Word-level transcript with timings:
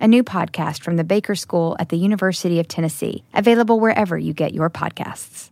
a 0.00 0.08
new 0.08 0.22
podcast 0.22 0.82
from 0.82 0.96
the 0.96 1.04
Baker 1.04 1.34
School 1.34 1.76
at 1.78 1.88
the 1.88 1.96
University 1.96 2.60
of 2.60 2.68
Tennessee, 2.68 3.24
available 3.34 3.80
wherever 3.80 4.18
you 4.18 4.32
get 4.32 4.54
your 4.54 4.70
podcasts. 4.70 5.50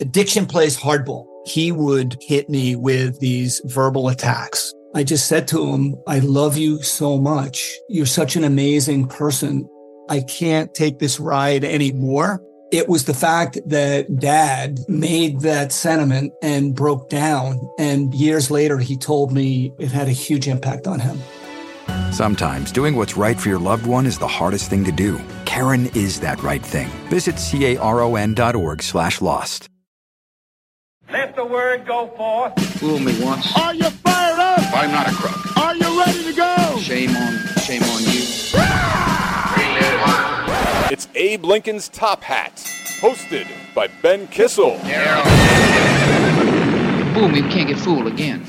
Addiction 0.00 0.46
plays 0.46 0.78
hardball. 0.78 1.26
He 1.44 1.72
would 1.72 2.16
hit 2.20 2.48
me 2.48 2.76
with 2.76 3.18
these 3.20 3.60
verbal 3.64 4.08
attacks. 4.08 4.72
I 4.94 5.02
just 5.02 5.26
said 5.26 5.48
to 5.48 5.72
him, 5.72 5.96
I 6.06 6.20
love 6.20 6.56
you 6.56 6.82
so 6.82 7.18
much. 7.18 7.76
You're 7.88 8.06
such 8.06 8.36
an 8.36 8.44
amazing 8.44 9.08
person. 9.08 9.68
I 10.08 10.20
can't 10.20 10.72
take 10.74 10.98
this 10.98 11.20
ride 11.20 11.64
anymore. 11.64 12.42
It 12.70 12.88
was 12.88 13.06
the 13.06 13.14
fact 13.14 13.58
that 13.66 14.14
dad 14.18 14.78
made 14.88 15.40
that 15.40 15.72
sentiment 15.72 16.32
and 16.42 16.74
broke 16.74 17.08
down. 17.08 17.58
And 17.78 18.14
years 18.14 18.50
later, 18.50 18.78
he 18.78 18.96
told 18.96 19.32
me 19.32 19.72
it 19.78 19.90
had 19.90 20.08
a 20.08 20.12
huge 20.12 20.46
impact 20.48 20.86
on 20.86 21.00
him. 21.00 21.18
Sometimes 22.12 22.72
doing 22.72 22.96
what's 22.96 23.16
right 23.16 23.38
for 23.38 23.48
your 23.48 23.58
loved 23.58 23.86
one 23.86 24.06
is 24.06 24.18
the 24.18 24.26
hardest 24.26 24.70
thing 24.70 24.84
to 24.84 24.92
do. 24.92 25.20
Caron 25.44 25.86
is 25.94 26.20
that 26.20 26.42
right 26.42 26.64
thing. 26.64 26.88
Visit 27.08 27.36
caron.org 27.38 28.82
slash 28.82 29.20
lost. 29.20 29.68
Let 31.10 31.36
the 31.36 31.44
word 31.44 31.86
go 31.86 32.08
forth. 32.08 32.60
Fool 32.78 32.98
me 32.98 33.18
once. 33.22 33.56
Are 33.56 33.74
you 33.74 33.88
fired 33.88 34.38
up? 34.38 34.60
I'm 34.74 34.90
not 34.90 35.08
a 35.08 35.12
crook. 35.12 35.56
Are 35.56 35.74
you 35.74 35.98
ready 35.98 36.24
to 36.24 36.32
go? 36.34 36.78
Shame 36.80 37.16
on, 37.16 37.38
shame 37.62 37.82
on 37.82 38.02
you. 38.02 38.24
It's 40.90 41.08
Abe 41.14 41.44
Lincoln's 41.44 41.88
Top 41.88 42.22
Hat, 42.22 42.56
hosted 43.00 43.46
by 43.74 43.88
Ben 44.02 44.26
Kissel. 44.28 44.78
Fool 47.14 47.28
me, 47.28 47.42
we 47.42 47.48
can't 47.48 47.68
get 47.68 47.78
fooled 47.78 48.06
again. 48.06 48.44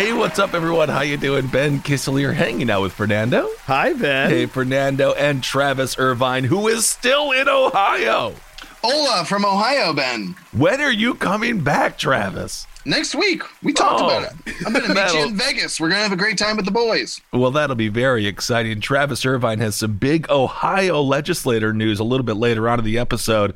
Hey, 0.00 0.14
what's 0.14 0.38
up, 0.38 0.54
everyone? 0.54 0.88
How 0.88 1.02
you 1.02 1.18
doing? 1.18 1.46
Ben 1.48 1.80
Kissel 1.80 2.16
here, 2.16 2.32
hanging 2.32 2.70
out 2.70 2.80
with 2.80 2.94
Fernando. 2.94 3.50
Hi, 3.66 3.92
Ben. 3.92 4.30
Hey, 4.30 4.46
Fernando 4.46 5.12
and 5.12 5.42
Travis 5.44 5.98
Irvine, 5.98 6.44
who 6.44 6.68
is 6.68 6.86
still 6.86 7.32
in 7.32 7.50
Ohio. 7.50 8.32
Hola 8.82 9.26
from 9.26 9.44
Ohio, 9.44 9.92
Ben. 9.92 10.36
When 10.52 10.80
are 10.80 10.90
you 10.90 11.14
coming 11.14 11.60
back, 11.62 11.98
Travis? 11.98 12.66
Next 12.86 13.14
week. 13.14 13.42
We 13.62 13.74
talked 13.74 14.00
Oh. 14.00 14.06
about 14.06 14.22
it. 14.46 14.54
I'm 14.66 14.72
going 14.72 14.86
to 14.86 14.94
meet 14.94 15.12
you 15.12 15.26
in 15.26 15.36
Vegas. 15.36 15.78
We're 15.78 15.90
going 15.90 15.98
to 15.98 16.02
have 16.04 16.12
a 16.12 16.16
great 16.16 16.38
time 16.38 16.56
with 16.56 16.64
the 16.64 16.70
boys. 16.70 17.20
Well, 17.30 17.50
that'll 17.50 17.76
be 17.76 17.88
very 17.88 18.26
exciting. 18.26 18.80
Travis 18.80 19.26
Irvine 19.26 19.58
has 19.58 19.76
some 19.76 19.98
big 19.98 20.30
Ohio 20.30 21.02
legislator 21.02 21.74
news 21.74 22.00
a 22.00 22.04
little 22.04 22.24
bit 22.24 22.36
later 22.38 22.70
on 22.70 22.78
in 22.78 22.86
the 22.86 22.96
episode. 22.98 23.54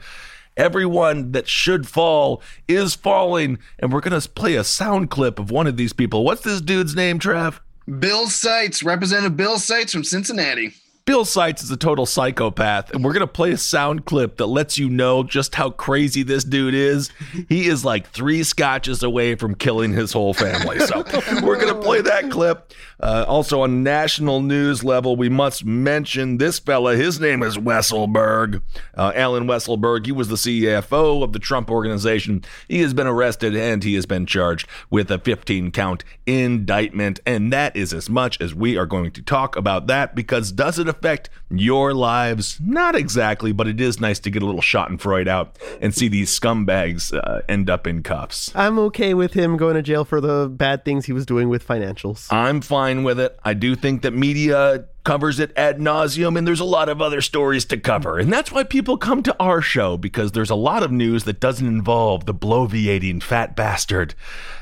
Everyone 0.56 1.32
that 1.32 1.48
should 1.48 1.88
fall 1.88 2.40
is 2.68 2.94
falling, 2.94 3.58
and 3.78 3.92
we're 3.92 4.00
going 4.00 4.20
to 4.20 4.28
play 4.28 4.54
a 4.54 4.64
sound 4.64 5.10
clip 5.10 5.38
of 5.38 5.50
one 5.50 5.66
of 5.66 5.76
these 5.76 5.92
people. 5.92 6.24
What's 6.24 6.42
this 6.42 6.60
dude's 6.60 6.94
name, 6.94 7.18
Trav? 7.18 7.58
Bill 7.98 8.28
Seitz, 8.28 8.82
Representative 8.82 9.36
Bill 9.36 9.58
Seitz 9.58 9.92
from 9.92 10.04
Cincinnati. 10.04 10.74
Bill 11.06 11.26
Seitz 11.26 11.62
is 11.62 11.70
a 11.70 11.76
total 11.76 12.06
psychopath, 12.06 12.90
and 12.94 13.04
we're 13.04 13.12
going 13.12 13.20
to 13.20 13.26
play 13.26 13.52
a 13.52 13.58
sound 13.58 14.06
clip 14.06 14.38
that 14.38 14.46
lets 14.46 14.78
you 14.78 14.88
know 14.88 15.22
just 15.22 15.54
how 15.54 15.68
crazy 15.68 16.22
this 16.22 16.44
dude 16.44 16.72
is. 16.72 17.10
He 17.46 17.66
is 17.66 17.84
like 17.84 18.08
three 18.08 18.42
scotches 18.42 19.02
away 19.02 19.34
from 19.34 19.54
killing 19.54 19.92
his 19.92 20.14
whole 20.14 20.32
family. 20.32 20.80
So 20.80 21.04
we're 21.42 21.60
going 21.60 21.74
to 21.74 21.78
play 21.78 22.00
that 22.00 22.30
clip. 22.30 22.72
Uh, 23.00 23.26
also, 23.28 23.60
on 23.60 23.82
national 23.82 24.40
news 24.40 24.82
level, 24.82 25.14
we 25.14 25.28
must 25.28 25.62
mention 25.62 26.38
this 26.38 26.58
fella. 26.58 26.96
His 26.96 27.20
name 27.20 27.42
is 27.42 27.58
Weisselberg, 27.58 28.62
uh, 28.96 29.12
Allen 29.14 29.44
Weisselberg. 29.44 30.06
He 30.06 30.12
was 30.12 30.28
the 30.28 30.36
CFO 30.36 31.22
of 31.22 31.34
the 31.34 31.38
Trump 31.38 31.70
organization. 31.70 32.42
He 32.66 32.80
has 32.80 32.94
been 32.94 33.06
arrested 33.06 33.54
and 33.54 33.84
he 33.84 33.94
has 33.96 34.06
been 34.06 34.24
charged 34.24 34.66
with 34.88 35.10
a 35.10 35.18
15 35.18 35.70
count 35.70 36.02
indictment. 36.24 37.20
And 37.26 37.52
that 37.52 37.76
is 37.76 37.92
as 37.92 38.08
much 38.08 38.40
as 38.40 38.54
we 38.54 38.78
are 38.78 38.86
going 38.86 39.10
to 39.10 39.22
talk 39.22 39.54
about 39.54 39.86
that 39.88 40.14
because 40.14 40.50
does 40.50 40.78
it 40.78 40.93
affect 40.96 41.30
your 41.50 41.94
lives? 41.94 42.58
Not 42.60 42.94
exactly, 42.94 43.52
but 43.52 43.68
it 43.68 43.80
is 43.80 44.00
nice 44.00 44.18
to 44.20 44.30
get 44.30 44.42
a 44.42 44.46
little 44.46 44.60
Schadenfreude 44.60 45.28
out 45.28 45.58
and 45.80 45.94
see 45.94 46.08
these 46.08 46.38
scumbags 46.38 47.12
uh, 47.12 47.42
end 47.48 47.68
up 47.68 47.86
in 47.86 48.02
cuffs. 48.02 48.52
I'm 48.54 48.78
okay 48.80 49.14
with 49.14 49.34
him 49.34 49.56
going 49.56 49.74
to 49.74 49.82
jail 49.82 50.04
for 50.04 50.20
the 50.20 50.48
bad 50.48 50.84
things 50.84 51.06
he 51.06 51.12
was 51.12 51.26
doing 51.26 51.48
with 51.48 51.66
financials. 51.66 52.32
I'm 52.32 52.60
fine 52.60 53.02
with 53.02 53.18
it. 53.20 53.38
I 53.44 53.54
do 53.54 53.74
think 53.76 54.02
that 54.02 54.12
media 54.12 54.86
covers 55.04 55.38
it 55.38 55.52
ad 55.54 55.78
nauseum, 55.78 56.36
and 56.36 56.48
there's 56.48 56.60
a 56.60 56.64
lot 56.64 56.88
of 56.88 57.02
other 57.02 57.20
stories 57.20 57.66
to 57.66 57.76
cover. 57.76 58.18
And 58.18 58.32
that's 58.32 58.50
why 58.50 58.64
people 58.64 58.96
come 58.96 59.22
to 59.24 59.36
our 59.38 59.60
show, 59.60 59.98
because 59.98 60.32
there's 60.32 60.50
a 60.50 60.54
lot 60.54 60.82
of 60.82 60.90
news 60.90 61.24
that 61.24 61.40
doesn't 61.40 61.66
involve 61.66 62.24
the 62.24 62.34
bloviating 62.34 63.22
fat 63.22 63.54
bastard 63.54 64.14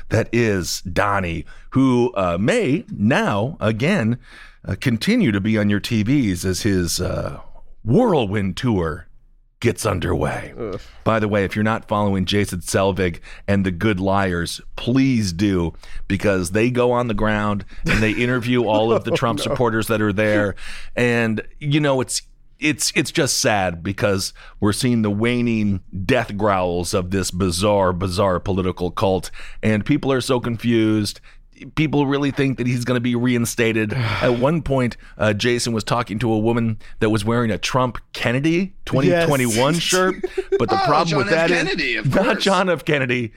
that 0.09 0.27
is 0.33 0.81
Donnie, 0.81 1.45
who 1.71 2.13
uh, 2.15 2.37
may 2.39 2.83
now, 2.91 3.57
again, 3.59 4.19
uh, 4.65 4.75
continue 4.79 5.31
to 5.31 5.41
be 5.41 5.57
on 5.57 5.69
your 5.69 5.81
TVs 5.81 6.45
as 6.45 6.61
his 6.61 7.01
uh, 7.01 7.39
whirlwind 7.83 8.57
tour 8.57 9.07
gets 9.63 9.85
underway. 9.85 10.53
By 11.05 11.19
the 11.19 11.29
way, 11.29 11.45
if 11.45 11.55
you're 11.55 11.63
not 11.63 11.87
following 11.87 12.25
Jason 12.25 12.59
Selvig 12.59 13.21
and 13.47 13.65
the 13.65 13.71
Good 13.71 13.97
Liars, 13.97 14.59
please 14.75 15.31
do 15.31 15.73
because 16.09 16.51
they 16.51 16.69
go 16.69 16.91
on 16.91 17.07
the 17.07 17.13
ground 17.13 17.63
and 17.85 18.03
they 18.03 18.11
interview 18.11 18.63
all 18.65 18.91
of 18.91 19.05
the 19.05 19.11
Trump 19.11 19.39
supporters 19.39 19.87
that 19.87 20.01
are 20.01 20.11
there. 20.11 20.55
And 20.97 21.41
you 21.59 21.79
know 21.79 22.01
it's 22.01 22.23
it's 22.59 22.91
it's 22.95 23.11
just 23.11 23.39
sad 23.39 23.83
because 23.83 24.33
we're 24.59 24.73
seeing 24.73 25.01
the 25.01 25.09
waning 25.09 25.81
death 26.05 26.35
growls 26.35 26.93
of 26.93 27.11
this 27.11 27.31
bizarre 27.31 27.93
bizarre 27.93 28.41
political 28.41 28.91
cult. 28.91 29.31
And 29.61 29.85
people 29.85 30.11
are 30.11 30.21
so 30.21 30.41
confused 30.41 31.21
people 31.75 32.05
really 32.07 32.31
think 32.31 32.57
that 32.57 32.67
he's 32.67 32.85
going 32.85 32.95
to 32.97 33.01
be 33.01 33.15
reinstated. 33.15 33.93
At 34.21 34.39
one 34.39 34.61
point, 34.61 34.97
uh, 35.17 35.33
Jason 35.33 35.73
was 35.73 35.83
talking 35.83 36.19
to 36.19 36.31
a 36.31 36.37
woman 36.39 36.77
that 36.99 37.09
was 37.09 37.23
wearing 37.25 37.51
a 37.51 37.57
Trump 37.57 37.97
Kennedy 38.13 38.73
2021 38.85 39.73
Yes. 39.73 39.81
shirt, 39.83 40.15
but 40.59 40.69
the 40.69 40.81
Oh, 40.81 40.85
problem 40.85 41.07
John 41.09 41.17
with 41.19 41.27
F. 41.27 41.33
that 41.33 41.51
is 41.51 41.57
Kennedy, 41.57 41.95
of 41.95 42.13
not. 42.13 42.39
John 42.39 42.69
F. 42.69 42.83
Kennedy, 42.85 43.31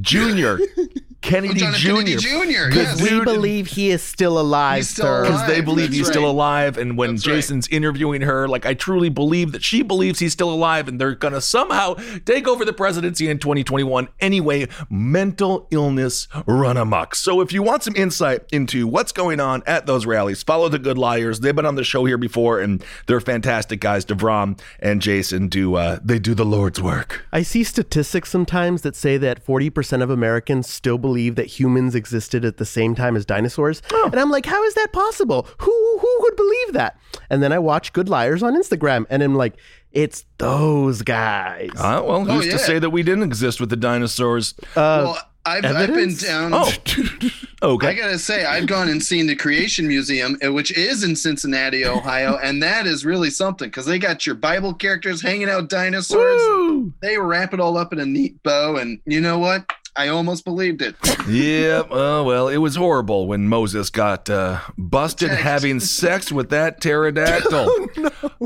Jr. 0.00 0.56
Kennedy 1.22 1.60
Oh, 1.62 1.72
John 1.72 1.74
F. 1.74 1.80
Jr. 1.80 1.88
Kennedy 1.90 2.16
Jr., 2.16 2.68
Because 2.68 3.00
yes. 3.00 3.10
We 3.10 3.24
believe 3.24 3.66
he 3.66 3.90
is 3.90 4.02
still 4.02 4.38
alive, 4.38 4.78
He's 4.78 4.88
still 4.90 5.04
sir. 5.04 5.22
because 5.24 5.46
they 5.46 5.60
believe 5.60 5.88
That's 5.88 5.98
he's 5.98 6.06
still 6.08 6.28
alive. 6.30 6.78
And 6.78 6.96
when 6.96 7.10
That's 7.16 7.26
right. 7.26 7.34
Jason's 7.36 7.68
interviewing 7.68 8.22
her, 8.22 8.48
like 8.48 8.64
I 8.66 8.72
truly 8.74 9.08
believe 9.10 9.52
that 9.52 9.62
she 9.62 9.82
believes 9.82 10.18
he's 10.18 10.32
still 10.32 10.50
alive, 10.50 10.88
and 10.88 11.00
they're 11.00 11.14
gonna 11.14 11.40
somehow 11.42 11.94
take 12.24 12.48
over 12.48 12.64
the 12.64 12.72
presidency 12.72 13.28
in 13.28 13.38
2021 13.38 14.08
anyway. 14.20 14.66
Mental 14.88 15.66
illness 15.70 16.26
run 16.46 16.76
amok. 16.76 17.14
So 17.14 17.40
if 17.40 17.52
you 17.52 17.59
want 17.60 17.82
some 17.82 17.94
insight 17.96 18.44
into 18.52 18.86
what's 18.86 19.12
going 19.12 19.40
on 19.40 19.62
at 19.66 19.86
those 19.86 20.06
rallies, 20.06 20.42
follow 20.42 20.68
the 20.68 20.78
Good 20.78 20.98
Liars. 20.98 21.40
They've 21.40 21.54
been 21.54 21.66
on 21.66 21.74
the 21.74 21.84
show 21.84 22.04
here 22.04 22.18
before, 22.18 22.60
and 22.60 22.84
they're 23.06 23.20
fantastic 23.20 23.80
guys. 23.80 24.04
Davram 24.04 24.60
and 24.80 25.00
Jason 25.02 25.48
do 25.48 25.74
uh, 25.74 25.98
they 26.02 26.18
do 26.18 26.34
the 26.34 26.44
Lord's 26.44 26.80
work. 26.80 27.24
I 27.32 27.42
see 27.42 27.64
statistics 27.64 28.30
sometimes 28.30 28.82
that 28.82 28.96
say 28.96 29.16
that 29.18 29.44
40% 29.44 30.02
of 30.02 30.10
Americans 30.10 30.68
still 30.68 30.98
believe 30.98 31.36
that 31.36 31.46
humans 31.46 31.94
existed 31.94 32.44
at 32.44 32.56
the 32.56 32.66
same 32.66 32.94
time 32.94 33.16
as 33.16 33.24
dinosaurs. 33.24 33.82
And 33.92 34.18
I'm 34.18 34.30
like, 34.30 34.46
how 34.46 34.62
is 34.64 34.74
that 34.74 34.92
possible? 34.92 35.46
Who 35.58 35.98
who 36.00 36.18
would 36.20 36.36
believe 36.36 36.72
that? 36.72 36.98
And 37.28 37.42
then 37.42 37.52
I 37.52 37.58
watch 37.58 37.92
Good 37.92 38.08
Liars 38.08 38.42
on 38.42 38.56
Instagram 38.56 39.06
and 39.10 39.22
I'm 39.22 39.34
like, 39.34 39.56
it's 39.92 40.24
those 40.38 41.02
guys. 41.02 41.70
Uh, 41.76 42.02
well, 42.04 42.24
who's 42.24 42.46
yeah. 42.46 42.52
to 42.52 42.58
say 42.58 42.78
that 42.78 42.90
we 42.90 43.02
didn't 43.02 43.24
exist 43.24 43.60
with 43.60 43.70
the 43.70 43.76
dinosaurs? 43.76 44.54
well, 44.76 45.18
I've, 45.46 45.64
I've 45.64 45.94
been 45.94 46.14
down. 46.14 46.52
oh, 46.54 46.70
okay. 47.62 47.88
I 47.88 47.94
gotta 47.94 48.18
say, 48.18 48.44
I've 48.44 48.66
gone 48.66 48.88
and 48.88 49.02
seen 49.02 49.26
the 49.26 49.36
Creation 49.36 49.88
Museum, 49.88 50.36
uh, 50.44 50.52
which 50.52 50.70
is 50.76 51.02
in 51.02 51.16
Cincinnati, 51.16 51.84
Ohio, 51.84 52.38
and 52.42 52.62
that 52.62 52.86
is 52.86 53.04
really 53.04 53.30
something 53.30 53.68
because 53.68 53.86
they 53.86 53.98
got 53.98 54.26
your 54.26 54.34
Bible 54.34 54.74
characters 54.74 55.22
hanging 55.22 55.48
out 55.48 55.68
dinosaurs. 55.68 56.40
Woo! 56.42 56.92
They 57.00 57.18
wrap 57.18 57.54
it 57.54 57.60
all 57.60 57.76
up 57.76 57.92
in 57.92 57.98
a 58.00 58.06
neat 58.06 58.42
bow, 58.42 58.76
and 58.76 59.00
you 59.06 59.20
know 59.20 59.38
what? 59.38 59.64
I 59.96 60.08
almost 60.08 60.44
believed 60.44 60.82
it. 60.82 60.94
Yeah, 61.28 61.82
oh, 61.90 62.22
well, 62.22 62.48
it 62.48 62.58
was 62.58 62.76
horrible 62.76 63.26
when 63.26 63.48
Moses 63.48 63.90
got 63.90 64.30
uh, 64.30 64.60
busted 64.78 65.30
Checked. 65.30 65.42
having 65.42 65.80
sex 65.80 66.30
with 66.30 66.50
that 66.50 66.80
pterodactyl. 66.80 67.68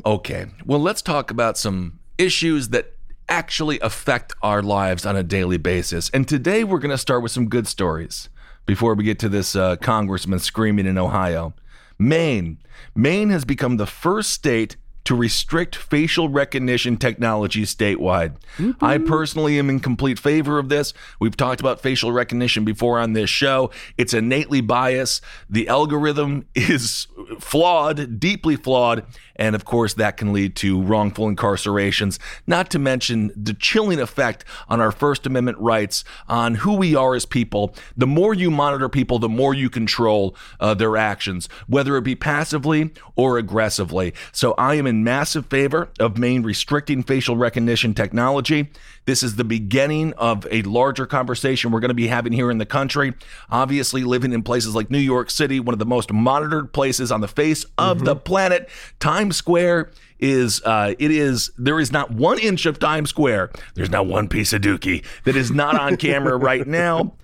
Okay, 0.07 0.47
well, 0.65 0.81
let's 0.81 1.03
talk 1.03 1.31
about 1.31 1.59
some 1.59 1.99
issues 2.17 2.71
that 2.71 2.94
actually 3.29 3.81
affect 3.81 4.33
our 4.43 4.63
lives 4.63 5.07
on 5.07 5.17
a 5.17 5.23
daily 5.23 5.57
basis. 5.59 6.11
And 6.11 6.29
today 6.29 6.65
we're 6.65 6.79
going 6.79 6.91
to 6.91 6.99
start 6.99 7.23
with 7.23 7.33
some 7.33 7.49
good 7.49 7.67
stories 7.67 8.29
before 8.67 8.95
we 8.95 9.05
get 9.05 9.19
to 9.21 9.29
this 9.29 9.55
uh, 9.57 9.77
congressman 9.77 10.39
screaming 10.39 10.87
in 10.87 10.99
Ohio. 10.99 11.55
Maine. 11.99 12.59
Maine 12.95 13.31
has 13.31 13.45
become 13.45 13.77
the 13.77 13.87
first 13.87 14.31
state 14.31 14.77
to 15.05 15.15
restrict 15.15 15.77
facial 15.77 16.31
recognition 16.31 16.97
technology 16.97 17.65
statewide. 17.65 18.37
I 18.81 18.97
personally 18.97 19.59
am 19.59 19.69
in 19.69 19.81
complete 19.81 20.19
favor 20.19 20.59
of 20.59 20.71
this. 20.71 20.95
We've 21.21 21.37
talked 21.37 21.61
about 21.61 21.81
facial 21.81 22.11
recognition 22.11 22.65
before 22.65 22.99
on 22.99 23.13
this 23.13 23.29
show. 23.29 23.71
It's 23.99 24.15
innately 24.15 24.63
biased. 24.63 25.23
The 25.51 25.69
algorithm 25.69 26.47
is 26.55 27.07
flawed, 27.39 28.19
deeply 28.19 28.57
flawed, 28.57 29.05
and 29.37 29.55
of 29.55 29.65
course, 29.65 29.95
that 29.95 30.17
can 30.17 30.33
lead 30.33 30.57
to 30.57 30.81
wrongful 30.83 31.27
incarcerations, 31.27 32.19
not 32.47 32.71
to 32.71 32.79
mention 32.79 33.33
the 33.37 33.55
chilling 33.55 34.01
effect 34.01 34.45
on 34.69 34.81
our 34.81 34.93
First 34.93 35.27
Amendment 35.27 35.59
rights, 35.59 36.05
on 36.29 36.57
who 36.57 36.75
we 36.75 36.95
are 36.95 37.15
as 37.15 37.27
people. 37.27 37.75
The 37.97 38.07
more 38.07 38.35
you 38.35 38.51
monitor 38.51 38.89
people, 38.89 39.19
the 39.19 39.29
more 39.29 39.55
you 39.55 39.71
control 39.71 40.37
uh, 40.61 40.75
their 40.75 40.97
actions, 40.97 41.49
whether 41.67 41.97
it 41.97 42.03
be 42.03 42.15
passively 42.15 42.91
or 43.17 43.39
aggressively. 43.39 44.15
So 44.33 44.55
I 44.59 44.75
am 44.75 44.87
in 44.87 45.05
massive 45.05 45.47
favor 45.47 45.89
of 45.99 46.19
Maine 46.19 46.43
restricting 46.43 47.03
facial 47.03 47.37
recognition 47.37 47.95
technology. 47.95 48.71
This 49.07 49.23
is 49.23 49.37
the 49.37 49.45
beginning 49.45 50.13
of 50.15 50.47
a 50.51 50.63
larger 50.63 51.07
conversation 51.07 51.71
we're 51.71 51.81
going 51.81 51.91
to 51.91 51.95
be 51.95 52.07
having 52.07 52.33
here 52.33 52.51
in 52.51 52.59
the 52.59 52.67
country. 52.67 53.13
Obviously, 53.51 54.05
living 54.05 54.33
in 54.33 54.43
places 54.43 54.75
like 54.75 54.91
New 54.91 54.99
York 54.99 55.31
City, 55.31 55.61
one 55.61 55.73
of 55.75 55.79
the 55.79 55.87
most 55.87 56.13
monitored 56.13 56.73
places 56.73 57.13
on 57.13 57.21
the 57.21 57.29
face 57.29 57.67
of 57.77 58.05
the 58.05 58.17
planet, 58.17 58.69
Times 59.01 59.37
Square 59.37 59.91
is 60.19 60.63
uh, 60.65 60.95
it 60.99 61.11
is 61.11 61.51
there 61.59 61.79
is 61.79 61.93
not 61.93 62.11
one 62.11 62.39
inch 62.39 62.67
of 62.67 62.79
Times 62.79 63.11
Square. 63.11 63.51
There's 63.75 63.91
not 63.91 64.07
one 64.07 64.29
piece 64.29 64.53
of 64.53 64.63
dookie 64.63 65.05
that 65.25 65.37
is 65.37 65.51
not 65.51 65.79
on 65.79 65.97
camera 65.97 66.37
right 66.37 66.67
now. 66.67 67.15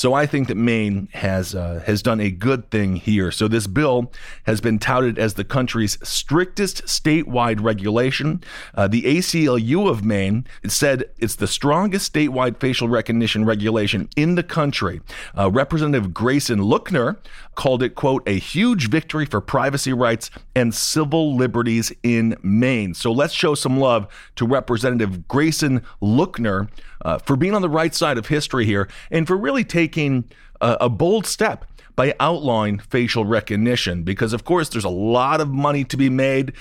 So 0.00 0.14
I 0.14 0.24
think 0.24 0.48
that 0.48 0.56
Maine 0.56 1.10
has 1.12 1.54
uh, 1.54 1.82
has 1.84 2.00
done 2.00 2.20
a 2.20 2.30
good 2.30 2.70
thing 2.70 2.96
here. 2.96 3.30
So 3.30 3.48
this 3.48 3.66
bill 3.66 4.10
has 4.44 4.62
been 4.62 4.78
touted 4.78 5.18
as 5.18 5.34
the 5.34 5.44
country's 5.44 5.98
strictest 6.02 6.86
statewide 6.86 7.62
regulation. 7.62 8.42
Uh, 8.74 8.88
the 8.88 9.02
ACLU 9.02 9.90
of 9.90 10.02
Maine 10.02 10.46
said 10.66 11.04
it's 11.18 11.34
the 11.34 11.46
strongest 11.46 12.14
statewide 12.14 12.58
facial 12.58 12.88
recognition 12.88 13.44
regulation 13.44 14.08
in 14.16 14.36
the 14.36 14.42
country. 14.42 15.02
Uh, 15.36 15.50
Representative 15.50 16.14
Grayson 16.14 16.60
Lookner 16.60 17.18
called 17.54 17.82
it 17.82 17.94
quote 17.94 18.26
a 18.26 18.38
huge 18.38 18.88
victory 18.88 19.26
for 19.26 19.40
privacy 19.40 19.92
rights 19.92 20.30
and 20.54 20.74
civil 20.74 21.36
liberties 21.36 21.92
in 22.02 22.36
Maine. 22.42 22.94
So 22.94 23.12
let's 23.12 23.34
show 23.34 23.54
some 23.54 23.78
love 23.78 24.06
to 24.36 24.46
Representative 24.46 25.28
Grayson 25.28 25.82
Lookner 26.02 26.68
uh, 27.04 27.18
for 27.18 27.36
being 27.36 27.54
on 27.54 27.62
the 27.62 27.68
right 27.68 27.94
side 27.94 28.18
of 28.18 28.28
history 28.28 28.66
here 28.66 28.88
and 29.10 29.26
for 29.26 29.36
really 29.36 29.64
taking 29.64 30.24
a, 30.60 30.76
a 30.82 30.88
bold 30.88 31.26
step 31.26 31.64
by 31.96 32.14
outlawing 32.20 32.78
facial 32.78 33.24
recognition 33.24 34.04
because 34.04 34.32
of 34.32 34.44
course 34.44 34.68
there's 34.70 34.84
a 34.84 34.88
lot 34.88 35.40
of 35.40 35.50
money 35.50 35.84
to 35.84 35.96
be 35.96 36.08
made 36.08 36.52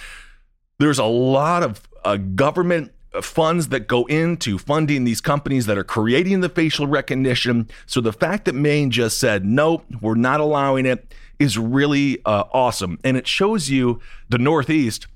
there's 0.80 1.00
a 1.00 1.06
lot 1.06 1.64
of 1.64 1.88
uh, 2.04 2.18
government 2.18 2.92
funds 3.22 3.70
that 3.70 3.88
go 3.88 4.06
into 4.06 4.58
funding 4.58 5.04
these 5.04 5.22
companies 5.22 5.66
that 5.66 5.78
are 5.78 5.84
creating 5.84 6.42
the 6.42 6.50
facial 6.50 6.86
recognition 6.86 7.68
so 7.88 8.00
the 8.00 8.14
fact 8.14 8.46
that 8.46 8.54
maine 8.54 8.92
just 8.92 9.20
said 9.20 9.44
nope 9.44 9.84
we're 10.00 10.14
not 10.14 10.40
allowing 10.40 10.86
it 10.86 11.14
is 11.40 11.58
really 11.58 12.20
uh, 12.26 12.44
awesome 12.52 13.00
and 13.04 13.18
it 13.18 13.28
shows 13.28 13.70
you 13.70 14.00
the 14.30 14.38
northeast 14.38 15.08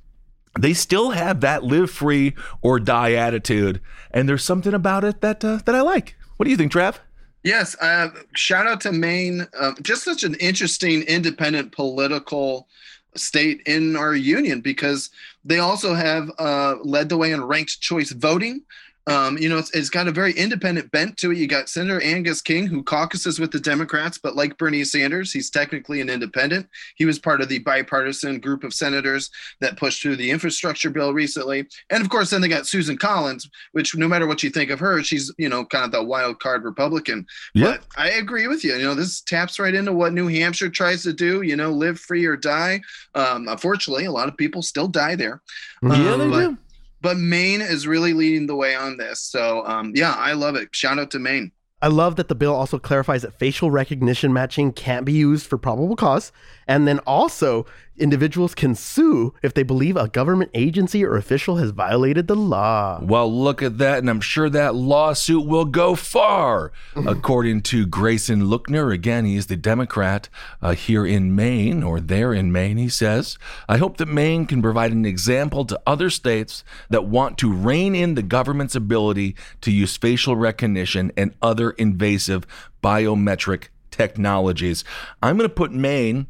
they 0.59 0.73
still 0.73 1.11
have 1.11 1.41
that 1.41 1.63
live 1.63 1.89
free 1.89 2.35
or 2.61 2.79
die 2.79 3.13
attitude, 3.13 3.81
and 4.11 4.29
there's 4.29 4.43
something 4.43 4.73
about 4.73 5.03
it 5.03 5.21
that 5.21 5.43
uh, 5.43 5.59
that 5.65 5.73
I 5.73 5.81
like. 5.81 6.15
What 6.37 6.45
do 6.45 6.51
you 6.51 6.57
think, 6.57 6.71
Trav? 6.71 6.97
Yes, 7.43 7.75
uh, 7.81 8.09
shout 8.35 8.67
out 8.67 8.79
to 8.81 8.91
Maine. 8.91 9.47
Uh, 9.59 9.73
just 9.81 10.03
such 10.03 10.23
an 10.23 10.35
interesting, 10.35 11.01
independent 11.03 11.73
political 11.73 12.67
state 13.15 13.61
in 13.65 13.95
our 13.95 14.15
union 14.15 14.61
because 14.61 15.09
they 15.45 15.59
also 15.59 15.93
have 15.93 16.31
uh, 16.39 16.75
led 16.83 17.09
the 17.09 17.17
way 17.17 17.31
in 17.31 17.43
ranked 17.43 17.81
choice 17.81 18.11
voting. 18.11 18.61
Um, 19.05 19.37
you 19.37 19.49
know, 19.49 19.57
it's, 19.57 19.69
it's 19.75 19.89
got 19.89 20.07
a 20.07 20.11
very 20.11 20.31
independent 20.33 20.89
bent 20.91 21.17
to 21.17 21.31
it. 21.31 21.37
You 21.37 21.45
got 21.47 21.67
Senator 21.67 22.01
Angus 22.01 22.41
King, 22.41 22.67
who 22.67 22.81
caucuses 22.83 23.37
with 23.39 23.51
the 23.51 23.59
Democrats, 23.59 24.17
but 24.17 24.35
like 24.35 24.57
Bernie 24.57 24.85
Sanders, 24.85 25.31
he's 25.33 25.49
technically 25.49 25.99
an 25.99 26.09
independent. 26.09 26.67
He 26.95 27.03
was 27.05 27.19
part 27.19 27.41
of 27.41 27.49
the 27.49 27.59
bipartisan 27.59 28.39
group 28.39 28.63
of 28.63 28.73
senators 28.73 29.29
that 29.59 29.75
pushed 29.77 30.01
through 30.01 30.15
the 30.15 30.31
infrastructure 30.31 30.89
bill 30.89 31.13
recently. 31.13 31.67
And 31.89 32.01
of 32.01 32.09
course, 32.09 32.29
then 32.29 32.39
they 32.39 32.47
got 32.47 32.65
Susan 32.65 32.97
Collins, 32.97 33.49
which 33.73 33.95
no 33.95 34.07
matter 34.07 34.25
what 34.25 34.41
you 34.41 34.49
think 34.49 34.69
of 34.71 34.79
her, 34.79 35.03
she's, 35.03 35.33
you 35.37 35.49
know, 35.49 35.65
kind 35.65 35.83
of 35.83 35.91
the 35.91 36.01
wild 36.03 36.39
card 36.39 36.63
Republican. 36.63 37.25
Yeah. 37.53 37.71
But 37.71 37.83
I 37.97 38.11
agree 38.11 38.47
with 38.47 38.63
you. 38.63 38.73
You 38.75 38.83
know, 38.83 38.95
this 38.95 39.19
taps 39.21 39.59
right 39.59 39.75
into 39.75 39.91
what 39.91 40.13
New 40.13 40.27
Hampshire 40.27 40.69
tries 40.69 41.03
to 41.03 41.11
do, 41.13 41.41
you 41.41 41.55
know, 41.57 41.71
live 41.71 41.99
free 41.99 42.25
or 42.25 42.37
die. 42.37 42.79
Um, 43.15 43.47
unfortunately, 43.49 44.05
a 44.05 44.11
lot 44.11 44.29
of 44.29 44.37
people 44.37 44.61
still 44.61 44.87
die 44.87 45.15
there. 45.15 45.41
Yeah, 45.81 45.89
Um, 46.13 46.19
they 46.19 46.29
but- 46.29 46.39
do. 46.39 46.57
But 47.03 47.17
Maine 47.17 47.61
is 47.61 47.85
really 47.85 48.13
leading 48.13 48.47
the 48.47 48.55
way 48.55 48.73
on 48.73 48.97
this. 48.97 49.19
So 49.19 49.63
um, 49.67 49.91
yeah, 49.93 50.15
I 50.17 50.33
love 50.33 50.55
it. 50.55 50.69
Shout 50.73 50.97
out 50.97 51.11
to 51.11 51.19
Maine. 51.19 51.51
I 51.83 51.87
love 51.87 52.15
that 52.15 52.29
the 52.29 52.35
bill 52.35 52.55
also 52.55 52.79
clarifies 52.79 53.23
that 53.23 53.37
facial 53.37 53.69
recognition 53.69 54.31
matching 54.31 54.71
can't 54.71 55.05
be 55.05 55.11
used 55.11 55.45
for 55.45 55.57
probable 55.57 55.97
cause. 55.97 56.31
And 56.65 56.87
then 56.87 56.99
also, 56.99 57.65
individuals 57.97 58.55
can 58.55 58.75
sue 58.75 59.33
if 59.41 59.53
they 59.53 59.63
believe 59.63 59.95
a 59.95 60.07
government 60.07 60.51
agency 60.53 61.03
or 61.05 61.15
official 61.15 61.57
has 61.57 61.71
violated 61.71 62.27
the 62.27 62.35
law. 62.35 62.99
Well, 63.01 63.31
look 63.31 63.61
at 63.61 63.77
that, 63.77 63.99
and 63.99 64.09
I'm 64.09 64.21
sure 64.21 64.49
that 64.49 64.75
lawsuit 64.75 65.45
will 65.45 65.65
go 65.65 65.95
far. 65.95 66.71
According 66.95 67.61
to 67.63 67.85
Grayson 67.85 68.43
Lookner, 68.43 68.93
again, 68.93 69.25
he 69.25 69.35
is 69.35 69.47
the 69.47 69.55
Democrat 69.55 70.29
uh, 70.61 70.73
here 70.73 71.05
in 71.05 71.35
Maine, 71.35 71.83
or 71.83 71.99
there 71.99 72.33
in 72.33 72.51
Maine, 72.51 72.77
he 72.77 72.89
says. 72.89 73.37
I 73.69 73.77
hope 73.77 73.97
that 73.97 74.07
Maine 74.07 74.45
can 74.45 74.61
provide 74.61 74.91
an 74.91 75.05
example 75.05 75.65
to 75.65 75.81
other 75.85 76.09
states 76.09 76.63
that 76.89 77.05
want 77.05 77.37
to 77.39 77.51
rein 77.51 77.95
in 77.95 78.15
the 78.15 78.23
government's 78.23 78.75
ability 78.75 79.35
to 79.61 79.71
use 79.71 79.97
facial 79.97 80.35
recognition 80.35 81.11
and 81.15 81.33
other 81.41 81.71
invasive 81.71 82.45
biometric 82.81 83.67
technologies. 83.93 84.83
I'm 85.21 85.37
going 85.37 85.47
to 85.47 85.55
put 85.55 85.71
Maine 85.71 86.27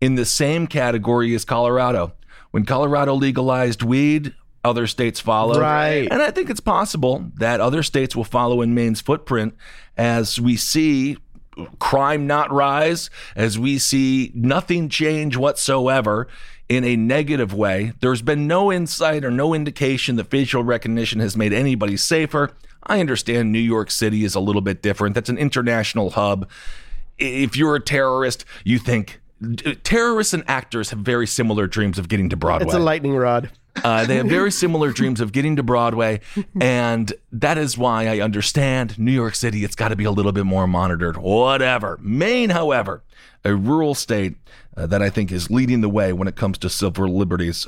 in 0.00 0.14
the 0.14 0.24
same 0.24 0.66
category 0.66 1.34
as 1.34 1.44
Colorado. 1.44 2.12
When 2.50 2.64
Colorado 2.64 3.14
legalized 3.14 3.82
weed, 3.82 4.34
other 4.64 4.86
states 4.86 5.20
followed. 5.20 5.58
Right. 5.58 6.08
And 6.10 6.22
I 6.22 6.30
think 6.30 6.50
it's 6.50 6.60
possible 6.60 7.30
that 7.36 7.60
other 7.60 7.82
states 7.82 8.14
will 8.14 8.24
follow 8.24 8.60
in 8.60 8.74
Maine's 8.74 9.00
footprint 9.00 9.54
as 9.96 10.40
we 10.40 10.56
see 10.56 11.16
crime 11.78 12.26
not 12.26 12.50
rise, 12.52 13.10
as 13.36 13.58
we 13.58 13.78
see 13.78 14.32
nothing 14.34 14.88
change 14.88 15.36
whatsoever 15.36 16.28
in 16.68 16.84
a 16.84 16.96
negative 16.96 17.52
way. 17.52 17.92
There's 18.00 18.22
been 18.22 18.46
no 18.46 18.72
insight 18.72 19.24
or 19.24 19.30
no 19.30 19.54
indication 19.54 20.16
that 20.16 20.30
facial 20.30 20.62
recognition 20.62 21.20
has 21.20 21.36
made 21.36 21.52
anybody 21.52 21.96
safer. 21.96 22.52
I 22.84 23.00
understand 23.00 23.52
New 23.52 23.58
York 23.58 23.90
City 23.90 24.24
is 24.24 24.34
a 24.34 24.40
little 24.40 24.62
bit 24.62 24.82
different. 24.82 25.14
That's 25.14 25.28
an 25.28 25.38
international 25.38 26.10
hub. 26.10 26.48
If 27.18 27.56
you're 27.56 27.76
a 27.76 27.80
terrorist, 27.80 28.44
you 28.64 28.78
think 28.78 29.19
terrorists 29.82 30.34
and 30.34 30.44
actors 30.48 30.90
have 30.90 31.00
very 31.00 31.26
similar 31.26 31.66
dreams 31.66 31.98
of 31.98 32.08
getting 32.08 32.28
to 32.30 32.36
Broadway. 32.36 32.66
It's 32.66 32.74
a 32.74 32.78
lightning 32.78 33.14
rod. 33.14 33.50
Uh, 33.82 34.04
they 34.04 34.16
have 34.16 34.26
very 34.26 34.50
similar 34.50 34.92
dreams 34.92 35.20
of 35.20 35.32
getting 35.32 35.56
to 35.56 35.62
Broadway, 35.62 36.20
and 36.60 37.12
that 37.32 37.56
is 37.56 37.78
why 37.78 38.06
I 38.08 38.20
understand 38.20 38.98
New 38.98 39.12
York 39.12 39.34
City. 39.34 39.64
It's 39.64 39.76
got 39.76 39.88
to 39.88 39.96
be 39.96 40.04
a 40.04 40.10
little 40.10 40.32
bit 40.32 40.44
more 40.44 40.66
monitored. 40.66 41.16
Whatever. 41.16 41.98
Maine, 42.02 42.50
however, 42.50 43.02
a 43.44 43.54
rural 43.54 43.94
state 43.94 44.36
uh, 44.76 44.86
that 44.86 45.02
I 45.02 45.08
think 45.08 45.32
is 45.32 45.50
leading 45.50 45.80
the 45.80 45.88
way 45.88 46.12
when 46.12 46.28
it 46.28 46.36
comes 46.36 46.58
to 46.58 46.68
civil 46.68 47.16
liberties 47.16 47.66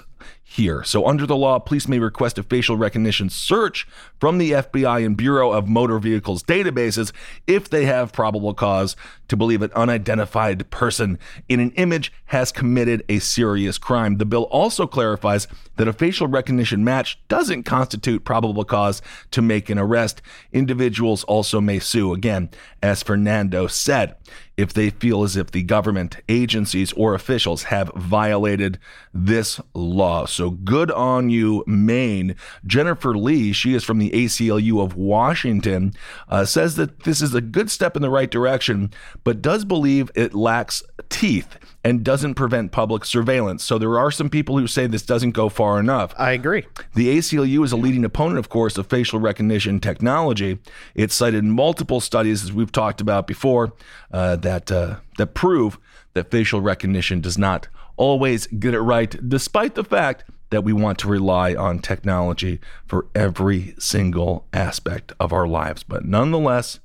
here. 0.53 0.85
So, 0.85 1.07
under 1.07 1.27
the 1.27 1.37
law, 1.37 1.59
police 1.59 1.89
may 1.89 1.99
request 1.99 2.39
a 2.39 2.43
facial 2.43 2.77
recognition 2.77 3.31
search 3.31 3.87
from 4.21 4.39
the 4.39 4.53
FBI 4.53 5.05
and 5.05 5.17
Bureau 5.17 5.51
of 5.53 5.67
Motor 5.69 5.99
Vehicles 5.99 6.43
databases 6.43 7.13
if 7.47 7.71
they 7.71 7.87
have 7.87 8.13
probable 8.13 8.53
cause 8.53 8.95
to 9.29 9.37
believe 9.37 9.63
an 9.63 9.73
unidentified 9.75 10.69
person 10.71 11.19
in 11.49 11.59
an 11.59 11.71
image 11.73 12.13
has 12.27 12.53
committed 12.53 13.03
a 13.09 13.19
serious 13.19 13.79
crime. 13.79 14.19
The 14.19 14.27
bill 14.27 14.45
also 14.45 14.87
clarifies 14.87 15.49
that 15.77 15.89
a 15.89 15.93
facial 15.93 16.27
recognition 16.27 16.85
match 16.85 17.19
doesn't 17.29 17.63
constitute 17.63 18.25
probable 18.25 18.65
cause 18.65 19.01
to 19.31 19.41
make 19.41 19.71
an 19.71 19.79
arrest. 19.79 20.21
Individuals 20.53 21.25
also 21.25 21.63
may 21.63 21.79
sue, 21.79 22.13
again, 22.13 22.51
as 22.83 23.03
Fernando 23.03 23.67
said, 23.69 24.17
if 24.57 24.73
they 24.73 24.91
feel 24.91 25.23
as 25.23 25.37
if 25.37 25.51
the 25.51 25.63
government, 25.63 26.19
agencies, 26.29 26.93
or 26.93 27.15
officials 27.15 27.65
have 27.65 27.91
violated 27.97 28.79
this 29.15 29.61
law. 29.75 30.27
So 30.27 30.42
good 30.51 30.91
on 30.91 31.31
you, 31.31 31.65
Maine. 31.67 32.37
Jennifer 32.67 33.17
Lee, 33.17 33.53
she 33.53 33.75
is 33.75 33.85
from 33.85 33.99
the 33.99 34.11
ACLU 34.11 34.83
of 34.83 34.97
Washington, 34.97 35.93
uh, 36.29 36.45
says 36.45 36.77
that 36.77 37.05
this 37.05 37.23
is 37.23 37.35
a 37.35 37.41
good 37.41 37.71
step 37.71 37.97
in 37.97 38.03
the 38.03 38.11
right 38.11 38.31
direction, 38.31 38.93
but 39.25 39.43
does 39.43 39.65
believe 39.65 40.11
it 40.15 40.35
lacks 40.35 40.83
teeth 41.09 41.59
and 41.85 42.05
doesn't 42.05 42.35
prevent 42.35 42.73
public 42.73 43.05
surveillance. 43.05 43.65
So 43.65 43.79
there 43.79 43.99
are 43.99 44.11
some 44.11 44.31
people 44.31 44.59
who 44.59 44.67
say 44.67 44.87
this 44.87 45.03
doesn't 45.03 45.33
go 45.33 45.49
far 45.49 45.81
enough. 45.81 46.15
I 46.17 46.33
agree. 46.33 46.65
The 46.95 47.19
ACLU 47.19 47.65
is 47.65 47.73
a 47.73 47.77
leading 47.77 48.05
opponent, 48.05 48.39
of 48.39 48.49
course, 48.49 48.79
of 48.79 48.87
facial 48.87 49.19
recognition 49.19 49.81
technology. 49.81 50.59
It 50.95 51.11
cited 51.11 51.45
multiple 51.45 52.01
studies, 52.01 52.45
as 52.45 52.53
we've 52.53 52.73
talked 52.73 53.01
about 53.01 53.27
before, 53.27 53.73
uh, 54.13 54.37
that 54.37 54.71
uh, 54.71 54.97
that 55.19 55.35
prove 55.35 55.79
that 56.15 56.31
facial 56.31 56.61
recognition 56.61 57.21
does 57.21 57.39
not 57.39 57.69
always 57.97 58.47
get 58.47 58.75
it 58.75 58.81
right, 58.81 59.29
despite 59.29 59.75
the 59.75 59.85
fact 59.85 60.25
that 60.51 60.65
we 60.65 60.73
want 60.73 60.99
to 60.99 61.09
rely 61.09 61.55
on 61.55 61.79
technology 61.79 62.61
for 62.87 63.07
every 63.15 63.75
single 63.79 64.47
aspect 64.53 65.13
of 65.19 65.33
our 65.33 65.49
lives. 65.49 65.83
But 65.83 66.05
nonetheless, 66.05 66.79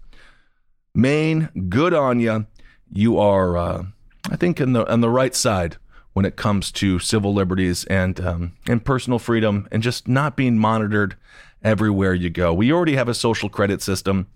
Maine, 0.96 1.50
good 1.70 1.94
on 1.94 2.20
you. 2.20 2.48
You 2.92 3.20
are, 3.20 3.58
uh, 3.58 3.84
I 4.32 4.36
think, 4.38 4.60
in 4.60 4.74
the 4.74 4.90
on 4.92 5.02
the 5.02 5.10
right 5.10 5.36
side 5.36 5.76
when 6.14 6.26
it 6.26 6.38
comes 6.38 6.72
to 6.72 6.98
civil 6.98 7.34
liberties 7.34 7.84
and 7.86 8.20
um, 8.22 8.54
and 8.68 8.84
personal 8.84 9.20
freedom, 9.20 9.68
and 9.72 9.84
just 9.84 10.08
not 10.08 10.38
being 10.38 10.58
monitored 10.58 11.16
everywhere 11.62 12.14
you 12.14 12.30
go. 12.30 12.54
We 12.54 12.72
already 12.72 12.96
have 12.96 13.10
a 13.10 13.14
social 13.14 13.50
credit 13.50 13.82
system. 13.82 14.28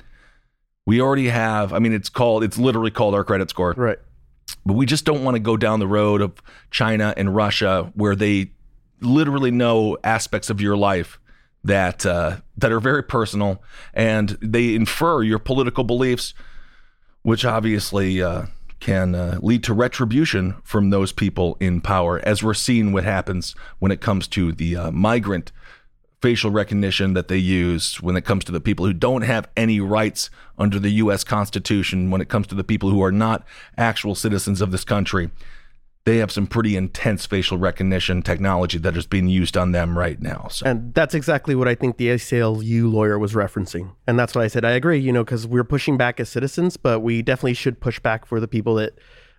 We 0.85 1.01
already 1.01 1.29
have. 1.29 1.71
I 1.73 1.79
mean, 1.79 1.93
it's 1.93 2.09
called. 2.09 2.43
It's 2.43 2.57
literally 2.57 2.91
called 2.91 3.15
our 3.15 3.23
credit 3.23 3.49
score. 3.49 3.73
Right. 3.77 3.99
But 4.65 4.73
we 4.73 4.85
just 4.85 5.05
don't 5.05 5.23
want 5.23 5.35
to 5.35 5.39
go 5.39 5.57
down 5.57 5.79
the 5.79 5.87
road 5.87 6.21
of 6.21 6.41
China 6.69 7.13
and 7.17 7.35
Russia, 7.35 7.91
where 7.95 8.15
they 8.15 8.51
literally 8.99 9.51
know 9.51 9.97
aspects 10.03 10.49
of 10.49 10.61
your 10.61 10.77
life 10.77 11.19
that 11.63 12.05
uh, 12.05 12.37
that 12.57 12.71
are 12.71 12.79
very 12.79 13.03
personal, 13.03 13.61
and 13.93 14.37
they 14.41 14.75
infer 14.75 15.23
your 15.23 15.39
political 15.39 15.83
beliefs, 15.83 16.33
which 17.23 17.45
obviously 17.45 18.21
uh, 18.21 18.45
can 18.79 19.15
uh, 19.15 19.39
lead 19.41 19.63
to 19.63 19.73
retribution 19.73 20.55
from 20.63 20.89
those 20.89 21.11
people 21.11 21.55
in 21.59 21.81
power, 21.81 22.19
as 22.23 22.43
we're 22.43 22.53
seeing 22.53 22.91
what 22.91 23.03
happens 23.03 23.55
when 23.79 23.91
it 23.91 24.01
comes 24.01 24.27
to 24.27 24.51
the 24.51 24.75
uh, 24.75 24.91
migrant 24.91 25.51
facial 26.21 26.51
recognition 26.51 27.13
that 27.13 27.27
they 27.27 27.37
use 27.37 28.01
when 28.01 28.15
it 28.15 28.23
comes 28.23 28.43
to 28.45 28.51
the 28.51 28.61
people 28.61 28.85
who 28.85 28.93
don't 28.93 29.23
have 29.23 29.49
any 29.57 29.79
rights 29.79 30.29
under 30.57 30.79
the 30.79 30.91
U.S. 30.91 31.23
Constitution, 31.23 32.11
when 32.11 32.21
it 32.21 32.29
comes 32.29 32.47
to 32.47 32.55
the 32.55 32.63
people 32.63 32.89
who 32.91 33.03
are 33.03 33.11
not 33.11 33.45
actual 33.77 34.15
citizens 34.15 34.61
of 34.61 34.71
this 34.71 34.83
country. 34.83 35.31
They 36.03 36.17
have 36.17 36.31
some 36.31 36.47
pretty 36.47 36.75
intense 36.75 37.27
facial 37.27 37.59
recognition 37.59 38.23
technology 38.23 38.79
that 38.79 38.97
is 38.97 39.05
being 39.05 39.27
used 39.27 39.55
on 39.55 39.71
them 39.71 39.95
right 39.95 40.19
now. 40.19 40.47
So. 40.49 40.65
And 40.65 40.93
that's 40.95 41.13
exactly 41.13 41.53
what 41.53 41.67
I 41.67 41.75
think 41.75 41.97
the 41.97 42.07
ACLU 42.07 42.91
lawyer 42.91 43.19
was 43.19 43.33
referencing. 43.33 43.91
And 44.07 44.17
that's 44.17 44.33
what 44.33 44.43
I 44.43 44.47
said. 44.47 44.65
I 44.65 44.71
agree, 44.71 44.97
you 44.97 45.11
know, 45.11 45.23
because 45.23 45.45
we're 45.45 45.63
pushing 45.63 45.97
back 45.97 46.19
as 46.19 46.27
citizens, 46.27 46.75
but 46.75 47.01
we 47.01 47.21
definitely 47.21 47.53
should 47.53 47.79
push 47.79 47.99
back 47.99 48.25
for 48.25 48.39
the 48.39 48.47
people 48.47 48.75
that 48.75 48.93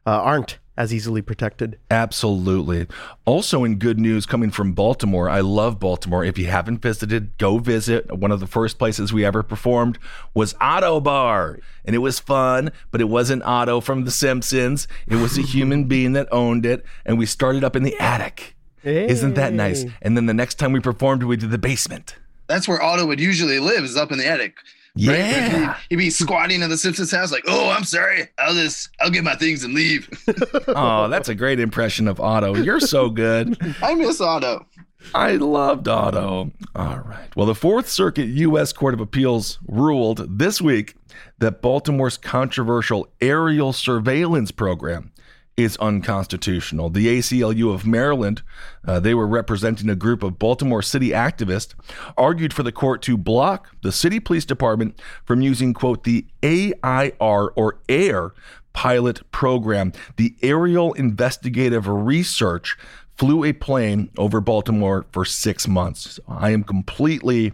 uh, 0.06 0.10
aren't 0.10 0.58
as 0.76 0.92
easily 0.92 1.20
protected. 1.20 1.78
Absolutely. 1.90 2.86
Also, 3.24 3.64
in 3.64 3.76
good 3.76 3.98
news 3.98 4.24
coming 4.24 4.50
from 4.50 4.72
Baltimore, 4.72 5.28
I 5.28 5.40
love 5.40 5.78
Baltimore. 5.78 6.24
If 6.24 6.38
you 6.38 6.46
haven't 6.46 6.78
visited, 6.78 7.36
go 7.38 7.58
visit. 7.58 8.10
One 8.10 8.30
of 8.30 8.40
the 8.40 8.46
first 8.46 8.78
places 8.78 9.12
we 9.12 9.24
ever 9.24 9.42
performed 9.42 9.98
was 10.34 10.54
Auto 10.60 11.00
Ottobar, 11.00 11.60
and 11.84 11.94
it 11.94 12.00
was 12.00 12.18
fun, 12.18 12.70
but 12.90 13.00
it 13.00 13.08
wasn't 13.08 13.42
Otto 13.42 13.80
from 13.80 14.04
The 14.04 14.10
Simpsons. 14.10 14.88
It 15.06 15.16
was 15.16 15.38
a 15.38 15.42
human 15.42 15.84
being 15.88 16.12
that 16.12 16.28
owned 16.32 16.64
it, 16.66 16.84
and 17.04 17.18
we 17.18 17.26
started 17.26 17.64
up 17.64 17.76
in 17.76 17.82
the 17.82 17.98
attic. 17.98 18.54
Isn't 18.84 19.34
that 19.34 19.52
nice? 19.52 19.84
And 20.00 20.16
then 20.16 20.26
the 20.26 20.34
next 20.34 20.56
time 20.56 20.72
we 20.72 20.80
performed, 20.80 21.22
we 21.22 21.36
did 21.36 21.50
the 21.50 21.58
basement. 21.58 22.16
That's 22.48 22.66
where 22.66 22.82
Otto 22.82 23.06
would 23.06 23.20
usually 23.20 23.60
live, 23.60 23.84
is 23.84 23.96
up 23.96 24.10
in 24.10 24.18
the 24.18 24.26
attic. 24.26 24.56
Yeah. 24.94 25.12
Like, 25.12 25.52
he'd, 25.52 25.86
he'd 25.90 25.96
be 25.96 26.10
squatting 26.10 26.60
in 26.60 26.68
the 26.68 26.76
Simpsons 26.76 27.10
house, 27.10 27.32
like, 27.32 27.44
"Oh, 27.46 27.70
I'm 27.70 27.84
sorry. 27.84 28.28
I'll 28.38 28.54
just, 28.54 28.90
I'll 29.00 29.10
get 29.10 29.24
my 29.24 29.34
things 29.36 29.64
and 29.64 29.74
leave." 29.74 30.08
oh, 30.68 31.08
that's 31.08 31.28
a 31.28 31.34
great 31.34 31.60
impression 31.60 32.08
of 32.08 32.20
Otto. 32.20 32.56
You're 32.56 32.80
so 32.80 33.08
good. 33.08 33.56
I 33.82 33.94
miss 33.94 34.20
Otto. 34.20 34.66
I 35.14 35.32
loved 35.32 35.88
Otto. 35.88 36.52
All 36.76 36.98
right. 36.98 37.34
Well, 37.34 37.46
the 37.46 37.54
Fourth 37.54 37.88
Circuit 37.88 38.26
U.S. 38.26 38.72
Court 38.72 38.94
of 38.94 39.00
Appeals 39.00 39.58
ruled 39.66 40.38
this 40.38 40.60
week 40.60 40.94
that 41.38 41.60
Baltimore's 41.62 42.16
controversial 42.16 43.08
aerial 43.20 43.72
surveillance 43.72 44.50
program 44.50 45.12
is 45.56 45.76
unconstitutional. 45.78 46.88
The 46.88 47.18
ACLU 47.18 47.74
of 47.74 47.86
Maryland, 47.86 48.42
uh, 48.86 49.00
they 49.00 49.14
were 49.14 49.26
representing 49.26 49.90
a 49.90 49.94
group 49.94 50.22
of 50.22 50.38
Baltimore 50.38 50.82
City 50.82 51.10
activists, 51.10 51.74
argued 52.16 52.52
for 52.52 52.62
the 52.62 52.72
court 52.72 53.02
to 53.02 53.16
block 53.16 53.68
the 53.82 53.92
city 53.92 54.18
police 54.18 54.44
department 54.44 54.98
from 55.24 55.42
using, 55.42 55.74
quote, 55.74 56.04
the 56.04 56.26
AIR 56.42 57.50
or 57.54 57.78
AIR 57.88 58.34
pilot 58.72 59.30
program. 59.30 59.92
The 60.16 60.34
Aerial 60.42 60.94
Investigative 60.94 61.86
Research 61.86 62.78
flew 63.16 63.44
a 63.44 63.52
plane 63.52 64.10
over 64.16 64.40
Baltimore 64.40 65.06
for 65.12 65.24
six 65.24 65.68
months. 65.68 66.18
I 66.26 66.50
am 66.50 66.64
completely 66.64 67.52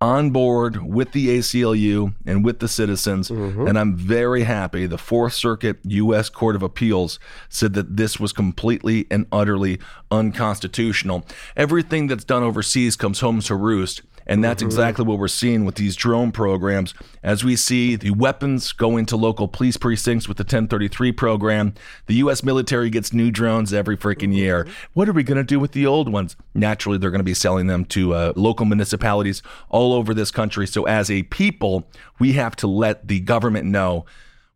on 0.00 0.30
board 0.30 0.82
with 0.82 1.12
the 1.12 1.28
ACLU 1.38 2.14
and 2.24 2.44
with 2.44 2.60
the 2.60 2.68
citizens. 2.68 3.28
Mm-hmm. 3.28 3.66
And 3.66 3.78
I'm 3.78 3.94
very 3.94 4.44
happy 4.44 4.86
the 4.86 4.98
Fourth 4.98 5.34
Circuit 5.34 5.78
U.S. 5.84 6.28
Court 6.28 6.56
of 6.56 6.62
Appeals 6.62 7.18
said 7.48 7.74
that 7.74 7.96
this 7.96 8.18
was 8.18 8.32
completely 8.32 9.06
and 9.10 9.26
utterly 9.30 9.78
unconstitutional. 10.10 11.26
Everything 11.56 12.06
that's 12.06 12.24
done 12.24 12.42
overseas 12.42 12.96
comes 12.96 13.20
home 13.20 13.40
to 13.40 13.54
roost. 13.54 14.02
And 14.30 14.44
that's 14.44 14.62
Mhm. 14.62 14.66
exactly 14.66 15.04
what 15.04 15.18
we're 15.18 15.26
seeing 15.26 15.64
with 15.64 15.74
these 15.74 15.96
drone 15.96 16.30
programs. 16.30 16.94
As 17.20 17.42
we 17.42 17.56
see 17.56 17.96
the 17.96 18.12
weapons 18.12 18.70
go 18.70 18.96
into 18.96 19.16
local 19.16 19.48
police 19.48 19.76
precincts 19.76 20.28
with 20.28 20.36
the 20.36 20.44
1033 20.44 21.10
program, 21.10 21.74
the 22.06 22.14
U.S. 22.14 22.44
military 22.44 22.90
gets 22.90 23.12
new 23.12 23.32
drones 23.32 23.74
every 23.74 23.96
freaking 23.96 24.32
year. 24.32 24.68
What 24.92 25.08
are 25.08 25.12
we 25.12 25.24
going 25.24 25.38
to 25.38 25.42
do 25.44 25.58
with 25.58 25.72
the 25.72 25.84
old 25.84 26.08
ones? 26.12 26.36
Naturally, 26.54 26.96
they're 26.96 27.10
going 27.10 27.18
to 27.18 27.24
be 27.24 27.34
selling 27.34 27.66
them 27.66 27.84
to 27.86 28.14
uh, 28.14 28.32
local 28.36 28.66
municipalities 28.66 29.42
all 29.68 29.92
over 29.92 30.14
this 30.14 30.30
country. 30.30 30.66
So, 30.68 30.84
as 30.84 31.10
a 31.10 31.24
people, 31.24 31.88
we 32.20 32.34
have 32.34 32.54
to 32.56 32.68
let 32.68 33.08
the 33.08 33.18
government 33.18 33.66
know 33.66 34.06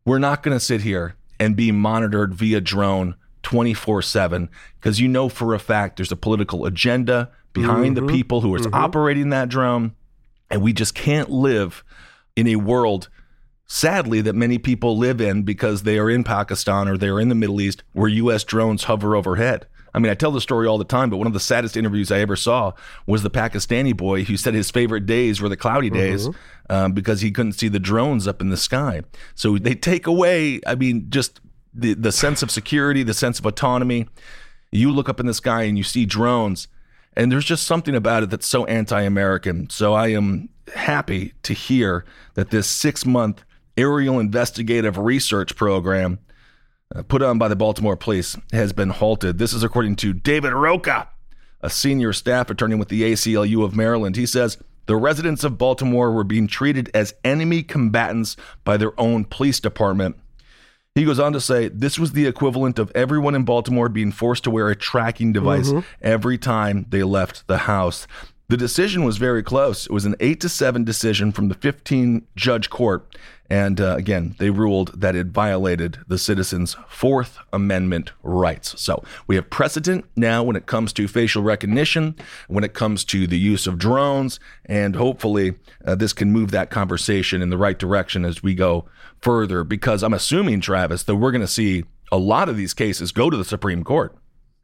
we're 0.05 0.21
not 0.21 0.45
going 0.45 0.57
to 0.57 0.65
sit 0.65 0.83
here 0.83 1.17
and 1.41 1.57
be 1.57 1.73
monitored 1.73 2.33
via 2.33 2.61
drone 2.61 3.17
24 3.45 4.03
7 4.03 4.49
because 4.81 5.01
you 5.01 5.07
know 5.09 5.29
for 5.29 5.55
a 5.55 5.59
fact 5.61 5.97
there's 5.97 6.11
a 6.13 6.17
political 6.17 6.67
agenda 6.67 7.31
behind 7.53 7.97
Mhm. 7.97 8.07
the 8.07 8.13
people 8.13 8.41
who 8.41 8.53
are 8.55 8.59
Mhm. 8.59 8.75
operating 8.75 9.29
that 9.31 9.49
drone. 9.49 9.93
And 10.51 10.61
we 10.63 10.73
just 10.73 10.95
can't 10.95 11.31
live 11.31 11.83
in 12.37 12.47
a 12.49 12.57
world, 12.57 13.09
sadly, 13.67 14.21
that 14.21 14.35
many 14.35 14.59
people 14.59 14.99
live 14.99 15.21
in 15.21 15.43
because 15.43 15.83
they 15.83 15.99
are 15.99 16.11
in 16.11 16.23
Pakistan 16.25 16.89
or 16.89 16.97
they're 16.99 17.21
in 17.21 17.29
the 17.29 17.35
Middle 17.35 17.61
East 17.61 17.83
where 17.93 18.09
U.S. 18.09 18.45
drones 18.45 18.85
hover 18.85 19.17
overhead. 19.17 19.67
I 19.95 20.01
mean, 20.01 20.11
I 20.11 20.15
tell 20.15 20.33
the 20.33 20.41
story 20.41 20.67
all 20.67 20.77
the 20.77 20.85
time, 20.85 21.09
but 21.09 21.19
one 21.19 21.27
of 21.29 21.33
the 21.33 21.41
saddest 21.41 21.77
interviews 21.77 22.11
I 22.11 22.19
ever 22.19 22.35
saw 22.35 22.73
was 23.07 23.23
the 23.23 23.31
Pakistani 23.31 23.97
boy 23.97 24.25
who 24.25 24.37
said 24.37 24.53
his 24.55 24.71
favorite 24.71 25.07
days 25.07 25.41
were 25.41 25.49
the 25.49 25.57
cloudy 25.57 25.89
days 25.89 26.27
Mhm. 26.29 26.35
um, 26.69 26.93
because 26.93 27.21
he 27.21 27.31
couldn't 27.31 27.53
see 27.53 27.69
the 27.69 27.79
drones 27.79 28.27
up 28.27 28.41
in 28.41 28.51
the 28.51 28.57
sky. 28.57 29.03
So 29.37 29.57
they 29.57 29.75
take 29.77 30.07
away, 30.09 30.61
I 30.67 30.75
mean, 30.75 31.07
just 31.11 31.41
the, 31.75 31.95
the 31.95 32.13
sense 32.13 32.43
of 32.43 32.51
security, 32.51 33.03
the 33.03 33.15
sense 33.15 33.39
of 33.39 33.47
autonomy. 33.47 34.09
You 34.71 34.91
look 34.91 35.09
up 35.09 35.21
in 35.21 35.27
the 35.27 35.35
sky 35.35 35.63
and 35.65 35.79
you 35.79 35.85
see 35.85 36.05
drones, 36.07 36.69
and 37.17 37.31
there's 37.31 37.45
just 37.45 37.67
something 37.67 37.95
about 37.95 38.23
it 38.23 38.31
that's 38.31 38.47
so 38.47 38.65
anti 38.67 39.01
American. 39.03 39.71
So 39.71 39.95
I 39.95 40.09
am 40.09 40.49
happy 40.75 41.35
to 41.43 41.53
hear 41.53 42.05
that 42.35 42.51
this 42.51 42.67
six 42.67 43.05
month 43.07 43.45
aerial 43.77 44.19
investigative 44.19 44.99
research 44.99 45.57
program 45.57 46.19
uh, 46.95 47.03
put 47.03 47.23
on 47.23 47.39
by 47.39 47.49
the 47.49 47.57
Baltimore 47.57 47.97
police 47.97 48.37
has 48.53 48.73
been 48.73 48.91
halted. 48.91 49.39
This 49.39 49.53
is 49.53 49.63
according 49.63 49.97
to 49.97 50.13
David 50.13 50.53
Rocah, 50.53 51.09
a 51.61 51.71
senior 51.71 52.13
staff 52.13 52.51
attorney 52.51 52.75
with 52.75 52.89
the 52.89 53.03
ACLU 53.03 53.65
of 53.65 53.77
Maryland. 53.77 54.17
He 54.17 54.27
says 54.27 54.59
the 54.87 54.97
residents 54.97 55.45
of 55.45 55.59
Baltimore 55.59 56.13
were 56.13 56.25
being 56.25 56.47
treated 56.47 56.91
as 56.95 57.15
enemy 57.25 57.63
combatants 57.63 58.37
by 58.65 58.77
their 58.77 58.99
own 59.01 59.25
police 59.25 59.61
department. 59.61 60.17
He 60.95 61.05
goes 61.05 61.19
on 61.19 61.33
to 61.33 61.41
say 61.41 61.67
this 61.69 61.99
was 61.99 62.13
the 62.13 62.27
equivalent 62.27 62.79
of 62.79 62.93
everyone 62.95 63.35
in 63.35 63.43
Baltimore 63.45 63.89
being 63.89 64.13
forced 64.13 64.45
to 64.45 64.51
wear 64.51 64.69
a 64.69 64.77
tracking 64.77 65.33
device 65.33 65.73
Mhm. 65.73 65.85
every 66.01 66.39
time 66.39 66.87
they 66.89 67.03
left 67.03 67.49
the 67.49 67.59
house. 67.59 68.07
The 68.49 68.57
decision 68.59 69.05
was 69.05 69.17
very 69.17 69.43
close. 69.43 69.87
It 69.87 69.93
was 69.93 70.05
an 70.05 70.17
8 70.21 70.39
to 70.41 70.49
7 70.51 70.85
decision 70.85 71.33
from 71.33 71.49
the 71.49 71.55
15 71.55 72.27
judge 72.37 72.69
court. 72.69 73.17
And 73.49 73.81
uh, 73.81 73.97
again, 73.97 74.35
they 74.39 74.51
ruled 74.51 75.01
that 75.01 75.15
it 75.15 75.29
violated 75.29 75.99
the 76.09 76.19
citizens' 76.19 76.77
Fourth 76.89 77.39
Amendment 77.53 78.13
rights. 78.23 78.81
So 78.81 79.03
we 79.27 79.37
have 79.37 79.49
precedent 79.49 80.05
now 80.17 80.43
when 80.43 80.57
it 80.57 80.67
comes 80.67 80.93
to 80.95 81.09
facial 81.09 81.43
recognition, 81.43 82.17
when 82.49 82.65
it 82.65 82.75
comes 82.75 83.05
to 83.07 83.27
the 83.27 83.39
use 83.39 83.67
of 83.67 83.79
drones, 83.79 84.41
and 84.65 84.97
hopefully 84.97 85.55
uh, 85.87 85.95
this 85.95 86.13
can 86.13 86.31
move 86.31 86.51
that 86.51 86.71
conversation 86.71 87.43
in 87.43 87.51
the 87.51 87.59
right 87.59 87.79
direction 87.79 88.25
as 88.25 88.43
we 88.43 88.55
go 88.55 88.87
further. 89.21 89.65
Because 89.65 90.03
I'm 90.03 90.15
assuming, 90.15 90.61
Travis, 90.61 91.03
that 91.05 91.17
we're 91.17 91.33
going 91.33 91.41
to 91.41 91.47
see 91.47 91.85
a 92.13 92.19
lot 92.19 92.49
of 92.49 92.57
these 92.57 92.75
cases 92.75 93.13
go 93.13 93.31
to 93.31 93.37
the 93.37 93.45
Supreme 93.45 93.85
Court. 93.85 94.15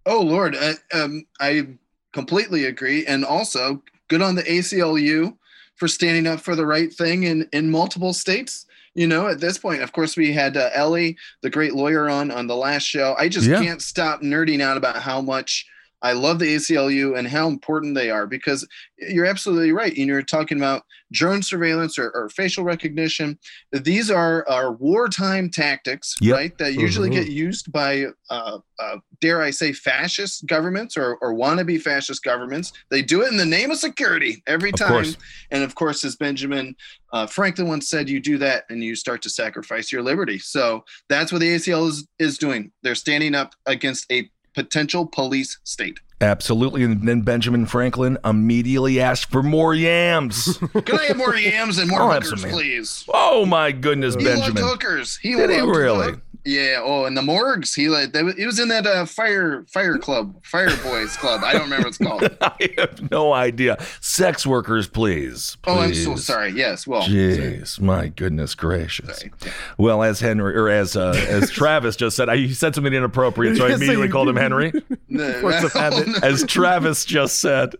Oh 0.07 0.23
Lord, 0.23 0.57
I, 0.59 0.75
um, 0.93 1.25
I 1.39 1.67
completely 2.13 2.65
agree, 2.67 3.07
and 3.07 3.25
also 3.25 3.83
good 4.09 4.23
on 4.23 4.35
the 4.35 4.43
ACLU 4.43 5.37
for 5.77 5.89
standing 5.89 6.27
up 6.27 6.41
for 6.41 6.55
the 6.57 6.67
right 6.67 6.93
thing 6.93 7.25
in 7.25 7.49
in 7.53 7.71
multiple 7.71 8.13
states. 8.13 8.67
You 8.95 9.07
know, 9.07 9.29
at 9.29 9.39
this 9.41 9.57
point, 9.57 9.83
of 9.83 9.93
course, 9.93 10.17
we 10.17 10.33
had 10.33 10.57
uh, 10.57 10.71
Ellie, 10.75 11.17
the 11.43 11.51
great 11.51 11.75
lawyer, 11.75 12.09
on 12.09 12.31
on 12.31 12.47
the 12.49 12.57
last 12.57 12.83
show. 12.85 13.15
I 13.19 13.29
just 13.29 13.49
Yeah. 13.49 13.63
can't 13.63 13.81
stop 13.81 14.21
nerding 14.23 14.61
out 14.61 14.77
about 14.77 14.97
how 14.97 15.21
much 15.21 15.65
I 16.03 16.13
love 16.13 16.39
the 16.39 16.55
ACLU 16.55 17.19
and 17.19 17.29
how 17.29 17.49
important 17.49 17.95
they 17.95 18.11
are 18.11 18.27
because 18.27 18.67
you're 18.99 19.27
absolutely 19.27 19.73
right. 19.73 19.97
And 19.97 20.07
you're 20.07 20.23
talking 20.23 20.59
about 20.59 20.83
drone 21.13 21.43
surveillance 21.43 21.99
or, 21.99 22.11
or 22.15 22.29
facial 22.29 22.65
recognition. 22.65 23.39
These 23.73 24.11
are, 24.11 24.49
are 24.49 24.73
wartime 24.73 25.51
tactics, 25.51 26.15
Yep. 26.21 26.37
right? 26.37 26.59
That 26.59 26.75
usually 26.75 27.11
Mhm. 27.11 27.15
get 27.15 27.29
used 27.31 27.73
by, 27.73 28.07
uh, 28.31 28.59
uh, 28.79 28.97
dare 29.21 29.43
I 29.43 29.51
say, 29.51 29.73
fascist 29.73 30.47
governments 30.47 30.97
or, 30.97 31.17
or 31.17 31.35
wannabe 31.35 31.81
fascist 31.83 32.23
governments. 32.23 32.73
They 32.91 33.03
do 33.03 33.23
it 33.23 33.31
in 33.31 33.37
the 33.37 33.45
name 33.47 33.71
of 33.71 33.79
security 33.79 34.43
every 34.47 34.73
time. 34.73 34.89
course. 34.89 35.17
And 35.51 35.63
of 35.63 35.75
course, 35.75 36.05
as 36.05 36.17
Benjamin 36.17 36.77
uh, 37.13 37.27
Franklin 37.27 37.67
once 37.67 37.89
said, 37.89 38.09
you 38.09 38.21
do 38.21 38.39
that 38.39 38.65
and 38.71 38.85
you 38.85 38.95
start 38.95 39.21
to 39.23 39.29
sacrifice 39.31 39.91
your 39.91 40.03
liberty. 40.03 40.39
So 40.39 40.85
that's 41.09 41.33
what 41.33 41.41
the 41.41 41.49
ACL 41.55 41.89
is, 41.89 42.07
is 42.21 42.39
doing. 42.39 42.71
They're 42.83 42.95
standing 42.95 43.35
up 43.35 43.55
against 43.67 44.07
a 44.13 44.31
potential 44.55 45.07
police 45.07 45.59
state. 45.65 46.01
Absolutely. 46.23 46.83
And 46.85 47.09
then 47.09 47.23
Benjamin 47.23 47.65
Franklin 47.65 48.19
immediately 48.25 49.01
asked 49.01 49.31
for 49.31 49.43
more 49.43 49.75
yams. 49.75 50.59
Can 50.85 50.99
I 50.99 51.05
have 51.07 51.17
more 51.17 51.35
yams 51.35 51.79
and 51.79 51.89
more 51.89 52.03
I'll 52.03 52.21
hookers, 52.21 52.43
yams. 52.43 52.53
please? 52.55 53.05
oh 53.15 53.47
my 53.47 53.73
goodness, 53.73 54.15
He 54.17 54.25
Benjamin. 54.25 54.63
loved 54.63 54.83
hookers. 54.83 55.17
He 55.17 55.35
Did 55.35 55.49
he 55.51 55.61
really? 55.61 56.13
hook- 56.13 56.21
Yeah. 56.45 56.81
Oh, 56.83 57.05
and 57.05 57.17
the 57.17 57.23
morgues. 57.23 57.75
He 57.75 57.89
like 57.89 58.13
that 58.13 58.25
was, 58.25 58.35
he 58.35 58.47
was 58.47 58.59
in 58.59 58.69
that 58.69 58.87
uh, 58.87 59.05
fire 59.07 59.65
fire 59.73 59.99
club, 59.99 60.45
fire 60.45 60.75
boys 60.83 61.17
club. 61.17 61.43
I 61.45 61.53
don't 61.53 61.63
remember 61.63 61.89
what 61.89 61.89
it's 61.89 61.99
called. 61.99 62.37
I 62.41 62.71
have 62.79 63.11
no 63.11 63.33
idea. 63.33 63.77
Sex 64.01 64.47
workers, 64.47 64.89
please. 64.89 65.57
Oh, 65.67 65.79
I'm 65.79 65.95
so 65.95 66.17
sorry. 66.17 66.51
Yes. 66.51 66.87
Well. 66.87 67.03
Jeez, 67.03 67.81
my 67.81 68.09
goodness 68.09 68.55
gracious. 68.55 69.19
Sorry. 69.19 69.33
Yeah. 69.45 69.53
Well, 69.79 70.03
as 70.03 70.21
Henry 70.21 70.57
or 70.57 70.69
as 70.69 70.97
uh, 70.97 71.13
as 71.29 71.51
Travis 71.51 71.97
just 71.97 72.17
said, 72.17 72.29
I, 72.29 72.37
he 72.37 72.55
said 72.55 72.75
something 72.75 72.93
inappropriate, 72.93 73.57
so 73.57 73.67
I 73.67 73.71
immediately 73.75 74.09
called 74.09 74.29
him 74.29 74.37
Henry. 74.37 74.71
Force 74.71 75.63
of 75.63 75.73
habit. 75.73 76.23
As 76.23 76.45
Travis 76.45 77.05
just 77.05 77.39
said, 77.39 77.75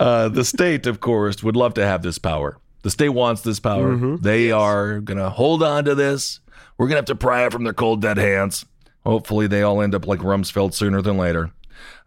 uh, 0.00 0.28
the 0.28 0.44
state, 0.44 0.86
of 0.86 1.00
course, 1.00 1.42
would 1.42 1.56
love 1.56 1.74
to 1.74 1.86
have 1.86 2.02
this 2.02 2.18
power. 2.18 2.58
The 2.82 2.90
state 2.90 3.10
wants 3.10 3.42
this 3.42 3.60
power. 3.60 3.92
Mm-hmm. 3.92 4.16
They 4.16 4.50
are 4.50 5.00
gonna 5.00 5.30
hold 5.30 5.62
on 5.62 5.84
to 5.84 5.94
this. 5.94 6.40
We're 6.82 6.88
gonna 6.88 6.96
have 6.96 7.04
to 7.04 7.14
pry 7.14 7.46
it 7.46 7.52
from 7.52 7.62
their 7.62 7.72
cold 7.72 8.02
dead 8.02 8.16
hands. 8.16 8.66
Hopefully, 9.06 9.46
they 9.46 9.62
all 9.62 9.80
end 9.80 9.94
up 9.94 10.04
like 10.04 10.18
Rumsfeld 10.18 10.74
sooner 10.74 11.00
than 11.00 11.16
later. 11.16 11.52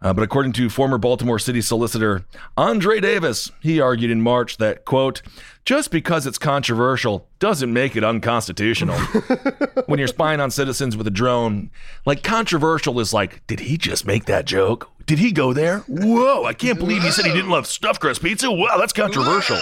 Uh, 0.02 0.12
but 0.12 0.22
according 0.22 0.52
to 0.52 0.68
former 0.68 0.98
Baltimore 0.98 1.38
City 1.38 1.62
Solicitor 1.62 2.26
Andre 2.58 3.00
Davis, 3.00 3.50
he 3.62 3.80
argued 3.80 4.10
in 4.10 4.20
March 4.20 4.58
that, 4.58 4.84
quote, 4.84 5.22
just 5.64 5.90
because 5.90 6.26
it's 6.26 6.36
controversial 6.36 7.26
doesn't 7.38 7.72
make 7.72 7.96
it 7.96 8.04
unconstitutional. 8.04 8.98
when 9.86 9.98
you're 9.98 10.08
spying 10.08 10.40
on 10.40 10.50
citizens 10.50 10.94
with 10.94 11.06
a 11.06 11.10
drone, 11.10 11.70
like 12.04 12.22
controversial 12.22 13.00
is 13.00 13.14
like, 13.14 13.46
did 13.46 13.60
he 13.60 13.78
just 13.78 14.06
make 14.06 14.26
that 14.26 14.44
joke? 14.44 14.90
Did 15.06 15.20
he 15.20 15.32
go 15.32 15.54
there? 15.54 15.78
Whoa, 15.88 16.44
I 16.44 16.52
can't 16.52 16.78
believe 16.78 17.02
he 17.02 17.10
said 17.10 17.24
he 17.24 17.32
didn't 17.32 17.50
love 17.50 17.66
stuffed 17.66 18.02
crust 18.02 18.22
pizza. 18.22 18.50
Wow, 18.50 18.76
that's 18.76 18.92
controversial. 18.92 19.56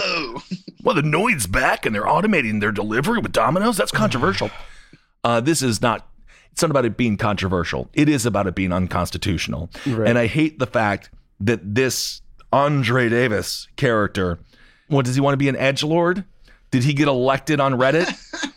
Well, 0.83 0.93
the 0.93 1.03
Noid's 1.03 1.47
back 1.47 1.85
and 1.85 1.95
they're 1.95 2.03
automating 2.03 2.59
their 2.59 2.73
delivery 2.73 3.19
with 3.19 3.31
Domino's. 3.31 3.77
That's 3.77 3.93
controversial. 3.93 4.51
Uh, 5.25 5.41
this 5.41 5.61
is 5.63 5.81
not. 5.81 6.07
It's 6.51 6.61
not 6.61 6.71
about 6.71 6.85
it 6.85 6.95
being 6.95 7.17
controversial. 7.17 7.89
It 7.93 8.07
is 8.07 8.25
about 8.25 8.47
it 8.47 8.55
being 8.55 8.71
unconstitutional. 8.71 9.69
And 10.07 10.17
I 10.17 10.27
hate 10.27 10.57
the 10.57 10.67
fact 10.67 11.09
that 11.41 11.75
this 11.75 12.21
Andre 12.53 13.09
Davis 13.09 13.67
character. 13.75 14.39
What 14.87 15.03
does 15.03 15.15
he 15.15 15.21
want 15.21 15.33
to 15.33 15.37
be 15.37 15.49
an 15.49 15.57
edge 15.57 15.83
lord? 15.83 16.23
Did 16.71 16.83
he 16.83 16.93
get 16.93 17.07
elected 17.09 17.59
on 17.59 17.73
Reddit? 17.73 18.07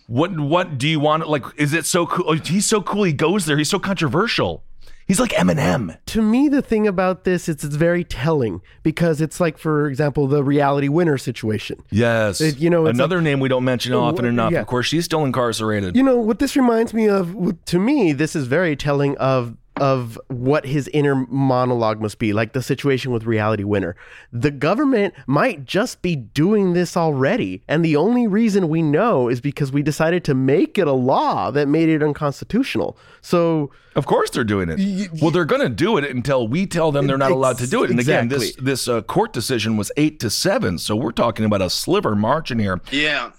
what 0.06 0.38
What 0.38 0.78
do 0.78 0.86
you 0.86 1.00
want? 1.00 1.28
Like, 1.28 1.42
is 1.56 1.72
it 1.72 1.86
so 1.86 2.06
cool? 2.06 2.26
oh, 2.28 2.34
He's 2.34 2.66
so 2.66 2.82
cool. 2.82 3.02
He 3.02 3.12
goes 3.12 3.46
there. 3.46 3.56
He's 3.56 3.70
so 3.70 3.78
controversial. 3.80 4.62
He's 5.08 5.18
like 5.18 5.30
Eminem. 5.32 5.96
to 6.06 6.22
me 6.22 6.48
the 6.48 6.62
thing 6.62 6.86
about 6.86 7.24
this 7.24 7.48
is 7.48 7.64
it's 7.64 7.74
very 7.74 8.04
telling 8.04 8.60
because 8.82 9.20
it's 9.20 9.40
like 9.40 9.56
for 9.58 9.88
example 9.88 10.26
the 10.26 10.44
reality 10.44 10.88
winner 10.88 11.16
situation 11.18 11.82
Yes. 11.90 12.40
It- 12.40 12.58
you 12.58 12.68
know, 12.70 12.86
it's 12.86 12.96
another 12.98 13.20
name 13.22 13.40
we 13.40 13.48
don't 13.48 13.64
mention 13.64 13.94
often 13.94 14.24
enough. 14.26 14.52
yeah. 14.52 14.60
Of 14.60 14.66
course, 14.66 14.86
she's 14.86 15.04
still 15.06 15.24
incarcerated. 15.24 15.96
you 15.96 16.02
know 16.02 16.18
what 16.18 16.38
this 16.38 16.54
reminds 16.56 16.92
me 16.94 17.08
of 17.08 17.34
to 17.64 17.78
me 17.78 18.12
this 18.12 18.36
is 18.36 18.46
very 18.46 18.76
telling 18.76 19.16
of 19.16 19.56
of 19.80 20.18
what 20.28 20.66
his 20.66 20.88
inner 20.88 21.14
monologue 21.30 22.00
must 22.00 22.18
be 22.18 22.32
like 22.32 22.52
the 22.52 22.62
situation 22.62 23.12
with 23.12 23.24
reality 23.24 23.64
winner 23.64 23.96
the 24.32 24.50
government 24.50 25.14
might 25.26 25.64
just 25.64 26.02
be 26.02 26.14
doing 26.16 26.72
this 26.72 26.96
already 26.96 27.62
and 27.68 27.84
the 27.84 27.96
only 27.96 28.26
reason 28.26 28.68
we 28.68 28.82
know 28.82 29.28
is 29.28 29.40
because 29.40 29.70
we 29.72 29.82
decided 29.82 30.24
to 30.24 30.34
make 30.34 30.78
it 30.78 30.86
a 30.86 30.92
law 30.92 31.50
that 31.50 31.68
made 31.68 31.88
it 31.88 32.02
unconstitutional 32.02 32.96
so 33.20 33.70
Of 33.96 34.06
course 34.06 34.30
they're 34.30 34.44
doing 34.44 34.68
it. 34.70 35.10
well, 35.20 35.30
they're 35.30 35.44
going 35.44 35.62
to 35.62 35.68
do 35.68 35.96
it 35.98 36.04
until 36.04 36.46
we 36.46 36.66
tell 36.66 36.92
them 36.92 37.06
they're 37.06 37.18
not 37.18 37.32
allowed 37.32 37.58
to 37.58 37.66
do 37.66 37.82
it. 37.82 37.90
And 37.90 37.98
again, 37.98 38.28
this 38.28 38.54
this 38.56 38.86
uh, 38.86 39.02
court 39.02 39.32
decision 39.32 39.76
was 39.76 39.90
eight 39.96 40.20
to 40.20 40.30
seven, 40.30 40.78
so 40.78 40.94
we're 40.94 41.10
talking 41.10 41.44
about 41.44 41.60
a 41.60 41.68
sliver 41.68 42.14
margin 42.14 42.58
here. 42.60 42.80
Yeah. 42.92 43.32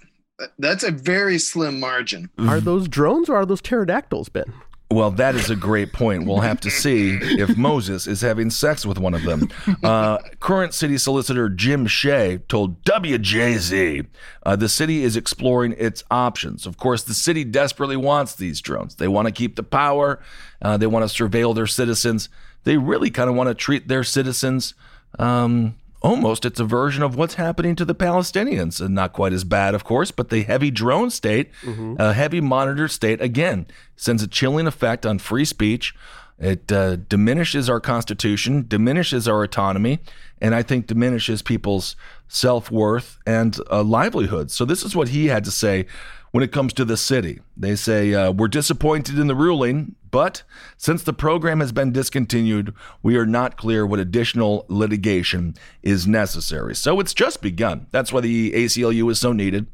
That's 0.58 0.84
a 0.84 0.90
very 0.90 1.38
slim 1.38 1.80
margin. 1.80 2.28
are 2.38 2.60
those 2.60 2.88
drones 2.88 3.28
or 3.30 3.36
are 3.36 3.46
those 3.46 3.60
pterodactyls 3.62 4.28
ben 4.28 4.52
Well, 4.92 5.12
that 5.12 5.36
is 5.36 5.50
a 5.50 5.56
great 5.56 5.92
point. 5.92 6.26
We'll 6.26 6.40
have 6.40 6.60
to 6.62 6.70
see 6.70 7.16
if 7.20 7.56
Moses 7.56 8.08
is 8.08 8.22
having 8.22 8.50
sex 8.50 8.84
with 8.84 8.98
one 8.98 9.14
of 9.14 9.22
them. 9.22 9.48
Uh, 9.84 10.18
current 10.40 10.74
city 10.74 10.98
solicitor 10.98 11.48
Jim 11.48 11.86
Shea 11.86 12.38
told 12.48 12.82
WJZ 12.84 14.06
uh, 14.44 14.56
the 14.56 14.68
city 14.68 15.04
is 15.04 15.16
exploring 15.16 15.74
its 15.78 16.02
options. 16.10 16.66
Of 16.66 16.76
course, 16.76 17.04
the 17.04 17.14
city 17.14 17.44
desperately 17.44 17.96
wants 17.96 18.34
these 18.34 18.60
drones. 18.60 18.96
They 18.96 19.08
want 19.08 19.26
to 19.26 19.32
keep 19.32 19.54
the 19.56 19.62
power, 19.62 20.20
uh, 20.60 20.76
they 20.76 20.88
want 20.88 21.08
to 21.08 21.22
surveil 21.22 21.54
their 21.54 21.68
citizens. 21.68 22.28
They 22.64 22.76
really 22.76 23.10
kind 23.10 23.30
of 23.30 23.36
want 23.36 23.48
to 23.48 23.54
treat 23.54 23.86
their 23.88 24.04
citizens. 24.04 24.74
Um, 25.18 25.76
Almost, 26.02 26.46
it's 26.46 26.58
a 26.58 26.64
version 26.64 27.02
of 27.02 27.14
what's 27.14 27.34
happening 27.34 27.76
to 27.76 27.84
the 27.84 27.94
Palestinians, 27.94 28.80
and 28.80 28.94
not 28.94 29.12
quite 29.12 29.34
as 29.34 29.44
bad, 29.44 29.74
of 29.74 29.84
course. 29.84 30.10
But 30.10 30.30
the 30.30 30.42
heavy 30.44 30.70
drone 30.70 31.10
state, 31.10 31.50
a 31.98 32.12
heavy 32.14 32.40
monitored 32.40 32.90
state, 32.90 33.20
again 33.20 33.66
sends 33.96 34.22
a 34.22 34.26
chilling 34.26 34.66
effect 34.66 35.04
on 35.04 35.18
free 35.18 35.44
speech. 35.44 35.94
It 36.38 36.72
uh, 36.72 36.96
diminishes 36.96 37.68
our 37.68 37.80
constitution, 37.80 38.64
diminishes 38.66 39.28
our 39.28 39.42
autonomy, 39.42 39.98
and 40.40 40.54
I 40.54 40.62
think 40.62 40.86
diminishes 40.86 41.42
people's 41.42 41.96
self 42.28 42.70
worth 42.70 43.18
and 43.26 43.58
uh, 43.70 43.82
livelihoods. 43.82 44.54
So 44.54 44.64
this 44.64 44.82
is 44.82 44.96
what 44.96 45.08
he 45.08 45.26
had 45.26 45.44
to 45.44 45.50
say 45.50 45.84
when 46.30 46.44
it 46.44 46.52
comes 46.52 46.72
to 46.74 46.84
the 46.84 46.96
city. 46.96 47.40
They 47.56 47.76
say, 47.76 48.14
uh, 48.14 48.32
We're 48.32 48.48
disappointed 48.48 49.18
in 49.18 49.26
the 49.26 49.34
ruling, 49.34 49.96
but 50.10 50.42
since 50.76 51.02
the 51.02 51.12
program 51.12 51.60
has 51.60 51.72
been 51.72 51.92
discontinued, 51.92 52.74
we 53.02 53.16
are 53.16 53.26
not 53.26 53.56
clear 53.56 53.86
what 53.86 54.00
additional 54.00 54.66
litigation 54.68 55.54
is 55.82 56.06
necessary. 56.06 56.74
So 56.74 57.00
it's 57.00 57.14
just 57.14 57.42
begun. 57.42 57.86
That's 57.90 58.12
why 58.12 58.20
the 58.20 58.52
ACLU 58.52 59.10
is 59.10 59.20
so 59.20 59.32
needed. 59.32 59.66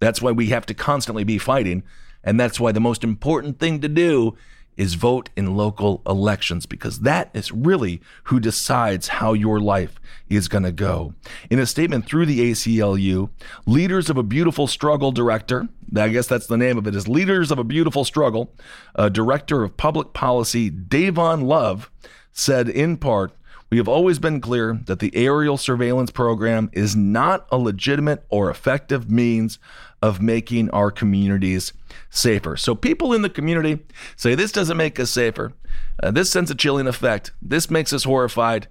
That's 0.00 0.20
why 0.22 0.32
we 0.32 0.48
have 0.48 0.66
to 0.66 0.74
constantly 0.74 1.24
be 1.24 1.38
fighting. 1.38 1.82
And 2.24 2.38
that's 2.38 2.60
why 2.60 2.72
the 2.72 2.80
most 2.80 3.04
important 3.04 3.58
thing 3.58 3.80
to 3.80 3.88
do 3.88 4.36
is 4.76 4.94
vote 4.94 5.30
in 5.36 5.56
local 5.56 6.02
elections 6.06 6.66
because 6.66 7.00
that 7.00 7.30
is 7.34 7.52
really 7.52 8.00
who 8.24 8.40
decides 8.40 9.08
how 9.08 9.32
your 9.32 9.60
life 9.60 10.00
is 10.28 10.48
going 10.48 10.64
to 10.64 10.72
go. 10.72 11.14
In 11.50 11.58
a 11.58 11.66
statement 11.66 12.06
through 12.06 12.26
the 12.26 12.50
ACLU, 12.50 13.30
Leaders 13.66 14.08
of 14.08 14.16
a 14.16 14.22
Beautiful 14.22 14.66
Struggle 14.66 15.12
director, 15.12 15.68
I 15.94 16.08
guess 16.08 16.26
that's 16.26 16.46
the 16.46 16.56
name 16.56 16.78
of 16.78 16.86
it, 16.86 16.94
is 16.94 17.08
Leaders 17.08 17.50
of 17.50 17.58
a 17.58 17.64
Beautiful 17.64 18.04
Struggle, 18.04 18.54
uh, 18.94 19.08
Director 19.08 19.62
of 19.62 19.76
Public 19.76 20.12
Policy 20.12 20.70
Dayvon 20.70 21.44
Love 21.44 21.90
said 22.32 22.68
in 22.68 22.96
part, 22.96 23.32
we 23.72 23.78
have 23.78 23.88
always 23.88 24.18
been 24.18 24.38
clear 24.38 24.78
that 24.84 24.98
the 24.98 25.10
aerial 25.16 25.56
surveillance 25.56 26.10
program 26.10 26.68
is 26.74 26.94
not 26.94 27.46
a 27.50 27.56
legitimate 27.56 28.22
or 28.28 28.50
effective 28.50 29.10
means 29.10 29.58
of 30.02 30.20
making 30.20 30.68
our 30.72 30.90
communities 30.90 31.72
safer. 32.10 32.54
So 32.58 32.74
people 32.74 33.14
in 33.14 33.22
the 33.22 33.30
community 33.30 33.78
say 34.14 34.34
this 34.34 34.52
doesn't 34.52 34.76
make 34.76 35.00
us 35.00 35.08
safer. 35.08 35.54
Uh, 36.02 36.10
this 36.10 36.28
sends 36.28 36.50
a 36.50 36.54
chilling 36.54 36.86
effect. 36.86 37.32
This 37.40 37.70
makes 37.70 37.94
us 37.94 38.04
horrified. 38.04 38.68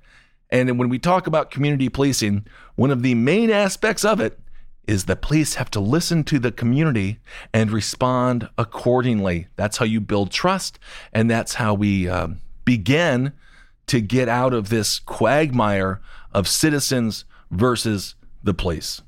And 0.52 0.78
when 0.78 0.88
we 0.88 1.00
talk 1.00 1.26
about 1.26 1.50
community 1.50 1.90
policing, 1.90 2.46
one 2.76 2.92
of 2.92 3.02
the 3.02 3.16
main 3.16 3.50
aspects 3.50 4.06
of 4.06 4.20
it 4.20 4.38
is 4.86 5.06
that 5.06 5.24
police 5.24 5.56
have 5.56 5.72
to 5.72 5.80
listen 5.80 6.24
to 6.26 6.38
the 6.38 6.52
community 6.52 7.18
and 7.52 7.72
respond 7.72 8.50
accordingly. 8.56 9.48
That's 9.56 9.78
how 9.78 9.86
you 9.86 10.00
build 10.00 10.30
trust, 10.30 10.78
and 11.12 11.28
that's 11.28 11.56
how 11.56 11.74
we 11.74 12.08
um, 12.08 12.40
begin 12.66 13.34
to 13.91 13.99
get 13.99 14.30
out 14.30 14.54
of 14.54 14.69
this 14.69 14.99
quagmire 14.99 15.99
of 16.32 16.47
citizens 16.47 17.25
versus 17.51 18.15
the 18.41 18.54
police. 18.54 19.01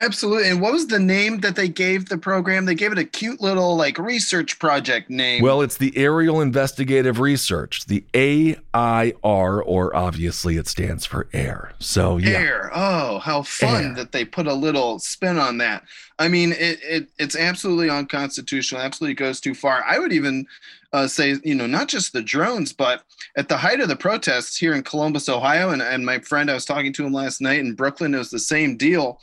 Absolutely. 0.00 0.48
And 0.48 0.60
what 0.60 0.72
was 0.72 0.86
the 0.86 1.00
name 1.00 1.40
that 1.40 1.56
they 1.56 1.66
gave 1.66 2.08
the 2.08 2.18
program? 2.18 2.64
They 2.64 2.76
gave 2.76 2.92
it 2.92 2.98
a 2.98 3.04
cute 3.04 3.40
little 3.40 3.74
like 3.74 3.98
research 3.98 4.60
project 4.60 5.10
name. 5.10 5.42
Well, 5.42 5.60
it's 5.60 5.76
the 5.76 5.96
Aerial 5.96 6.40
Investigative 6.40 7.18
Research, 7.18 7.86
the 7.86 8.04
AIR, 8.14 9.62
or 9.62 9.96
obviously 9.96 10.56
it 10.56 10.68
stands 10.68 11.04
for 11.04 11.28
AIR. 11.32 11.72
So, 11.80 12.16
yeah. 12.16 12.30
Air. 12.30 12.70
Oh, 12.72 13.18
how 13.18 13.42
fun 13.42 13.84
Air. 13.86 13.94
that 13.94 14.12
they 14.12 14.24
put 14.24 14.46
a 14.46 14.54
little 14.54 15.00
spin 15.00 15.36
on 15.36 15.58
that. 15.58 15.82
I 16.20 16.28
mean, 16.28 16.52
it, 16.52 16.78
it 16.82 17.08
it's 17.18 17.34
absolutely 17.34 17.90
unconstitutional. 17.90 18.80
Absolutely 18.80 19.14
goes 19.14 19.40
too 19.40 19.54
far. 19.54 19.82
I 19.84 19.98
would 19.98 20.12
even 20.12 20.46
uh, 20.92 21.06
say, 21.06 21.36
you 21.44 21.54
know, 21.54 21.66
not 21.66 21.88
just 21.88 22.12
the 22.12 22.22
drones, 22.22 22.72
but 22.72 23.02
at 23.36 23.48
the 23.48 23.56
height 23.56 23.80
of 23.80 23.88
the 23.88 23.96
protests 23.96 24.56
here 24.56 24.74
in 24.74 24.82
Columbus, 24.82 25.28
Ohio, 25.28 25.70
and, 25.70 25.80
and 25.82 26.04
my 26.04 26.18
friend 26.18 26.50
I 26.50 26.54
was 26.54 26.64
talking 26.66 26.92
to 26.94 27.04
him 27.06 27.12
last 27.12 27.40
night 27.40 27.60
in 27.60 27.74
Brooklyn, 27.74 28.14
it 28.14 28.18
was 28.18 28.30
the 28.30 28.38
same 28.38 28.76
deal. 28.76 29.18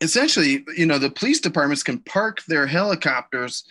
Essentially, 0.00 0.64
you 0.76 0.86
know, 0.86 0.98
the 0.98 1.10
police 1.10 1.40
departments 1.40 1.82
can 1.82 1.98
park 2.00 2.42
their 2.46 2.66
helicopters 2.66 3.64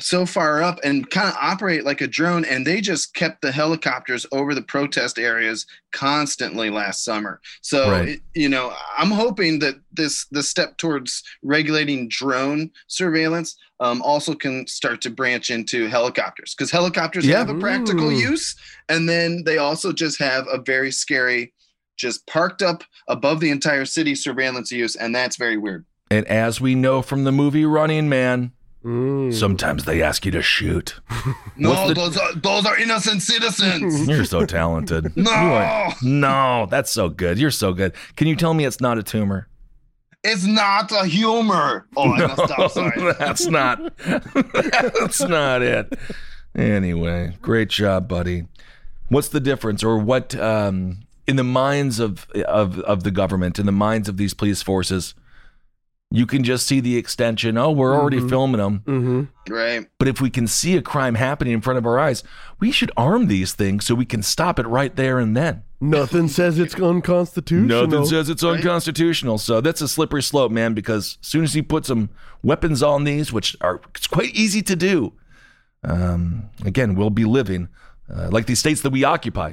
so 0.00 0.24
far 0.24 0.62
up 0.62 0.78
and 0.82 1.10
kind 1.10 1.28
of 1.28 1.34
operate 1.38 1.84
like 1.84 2.00
a 2.00 2.06
drone 2.06 2.42
and 2.46 2.66
they 2.66 2.80
just 2.80 3.12
kept 3.14 3.42
the 3.42 3.52
helicopters 3.52 4.24
over 4.32 4.54
the 4.54 4.62
protest 4.62 5.18
areas 5.18 5.66
constantly 5.92 6.70
last 6.70 7.04
summer 7.04 7.38
so 7.60 7.90
Right. 7.90 8.08
it- 8.08 8.20
you 8.34 8.48
know 8.48 8.72
i'm 8.96 9.10
hoping 9.10 9.58
that 9.58 9.74
this 9.92 10.24
the 10.30 10.42
step 10.42 10.78
towards 10.78 11.22
regulating 11.42 12.08
drone 12.08 12.70
surveillance 12.86 13.58
um, 13.80 14.02
also 14.02 14.34
can 14.34 14.66
start 14.66 15.00
to 15.02 15.10
branch 15.10 15.50
into 15.50 15.88
helicopters 15.88 16.54
because 16.54 16.70
helicopters 16.70 17.26
Yeah. 17.26 17.38
have 17.38 17.48
a 17.50 17.54
practical 17.58 18.10
Mm. 18.10 18.18
use 18.20 18.54
and 18.88 19.08
then 19.08 19.42
they 19.44 19.58
also 19.58 19.92
just 19.92 20.18
have 20.20 20.46
a 20.52 20.58
very 20.58 20.90
scary 20.92 21.52
just 21.96 22.26
parked 22.26 22.62
up 22.62 22.84
above 23.08 23.40
the 23.40 23.50
entire 23.50 23.84
city 23.84 24.14
surveillance 24.14 24.70
use 24.70 24.96
and 24.96 25.14
that's 25.14 25.36
very 25.36 25.56
weird 25.56 25.84
And 26.10 26.26
as 26.26 26.60
we 26.60 26.74
know 26.74 27.02
from 27.02 27.24
the 27.24 27.32
movie 27.32 27.64
Running 27.64 28.08
Man, 28.08 28.52
Mm. 28.84 29.32
sometimes 29.34 29.84
they 29.84 30.00
ask 30.02 30.24
you 30.24 30.32
to 30.32 30.40
shoot. 30.40 30.94
no 31.58 31.88
the- 31.88 31.92
those 31.94 32.16
are 32.16 32.32
those 32.34 32.64
are 32.64 32.78
innocent 32.78 33.20
citizens 33.22 34.08
You're 34.08 34.24
so 34.24 34.46
talented. 34.46 35.14
No! 35.16 35.30
Are- 35.30 35.94
no, 36.02 36.66
that's 36.70 36.90
so 36.90 37.10
good. 37.10 37.38
You're 37.38 37.50
so 37.50 37.74
good. 37.74 37.92
Can 38.16 38.26
you 38.26 38.36
tell 38.36 38.54
me 38.54 38.64
it's 38.64 38.80
not 38.80 38.96
a 38.96 39.02
tumor? 39.02 39.48
It's 40.22 40.44
not 40.44 40.92
a 40.92 41.06
humor. 41.06 41.86
Oh, 41.96 42.12
I 42.12 42.26
messed 42.26 42.40
up. 42.58 42.70
Sorry. 42.72 43.12
that's 43.18 43.46
not. 43.46 43.80
that's 44.04 45.20
not 45.22 45.62
it. 45.62 45.98
Anyway, 46.54 47.34
great 47.40 47.68
job, 47.70 48.08
buddy. 48.08 48.46
What's 49.08 49.28
the 49.28 49.40
difference, 49.40 49.82
or 49.82 49.98
what 49.98 50.34
um, 50.38 50.98
in 51.26 51.36
the 51.36 51.44
minds 51.44 51.98
of 52.00 52.26
of 52.46 52.78
of 52.80 53.02
the 53.02 53.10
government, 53.10 53.58
in 53.58 53.66
the 53.66 53.72
minds 53.72 54.08
of 54.08 54.16
these 54.18 54.34
police 54.34 54.62
forces? 54.62 55.14
You 56.12 56.26
can 56.26 56.42
just 56.42 56.66
see 56.66 56.80
the 56.80 56.96
extension. 56.96 57.56
Oh, 57.56 57.70
we're 57.70 57.94
already 57.94 58.18
Mhm. 58.18 58.28
filming 58.28 58.58
them. 58.60 58.80
Mm-hmm. 58.84 59.52
Right. 59.54 59.86
But 59.98 60.08
if 60.08 60.20
we 60.20 60.28
can 60.28 60.48
see 60.48 60.76
a 60.76 60.82
crime 60.82 61.14
happening 61.14 61.52
in 61.54 61.60
front 61.60 61.78
of 61.78 61.86
our 61.86 62.00
eyes, 62.00 62.24
we 62.58 62.72
should 62.72 62.90
arm 62.96 63.28
these 63.28 63.52
things 63.52 63.86
so 63.86 63.94
we 63.94 64.04
can 64.04 64.22
stop 64.24 64.58
it 64.58 64.66
right 64.66 64.94
there 64.96 65.20
and 65.20 65.36
then. 65.36 65.62
Nothing 65.80 66.28
says 66.28 66.58
it's 66.58 66.74
unconstitutional. 66.74 67.86
Nothing 67.86 68.04
says 68.04 68.28
it's 68.28 68.44
unconstitutional. 68.44 69.38
So 69.38 69.62
that's 69.62 69.80
a 69.80 69.88
slippery 69.88 70.22
slope, 70.22 70.52
man, 70.52 70.74
because 70.74 71.18
as 71.22 71.26
soon 71.26 71.42
as 71.42 71.56
you 71.56 71.62
put 71.62 71.86
some 71.86 72.10
weapons 72.42 72.82
on 72.82 73.04
these, 73.04 73.32
which 73.32 73.56
are 73.62 73.80
it's 73.94 74.06
quite 74.06 74.34
easy 74.34 74.60
to 74.62 74.76
do, 74.76 75.14
um, 75.82 76.50
again, 76.66 76.94
we'll 76.94 77.08
be 77.08 77.24
living 77.24 77.68
uh, 78.14 78.28
like 78.30 78.46
these 78.46 78.58
states 78.58 78.82
that 78.82 78.90
we 78.90 79.04
occupy 79.04 79.52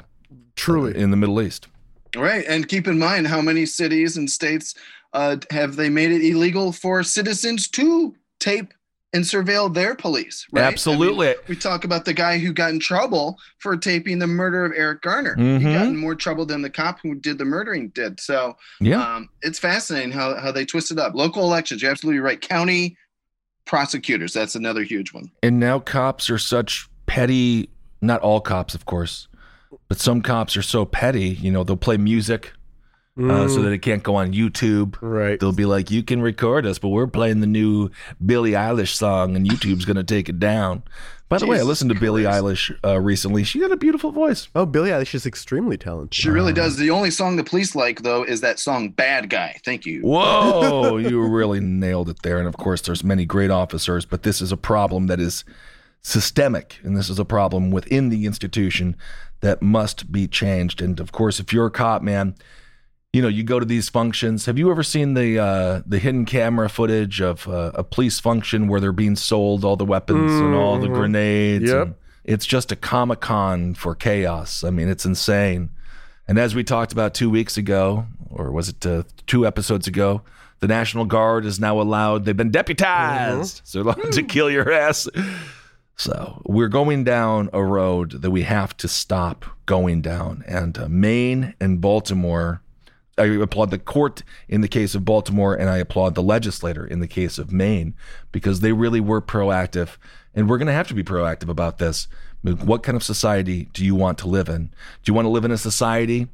Truly. 0.55 0.97
in 0.97 1.11
the 1.11 1.17
Middle 1.17 1.41
East. 1.41 1.67
Right. 2.15 2.45
And 2.47 2.67
keep 2.67 2.87
in 2.87 2.99
mind 2.99 3.27
how 3.27 3.41
many 3.41 3.65
cities 3.65 4.17
and 4.17 4.29
states 4.29 4.75
uh, 5.13 5.37
have 5.51 5.77
they 5.77 5.89
made 5.89 6.11
it 6.11 6.23
illegal 6.23 6.73
for 6.73 7.03
citizens 7.03 7.69
to 7.69 8.15
tape 8.39 8.73
and 9.13 9.23
surveil 9.23 9.73
their 9.73 9.95
police. 9.95 10.45
Right? 10.51 10.61
I 10.61 10.65
mean, 10.65 10.73
Absolutely. 10.73 11.35
we 11.47 11.55
talk 11.55 11.85
about 11.85 12.03
the 12.05 12.13
guy 12.13 12.37
who 12.37 12.51
got 12.51 12.71
in 12.71 12.79
trouble 12.79 13.37
for 13.59 13.77
taping 13.77 14.19
the 14.19 14.27
murder 14.27 14.65
of 14.65 14.73
Eric 14.75 15.01
Garner. 15.01 15.35
He 15.35 15.41
Mhm. 15.43 15.73
got 15.73 15.87
in 15.87 15.97
more 15.97 16.13
trouble 16.15 16.45
than 16.45 16.61
the 16.61 16.69
cop 16.69 16.99
who 17.01 17.15
did 17.15 17.37
the 17.37 17.45
murdering 17.45 17.89
did. 17.89 18.19
So 18.19 18.57
Yeah. 18.81 19.01
um, 19.01 19.29
it's 19.41 19.59
fascinating 19.59 20.11
how, 20.11 20.35
how 20.35 20.51
they 20.51 20.65
twisted 20.65 20.99
up. 20.99 21.15
Local 21.15 21.43
elections, 21.43 21.81
you're 21.81 21.91
absolutely 21.91 22.19
right. 22.19 22.39
County 22.41 22.97
prosecutors, 23.65 24.33
that's 24.33 24.55
another 24.55 24.83
huge 24.83 25.13
one. 25.13 25.31
And 25.41 25.59
now 25.59 25.79
cops 25.79 26.29
are 26.29 26.37
such 26.37 26.87
petty, 27.05 27.69
not 28.01 28.21
all 28.21 28.41
cops, 28.41 28.75
of 28.75 28.85
course, 28.85 29.27
but 29.87 29.99
some 29.99 30.21
cops 30.21 30.55
are 30.57 30.61
so 30.61 30.85
petty, 30.85 31.29
you 31.29 31.51
know, 31.51 31.63
they'll 31.63 31.75
play 31.77 31.97
music 31.97 32.51
uh, 33.19 33.47
so 33.47 33.61
that 33.61 33.71
it 33.71 33.79
can't 33.79 34.03
go 34.03 34.15
on 34.15 34.33
YouTube. 34.33 34.97
Right. 35.01 35.39
They'll 35.39 35.51
be 35.51 35.65
like, 35.65 35.89
you 35.91 36.03
can 36.03 36.21
record 36.21 36.65
us, 36.65 36.79
but 36.79 36.89
we're 36.89 37.07
playing 37.07 37.39
the 37.39 37.47
new 37.47 37.89
Billie 38.23 38.51
Eilish 38.51 38.93
song 38.93 39.35
and 39.35 39.47
YouTube's 39.47 39.85
going 39.85 39.97
to 39.97 40.03
take 40.03 40.29
it 40.29 40.39
down. 40.39 40.83
By 41.29 41.39
the 41.39 41.45
way, 41.45 41.59
I 41.59 41.63
listened 41.63 41.91
to 41.91 41.99
Billie 41.99 42.23
Christ. 42.23 42.41
Eilish 42.41 42.79
uh, 42.85 43.01
recently. 43.01 43.43
She 43.43 43.59
got 43.59 43.71
a 43.71 43.75
beautiful 43.75 44.11
voice. 44.13 44.47
Oh, 44.55 44.65
Billie 44.65 44.91
Eilish 44.91 45.13
is 45.13 45.25
extremely 45.25 45.77
talented. 45.77 46.13
She 46.13 46.29
really 46.29 46.53
does. 46.53 46.77
The 46.77 46.89
only 46.89 47.11
song 47.11 47.35
the 47.35 47.43
police 47.43 47.75
like, 47.75 48.03
though, 48.03 48.23
is 48.23 48.39
that 48.41 48.59
song 48.59 48.91
Bad 48.91 49.29
Guy. 49.29 49.59
Thank 49.65 49.85
you. 49.85 50.01
Whoa, 50.01 50.95
you 50.97 51.21
really 51.21 51.59
nailed 51.59 52.07
it 52.07 52.21
there. 52.21 52.37
And 52.37 52.47
of 52.47 52.55
course, 52.55 52.79
there's 52.81 53.03
many 53.03 53.25
great 53.25 53.51
officers, 53.51 54.05
but 54.05 54.23
this 54.23 54.41
is 54.41 54.53
a 54.53 54.57
problem 54.57 55.07
that 55.07 55.19
is 55.19 55.43
systemic, 56.01 56.79
and 56.83 56.95
this 56.95 57.09
is 57.09 57.19
a 57.19 57.25
problem 57.25 57.71
within 57.71 58.07
the 58.07 58.25
institution 58.25 58.95
that 59.41 59.61
must 59.61 60.09
be 60.09 60.27
changed. 60.29 60.81
And 60.81 60.97
of 61.01 61.11
course, 61.11 61.41
if 61.41 61.51
you're 61.51 61.65
a 61.65 61.71
cop, 61.71 62.01
man, 62.01 62.35
you 63.17 63.23
know 63.23 63.27
you 63.27 63.43
go 63.43 63.59
to 63.59 63.65
these 63.65 63.89
functions. 63.89 64.45
Have 64.45 64.59
you 64.59 64.69
ever 64.69 64.83
seen 64.83 65.15
the 65.15 65.39
uh, 65.39 65.81
the 65.87 65.97
hidden 65.97 66.23
camera 66.25 66.69
footage 66.69 67.19
of 67.19 67.47
uh, 67.47 67.71
a 67.73 67.83
police 67.83 68.19
function 68.19 68.67
where 68.67 68.79
they're 68.79 68.91
being 69.05 69.15
sold 69.15 69.65
all 69.65 69.75
the 69.75 69.85
weapons 69.85 70.31
and 70.33 70.53
all 70.53 70.77
the 70.79 70.87
Mhm. 70.87 70.93
grenades? 70.93 71.71
Yep. 71.71 71.81
and 71.87 71.95
it's 72.23 72.45
just 72.45 72.71
a 72.71 72.75
comic 72.75 73.19
con 73.21 73.73
for 73.73 73.95
chaos. 73.95 74.63
I 74.63 74.69
mean, 74.69 74.87
it's 74.89 75.05
insane. 75.05 75.69
And 76.27 76.37
as 76.37 76.53
we 76.53 76.63
talked 76.63 76.91
about 76.91 77.13
two 77.15 77.29
weeks 77.29 77.57
ago, 77.57 78.05
or 78.29 78.51
was 78.51 78.69
it 78.69 78.85
uh, 78.85 79.03
two 79.25 79.47
episodes 79.47 79.87
ago, 79.87 80.21
the 80.59 80.67
National 80.67 81.05
Guard 81.05 81.45
is 81.45 81.59
now 81.59 81.79
allowed, 81.81 82.25
they've 82.25 82.35
been 82.37 82.51
deputized. 82.51 83.61
So 83.63 83.81
they're 83.81 83.93
allowed 83.93 84.11
to 84.11 84.23
kill 84.23 84.49
your 84.51 84.69
ass. 84.71 85.07
So 85.95 86.41
we're 86.45 86.67
going 86.67 87.03
down 87.05 87.49
a 87.53 87.63
road 87.63 88.21
that 88.21 88.29
we 88.31 88.43
have 88.43 88.75
to 88.77 88.87
stop 88.87 89.45
going 89.65 90.01
down. 90.01 90.43
And 90.47 90.77
uh, 90.77 90.87
Maine 90.89 91.53
and 91.59 91.81
Baltimore, 91.81 92.61
I 93.17 93.25
applaud 93.25 93.71
the 93.71 93.79
court 93.79 94.23
in 94.47 94.61
the 94.61 94.67
case 94.67 94.93
of 94.95 95.05
Baltimore, 95.05 95.55
and 95.55 95.69
I 95.69 95.77
applaud 95.77 96.15
the 96.15 96.23
legislator 96.23 96.85
in 96.85 96.99
the 96.99 97.07
case 97.07 97.37
of 97.37 97.51
Maine 97.51 97.95
because 98.31 98.59
they 98.59 98.71
really 98.71 98.99
were 98.99 99.21
proactive. 99.21 99.97
And 100.35 100.47
we're 100.49 100.59
going 100.59 100.67
to 100.67 100.73
have 100.73 100.87
to 100.89 100.93
be 100.93 101.03
proactive 101.03 101.49
about 101.49 101.79
this. 101.79 102.07
What 102.41 102.83
kind 102.83 102.95
of 102.95 103.03
society 103.03 103.69
do 103.73 103.83
you 103.83 103.95
want 103.95 104.19
to 104.19 104.27
live 104.27 104.49
in? 104.49 104.67
Do 104.67 105.09
you 105.09 105.13
want 105.13 105.25
to 105.25 105.29
live 105.29 105.45
in 105.45 105.51
a 105.51 105.57
society 105.57 106.27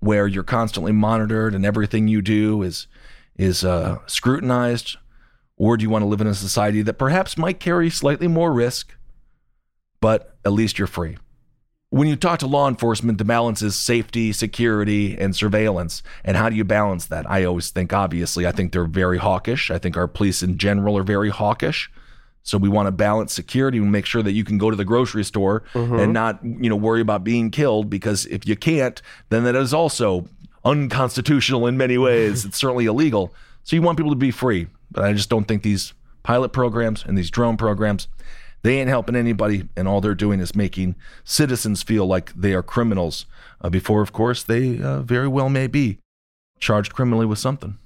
where 0.00 0.26
you're 0.26 0.42
constantly 0.42 0.92
monitored 0.92 1.54
and 1.54 1.64
everything 1.64 2.08
you 2.08 2.20
do 2.20 2.62
is 2.62 2.86
is 3.36 3.64
uh, 3.64 3.98
scrutinized, 4.06 4.96
or 5.56 5.76
do 5.76 5.82
you 5.82 5.90
want 5.90 6.02
to 6.02 6.06
live 6.06 6.20
in 6.20 6.26
a 6.26 6.34
society 6.34 6.82
that 6.82 6.98
perhaps 6.98 7.36
might 7.36 7.58
carry 7.58 7.90
slightly 7.90 8.28
more 8.28 8.52
risk, 8.52 8.94
but 10.00 10.36
at 10.44 10.52
least 10.52 10.78
you're 10.78 10.86
free? 10.86 11.16
When 11.94 12.08
you 12.08 12.16
talk 12.16 12.40
to 12.40 12.48
law 12.48 12.66
enforcement, 12.66 13.18
the 13.18 13.24
balance 13.24 13.62
is 13.62 13.76
safety, 13.76 14.32
security, 14.32 15.16
and 15.16 15.36
surveillance. 15.36 16.02
And 16.24 16.36
how 16.36 16.48
do 16.48 16.56
you 16.56 16.64
balance 16.64 17.06
that? 17.06 17.30
I 17.30 17.44
always 17.44 17.70
think, 17.70 17.92
obviously, 17.92 18.48
I 18.48 18.50
think 18.50 18.72
they're 18.72 18.84
very 18.84 19.16
hawkish. 19.16 19.70
I 19.70 19.78
think 19.78 19.96
our 19.96 20.08
police 20.08 20.42
in 20.42 20.58
general 20.58 20.98
are 20.98 21.04
very 21.04 21.30
hawkish. 21.30 21.88
So 22.42 22.58
we 22.58 22.68
want 22.68 22.88
to 22.88 22.90
balance 22.90 23.32
security 23.32 23.78
and 23.78 23.92
make 23.92 24.06
sure 24.06 24.24
that 24.24 24.32
you 24.32 24.42
can 24.42 24.58
go 24.58 24.70
to 24.70 24.76
the 24.76 24.84
grocery 24.84 25.22
store 25.22 25.62
mm-hmm. 25.72 26.00
and 26.00 26.12
not, 26.12 26.40
you 26.42 26.68
know, 26.68 26.74
worry 26.74 27.00
about 27.00 27.22
being 27.22 27.52
killed 27.52 27.90
because 27.90 28.26
if 28.26 28.44
you 28.44 28.56
can't, 28.56 29.00
then 29.28 29.44
that 29.44 29.54
is 29.54 29.72
also 29.72 30.26
unconstitutional 30.64 31.64
in 31.68 31.76
many 31.76 31.96
ways. 31.96 32.44
it's 32.44 32.58
certainly 32.58 32.86
illegal. 32.86 33.32
So 33.62 33.76
you 33.76 33.82
want 33.82 33.98
people 33.98 34.10
to 34.10 34.16
be 34.16 34.32
free. 34.32 34.66
But 34.90 35.04
I 35.04 35.12
just 35.12 35.30
don't 35.30 35.44
think 35.44 35.62
these 35.62 35.94
pilot 36.24 36.48
programs 36.48 37.04
and 37.04 37.16
these 37.16 37.30
drone 37.30 37.56
programs, 37.56 38.08
they 38.64 38.80
ain't 38.80 38.88
helping 38.88 39.14
anybody 39.14 39.68
and 39.76 39.86
all 39.86 40.00
they're 40.00 40.14
doing 40.14 40.40
is 40.40 40.56
making 40.56 40.96
citizens 41.22 41.82
feel 41.82 42.06
like 42.06 42.32
they 42.34 42.54
are 42.54 42.62
criminals 42.62 43.26
uh, 43.60 43.68
before 43.68 44.02
of 44.02 44.12
course 44.12 44.42
they 44.42 44.80
uh, 44.80 45.02
very 45.02 45.28
well 45.28 45.48
may 45.48 45.68
be 45.68 45.98
charged 46.58 46.94
criminally 46.94 47.26
with 47.26 47.38
something. 47.38 47.78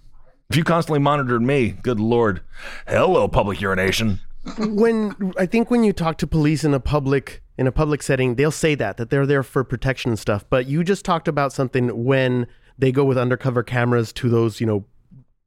If 0.49 0.57
you 0.57 0.65
constantly 0.65 1.01
monitored 1.01 1.43
me, 1.43 1.71
good 1.83 2.01
lord. 2.01 2.41
Hello 2.87 3.29
public 3.29 3.61
urination. 3.61 4.21
when 4.59 5.35
I 5.37 5.45
think 5.45 5.71
when 5.71 5.85
you 5.85 5.93
talk 5.93 6.17
to 6.19 6.27
police 6.27 6.65
in 6.65 6.73
a 6.73 6.81
public 6.81 7.43
in 7.59 7.67
a 7.67 7.73
public 7.73 8.03
setting, 8.03 8.37
they'll 8.37 8.51
say 8.51 8.75
that 8.77 8.97
that 8.97 9.11
they're 9.11 9.27
there 9.27 9.43
for 9.43 9.65
protection 9.65 10.13
and 10.13 10.19
stuff. 10.19 10.45
But 10.49 10.67
you 10.67 10.85
just 10.85 11.05
talked 11.05 11.29
about 11.29 11.53
something 11.53 12.05
when 12.05 12.47
they 12.79 12.93
go 12.93 13.05
with 13.05 13.19
undercover 13.19 13.63
cameras 13.63 14.13
to 14.15 14.31
those 14.31 14.61
you 14.61 14.67
know 14.67 14.85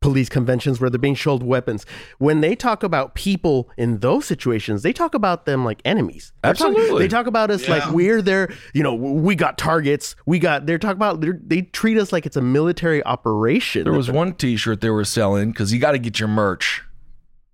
police 0.02 0.30
conventions 0.30 0.82
where 0.82 0.90
they're 0.90 0.98
being 1.00 1.16
shouldered 1.16 1.48
weapons. 1.48 1.86
When 2.18 2.42
they 2.42 2.56
talk 2.56 2.82
about 2.84 3.14
people 3.14 3.70
in 3.78 4.00
those 4.00 4.26
situations, 4.26 4.82
they 4.82 4.94
talk 4.94 5.14
about 5.14 5.46
them 5.46 5.64
like 5.64 5.80
enemies. 5.86 6.34
They're 6.44 6.56
talking- 6.56 6.76
Absolutely. 6.76 7.04
they 7.04 7.08
talk 7.08 7.28
about 7.28 7.52
us 7.52 7.70
like 7.70 7.88
we're 7.92 8.22
their, 8.22 8.52
you 8.74 8.82
know, 8.82 8.96
we 8.96 9.36
got 9.36 9.60
targets. 9.60 10.16
We 10.26 10.40
got, 10.40 10.66
they're 10.66 10.80
talking 10.80 10.98
about, 10.98 11.22
they're, 11.22 11.40
they 11.46 11.62
treat 11.62 11.98
us 12.00 12.12
like 12.12 12.26
it's 12.26 12.36
a 12.36 12.42
military 12.42 13.04
operation. 13.06 13.84
There 13.84 13.94
was 13.94 14.10
one 14.10 14.34
T-shirt 14.34 14.82
they 14.82 14.90
were 14.90 15.06
selling 15.06 15.52
because 15.52 15.72
you 15.72 15.80
got 15.80 15.92
to 15.92 16.00
get 16.00 16.20
your 16.20 16.30
merch. 16.30 16.84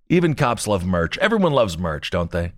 Even 0.08 0.34
cops 0.34 0.66
love 0.66 0.86
merch. 0.86 1.18
Everyone 1.18 1.52
loves 1.52 1.76
merch, 1.76 2.10
don't 2.10 2.30
they? 2.30 2.52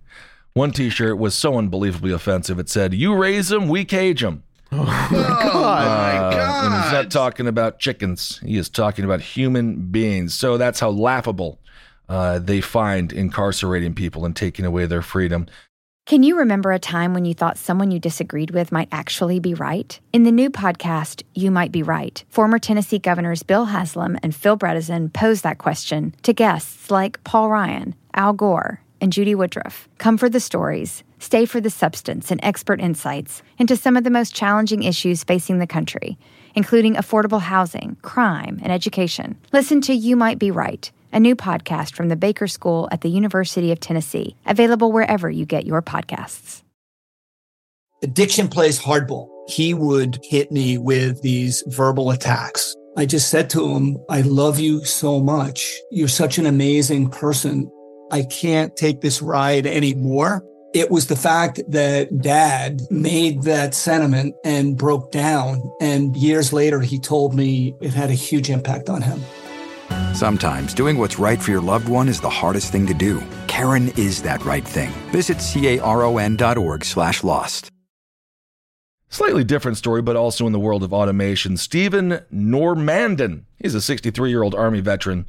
One 0.53 0.71
T-shirt 0.71 1.17
was 1.17 1.35
so 1.35 1.57
unbelievably 1.57 2.13
offensive. 2.13 2.59
It 2.59 2.69
said, 2.69 2.93
"You 2.93 3.13
raise 3.15 3.49
them, 3.49 3.67
we 3.69 3.85
cage 3.85 4.21
them." 4.21 4.43
Oh 4.71 4.83
my 4.83 6.17
Uh, 6.17 6.65
and 6.65 6.83
he's 6.83 6.93
not 6.93 7.11
talking 7.11 7.47
about 7.47 7.79
chickens. 7.79 8.39
He 8.45 8.57
is 8.57 8.69
talking 8.69 9.05
about 9.05 9.21
human 9.21 9.91
beings. 9.91 10.33
So 10.33 10.57
that's 10.57 10.79
how 10.79 10.89
laughable 10.89 11.59
uh, 12.07 12.39
they 12.39 12.61
find 12.61 13.11
incarcerating 13.11 13.93
people 13.93 14.25
and 14.25 14.35
taking 14.35 14.65
away 14.65 14.85
their 14.85 15.01
freedom. 15.01 15.47
Can 16.07 16.23
you 16.23 16.37
remember 16.37 16.71
a 16.71 16.79
time 16.79 17.13
when 17.13 17.25
you 17.25 17.33
thought 17.33 17.57
someone 17.57 17.91
you 17.91 17.99
disagreed 17.99 18.51
with 18.51 18.71
might 18.71 18.89
actually 18.91 19.39
be 19.39 19.53
right? 19.53 19.97
In 20.11 20.23
the 20.23 20.31
new 20.31 20.49
podcast, 20.49 21.21
You 21.35 21.51
Might 21.51 21.71
Be 21.71 21.83
Right, 21.83 22.23
former 22.29 22.57
Tennessee 22.59 22.99
governors 22.99 23.43
Bill 23.43 23.65
Haslam 23.65 24.17
and 24.23 24.35
Phil 24.35 24.57
Bredesen 24.57 25.13
pose 25.13 25.41
that 25.43 25.59
question 25.59 26.15
to 26.23 26.33
guests 26.33 26.89
like 26.89 27.23
Paul 27.23 27.49
Ryan, 27.49 27.95
Al 28.15 28.33
Gore, 28.33 28.81
and 28.99 29.13
Judy 29.13 29.35
Woodruff. 29.35 29.87
Come 29.99 30.17
for 30.17 30.27
the 30.27 30.39
stories, 30.39 31.03
stay 31.21 31.45
for 31.45 31.61
the 31.61 31.69
substance 31.69 32.31
and 32.31 32.41
expert 32.43 32.81
insights 32.81 33.41
into 33.57 33.77
some 33.77 33.95
of 33.95 34.03
the 34.03 34.09
most 34.09 34.35
challenging 34.35 34.83
issues 34.83 35.23
facing 35.23 35.59
the 35.59 35.65
country, 35.65 36.17
including 36.55 36.95
affordable 36.95 37.39
housing, 37.39 37.95
crime, 38.01 38.59
and 38.61 38.73
education. 38.73 39.37
Listen 39.53 39.79
to 39.79 39.93
You 39.93 40.17
Might 40.17 40.39
Be 40.39 40.51
Right 40.51 40.91
a 41.13 41.19
new 41.19 41.35
podcast 41.35 41.93
from 41.93 42.09
the 42.09 42.15
Baker 42.15 42.47
School 42.47 42.87
at 42.91 43.01
the 43.01 43.09
University 43.09 43.71
of 43.71 43.79
Tennessee, 43.79 44.35
available 44.45 44.91
wherever 44.91 45.29
you 45.29 45.45
get 45.45 45.65
your 45.65 45.81
podcasts. 45.81 46.63
Addiction 48.03 48.47
plays 48.47 48.79
hardball. 48.79 49.27
He 49.47 49.73
would 49.73 50.19
hit 50.23 50.51
me 50.51 50.77
with 50.77 51.21
these 51.21 51.63
verbal 51.67 52.11
attacks. 52.11 52.75
I 52.97 53.05
just 53.05 53.29
said 53.29 53.49
to 53.51 53.67
him, 53.67 53.97
I 54.09 54.21
love 54.21 54.59
you 54.59 54.83
so 54.85 55.19
much. 55.19 55.79
You're 55.91 56.07
such 56.07 56.37
an 56.37 56.45
amazing 56.45 57.09
person. 57.09 57.69
I 58.11 58.23
can't 58.23 58.75
take 58.75 59.01
this 59.01 59.21
ride 59.21 59.65
anymore. 59.65 60.43
It 60.73 60.89
was 60.89 61.07
the 61.07 61.17
fact 61.17 61.59
that 61.67 62.21
dad 62.21 62.81
made 62.89 63.43
that 63.43 63.75
sentiment 63.75 64.35
and 64.45 64.77
broke 64.77 65.11
down. 65.11 65.61
And 65.81 66.15
years 66.15 66.53
later, 66.53 66.79
he 66.79 66.97
told 66.97 67.35
me 67.35 67.75
it 67.81 67.93
had 67.93 68.09
a 68.09 68.13
huge 68.13 68.49
impact 68.49 68.89
on 68.89 69.01
him. 69.01 69.21
Sometimes 70.13 70.73
doing 70.73 70.97
what's 70.97 71.19
right 71.19 71.41
for 71.41 71.51
your 71.51 71.61
loved 71.61 71.89
one 71.89 72.07
is 72.07 72.21
the 72.21 72.29
hardest 72.29 72.71
thing 72.71 72.87
to 72.87 72.93
do. 72.93 73.21
Caron 73.47 73.89
is 73.97 74.21
that 74.21 74.45
right 74.45 74.65
thing. 74.65 74.91
Visit 75.11 75.39
caron.org 75.39 76.85
slash 76.85 77.23
lost. 77.23 77.69
Slightly 79.09 79.43
different 79.43 79.77
story, 79.77 80.01
but 80.01 80.15
also 80.15 80.47
in 80.47 80.53
the 80.53 80.59
world 80.59 80.83
of 80.83 80.93
automation. 80.93 81.57
Stephen 81.57 82.21
Normandin. 82.33 83.43
He's 83.59 83.75
a 83.75 83.81
63 83.81 84.29
year 84.29 84.41
old 84.41 84.55
Army 84.55 84.79
veteran. 84.79 85.25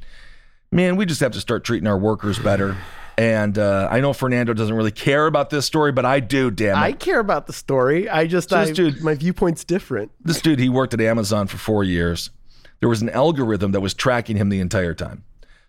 Man, 0.71 0.95
we 0.95 1.05
just 1.05 1.19
have 1.19 1.33
to 1.33 1.41
start 1.41 1.65
treating 1.65 1.87
our 1.87 1.97
workers 1.97 2.39
better. 2.39 2.77
And 3.17 3.57
uh, 3.57 3.87
I 3.91 3.99
know 3.99 4.13
Fernando 4.13 4.53
doesn't 4.53 4.75
really 4.75 4.91
care 4.91 5.27
about 5.27 5.49
this 5.49 5.65
story, 5.65 5.91
but 5.91 6.05
I 6.05 6.19
do, 6.19 6.49
damn 6.49 6.75
it. 6.77 6.79
I 6.79 6.91
care 6.93 7.19
about 7.19 7.47
the 7.47 7.53
story. 7.53 8.09
I 8.09 8.25
just, 8.27 8.49
So 8.49 8.59
this 8.59 8.69
I, 8.69 8.73
dude- 8.73 9.01
my 9.03 9.13
viewpoint's 9.15 9.63
different. 9.63 10.11
this 10.23 10.41
dude, 10.41 10.59
he 10.59 10.69
worked 10.69 10.93
at 10.93 11.01
Amazon 11.01 11.47
for 11.47 11.57
four 11.57 11.83
years. 11.83 12.29
There 12.79 12.89
was 12.89 13.01
an 13.01 13.09
algorithm 13.09 13.71
that 13.71 13.79
was 13.81 13.93
tracking 13.93 14.35
him 14.37 14.49
the 14.49 14.59
entire 14.59 14.93
time. 14.93 15.23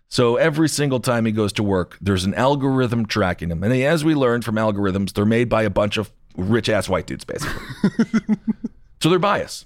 So 0.07 0.35
every 0.35 0.69
single 0.69 0.99
time 0.99 1.25
he 1.25 1.31
goes 1.31 1.51
to 1.53 1.63
work, 1.63 1.97
there's 2.01 2.25
an 2.25 2.33
algorithm 2.33 3.05
tracking 3.05 3.49
him. 3.51 3.63
And 3.63 3.73
as 3.73 4.03
we 4.03 4.15
learned 4.15 4.45
from 4.45 4.55
algorithms, 4.55 5.13
they're 5.13 5.25
made 5.25 5.49
by 5.49 5.63
a 5.63 5.69
bunch 5.69 5.97
of 5.97 6.11
rich 6.35 6.69
ass 6.69 6.87
white 6.89 7.07
dudes, 7.07 7.23
basically. 7.25 7.61
so 9.01 9.09
they're 9.09 9.19
biased. 9.19 9.65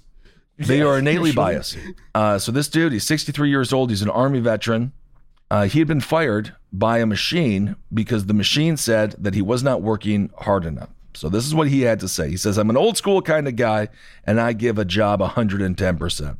They 0.58 0.82
are 0.82 0.98
innately 0.98 1.32
biased. 1.32 1.78
Uh, 2.14 2.38
so 2.38 2.52
this 2.52 2.68
dude, 2.68 2.92
he's 2.92 3.04
63 3.04 3.48
years 3.48 3.72
old. 3.72 3.90
He's 3.90 4.02
an 4.02 4.10
army 4.10 4.40
veteran. 4.40 4.92
Uh, 5.50 5.64
he 5.64 5.80
had 5.80 5.88
been 5.88 6.00
fired 6.00 6.54
by 6.72 6.98
a 6.98 7.06
machine 7.06 7.76
because 7.92 8.26
the 8.26 8.34
machine 8.34 8.76
said 8.76 9.16
that 9.18 9.34
he 9.34 9.42
was 9.42 9.62
not 9.62 9.82
working 9.82 10.30
hard 10.38 10.64
enough. 10.64 10.90
So 11.14 11.28
this 11.28 11.44
is 11.44 11.54
what 11.54 11.68
he 11.68 11.82
had 11.82 11.98
to 12.00 12.08
say. 12.08 12.30
He 12.30 12.36
says, 12.36 12.56
I'm 12.56 12.70
an 12.70 12.76
old 12.76 12.96
school 12.96 13.20
kind 13.20 13.48
of 13.48 13.56
guy 13.56 13.88
and 14.24 14.40
I 14.40 14.52
give 14.52 14.78
a 14.78 14.84
job 14.84 15.20
110%. 15.20 16.36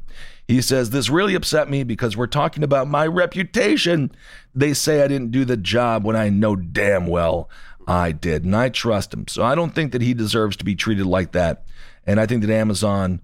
He 0.47 0.63
says, 0.63 0.91
This 0.91 1.11
really 1.11 1.35
upset 1.35 1.69
me 1.69 1.83
because 1.83 2.17
we're 2.17 2.27
talking 2.27 2.63
about 2.63 2.89
my 2.89 3.07
reputation. 3.07 4.13
They 4.55 4.75
say 4.75 5.03
I 5.03 5.09
didn't 5.09 5.33
do 5.33 5.45
the 5.45 5.57
job 5.57 6.05
when 6.05 6.17
I 6.17 6.29
know 6.29 6.55
damn 6.55 7.07
well 7.07 7.49
I 7.87 8.13
did. 8.13 8.45
And 8.45 8.55
I 8.55 8.69
trust 8.69 9.13
him. 9.13 9.27
So 9.27 9.43
I 9.43 9.55
don't 9.55 9.75
think 9.75 9.93
that 9.93 10.03
he 10.03 10.15
deserves 10.15 10.57
to 10.57 10.65
be 10.65 10.77
treated 10.77 11.07
like 11.07 11.33
that. 11.33 11.65
And 12.07 12.21
I 12.21 12.27
think 12.27 12.43
that 12.43 12.53
Amazon, 12.53 13.21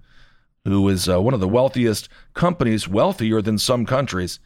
who 0.65 0.89
is 0.89 1.09
uh, 1.09 1.21
one 1.21 1.35
of 1.35 1.41
the 1.41 1.49
wealthiest 1.49 2.09
companies, 2.35 2.89
wealthier 2.89 3.41
than 3.41 3.59
some 3.59 3.87
countries, 3.87 4.41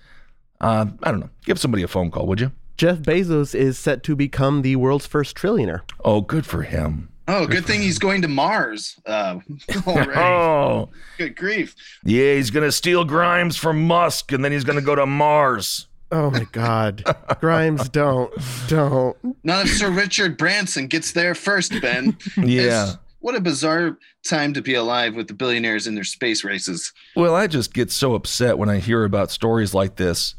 uh, 0.60 0.86
I 1.02 1.10
don't 1.10 1.20
know, 1.20 1.30
give 1.44 1.58
somebody 1.58 1.82
a 1.82 1.88
phone 1.88 2.10
call, 2.10 2.26
would 2.26 2.40
you? 2.40 2.52
Jeff 2.76 2.98
Bezos 2.98 3.54
is 3.54 3.78
set 3.78 4.02
to 4.04 4.16
become 4.16 4.62
the 4.62 4.76
world's 4.76 5.06
first 5.06 5.36
trillionaire. 5.36 5.82
Oh, 6.04 6.20
good 6.22 6.46
for 6.46 6.62
him. 6.62 7.08
Oh, 7.28 7.46
good 7.46 7.64
thing 7.66 7.80
he's 7.82 7.98
going 7.98 8.22
to 8.22 8.28
Mars. 8.28 8.98
Uh, 9.06 9.40
already. 9.86 10.12
Oh, 10.18 10.88
Good 11.18 11.36
grief. 11.36 11.74
yeah, 12.04 12.34
he's 12.34 12.50
going 12.50 12.66
to 12.66 12.72
steal 12.72 13.04
Grimes 13.04 13.56
from 13.56 13.86
Musk 13.86 14.32
and 14.32 14.44
then 14.44 14.50
he's 14.50 14.64
going 14.64 14.78
to 14.78 14.84
go 14.84 14.94
to 14.94 15.06
Mars. 15.06 15.86
Oh 16.12 16.30
my 16.30 16.44
God. 16.50 17.04
Grimes, 17.40 17.88
don't. 17.90 18.32
Don't. 18.66 19.16
Not 19.44 19.66
if 19.66 19.76
Sir 19.76 19.90
Richard 19.90 20.36
Branson 20.36 20.88
gets 20.88 21.12
there 21.12 21.34
first, 21.36 21.72
Ben. 21.80 22.16
Yeah. 22.36 22.62
It's- 22.62 22.96
what 23.20 23.34
a 23.36 23.40
bizarre 23.40 23.98
time 24.26 24.54
to 24.54 24.62
be 24.62 24.72
alive 24.74 25.14
with 25.14 25.28
the 25.28 25.34
billionaires 25.34 25.86
in 25.86 25.94
their 25.94 26.04
space 26.04 26.42
races. 26.42 26.90
Well, 27.14 27.34
I 27.34 27.48
just 27.48 27.74
get 27.74 27.90
so 27.90 28.14
upset 28.14 28.56
when 28.56 28.70
I 28.70 28.78
hear 28.78 29.04
about 29.04 29.30
stories 29.30 29.74
like 29.74 29.96
this 29.96 30.34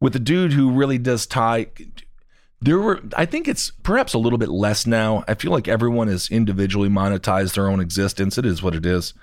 with 0.00 0.16
a 0.16 0.20
dude 0.20 0.52
who 0.52 0.70
really 0.70 0.98
does 0.98 1.26
tie. 1.26 1.66
There 2.62 2.78
were, 2.78 3.00
I 3.16 3.24
think 3.26 3.48
it's 3.48 3.70
perhaps 3.82 4.12
a 4.12 4.18
little 4.18 4.38
bit 4.38 4.50
less 4.50 4.86
now. 4.86 5.24
I 5.26 5.34
feel 5.34 5.50
like 5.50 5.68
everyone 5.68 6.08
has 6.08 6.30
individually 6.30 6.88
monetized 6.88 7.54
their 7.54 7.68
own 7.68 7.80
existence. 7.80 8.36
It 8.36 8.44
is 8.44 8.62
what 8.62 8.74
it 8.74 8.84
is. 8.84 9.14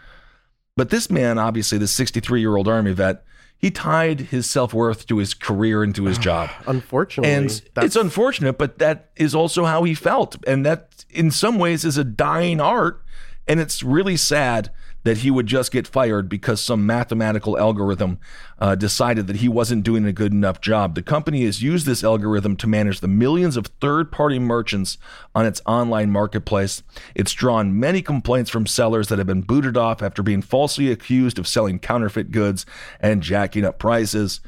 But 0.75 0.89
this 0.89 1.09
man, 1.09 1.37
obviously, 1.37 1.77
this 1.77 1.91
63 1.91 2.39
year 2.39 2.55
old 2.55 2.67
Army 2.67 2.93
vet, 2.93 3.23
he 3.59 3.71
tied 3.71 4.19
his 4.19 4.47
self 4.49 4.73
worth 4.73 5.07
to 5.07 5.17
his 5.17 5.33
career 5.33 5.81
and 5.83 5.93
to 5.95 6.05
his 6.05 6.17
job. 6.29 6.49
Unfortunately. 6.67 7.31
And 7.31 7.49
that's- 7.73 7.85
it's 7.85 7.95
unfortunate, 7.95 8.57
but 8.57 8.77
that 8.79 9.09
is 9.15 9.33
also 9.35 9.65
how 9.65 9.83
he 9.83 9.93
felt. 9.95 10.35
And 10.47 10.65
that, 10.65 11.05
in 11.09 11.31
some 11.31 11.57
ways, 11.59 11.83
is 11.85 11.97
a 11.97 12.03
dying 12.03 12.59
art. 12.61 13.03
And 13.47 13.59
it's 13.59 13.81
really 13.81 14.17
sad 14.17 14.71
that 15.07 15.17
he 15.19 15.31
would 15.31 15.47
just 15.47 15.71
get 15.71 15.87
fired 15.87 16.27
because 16.29 16.61
some 16.61 16.85
mathematical 16.85 17.57
algorithm 17.57 18.19
uh, 18.59 18.75
decided 18.75 19.27
that 19.27 19.37
he 19.37 19.47
wasn't 19.47 19.83
doing 19.83 20.05
a 20.05 20.11
good 20.11 20.31
enough 20.33 20.59
job. 20.61 20.95
The 20.95 21.01
company 21.01 21.45
has 21.45 21.63
used 21.63 21.85
this 21.85 22.03
algorithm 22.03 22.55
to 22.57 22.67
manage 22.67 22.99
the 22.99 23.07
millions 23.07 23.57
of 23.57 23.67
third 23.81 24.11
party 24.11 24.39
merchants 24.39 24.97
on 25.33 25.45
its 25.45 25.61
online 25.65 26.11
marketplace. 26.11 26.83
It's 27.15 27.33
drawn 27.33 27.79
many 27.79 28.01
complaints 28.01 28.49
from 28.49 28.67
sellers 28.67 29.07
that 29.07 29.17
have 29.17 29.27
been 29.27 29.41
booted 29.41 29.77
off 29.77 30.01
after 30.01 30.21
being 30.21 30.41
falsely 30.41 30.91
accused 30.91 31.39
of 31.39 31.47
selling 31.47 31.79
counterfeit 31.79 32.31
goods 32.31 32.65
and 32.99 33.23
jacking 33.23 33.65
up 33.65 33.79
prices 33.79 34.41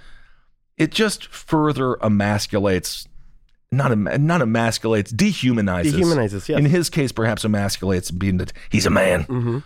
it 0.77 0.91
just 0.91 1.27
further 1.27 1.95
emasculates 2.01 3.05
not 3.71 3.91
em- 3.91 4.25
not 4.25 4.41
emasculates 4.41 5.11
dehumanizes 5.13 5.91
Dehumanizes, 5.93 6.47
yes. 6.47 6.57
in 6.57 6.65
his 6.65 6.89
case 6.89 7.11
perhaps 7.11 7.43
emasculates 7.43 8.17
being 8.17 8.37
that 8.37 8.53
he's 8.69 8.85
a 8.85 8.89
man 8.89 9.25
Mhm. 9.25 9.63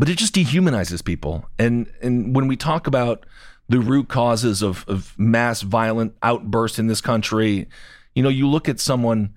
But 0.00 0.08
it 0.08 0.16
just 0.16 0.34
dehumanizes 0.34 1.04
people. 1.04 1.44
And 1.58 1.92
and 2.02 2.34
when 2.34 2.48
we 2.48 2.56
talk 2.56 2.86
about 2.86 3.26
the 3.68 3.78
root 3.78 4.08
causes 4.08 4.62
of, 4.62 4.84
of 4.88 5.16
mass 5.16 5.60
violent 5.60 6.16
outbursts 6.24 6.80
in 6.80 6.88
this 6.88 7.00
country 7.00 7.68
you 8.16 8.22
know 8.22 8.28
you 8.28 8.48
look 8.48 8.68
at 8.68 8.80
someone 8.80 9.32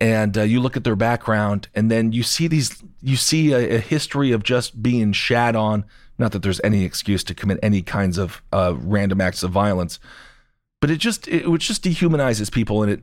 and 0.00 0.36
uh, 0.36 0.42
you 0.42 0.60
look 0.60 0.76
at 0.76 0.84
their 0.84 0.96
background 0.96 1.68
and 1.74 1.90
then 1.90 2.12
you 2.12 2.22
see 2.22 2.46
these 2.46 2.82
you 3.00 3.16
see 3.16 3.52
a, 3.52 3.76
a 3.76 3.78
history 3.78 4.32
of 4.32 4.42
just 4.42 4.82
being 4.82 5.12
shat 5.12 5.56
on. 5.56 5.84
Not 6.18 6.32
that 6.32 6.42
there's 6.42 6.60
any 6.62 6.84
excuse 6.84 7.24
to 7.24 7.34
commit 7.34 7.58
any 7.62 7.80
kinds 7.80 8.18
of 8.18 8.42
uh, 8.52 8.74
random 8.76 9.20
acts 9.20 9.42
of 9.42 9.50
violence 9.52 9.98
but 10.80 10.90
it 10.90 10.98
just 10.98 11.26
it, 11.28 11.46
it 11.46 11.58
just 11.60 11.84
dehumanizes 11.84 12.52
people 12.52 12.82
and 12.82 12.92
it 12.92 13.02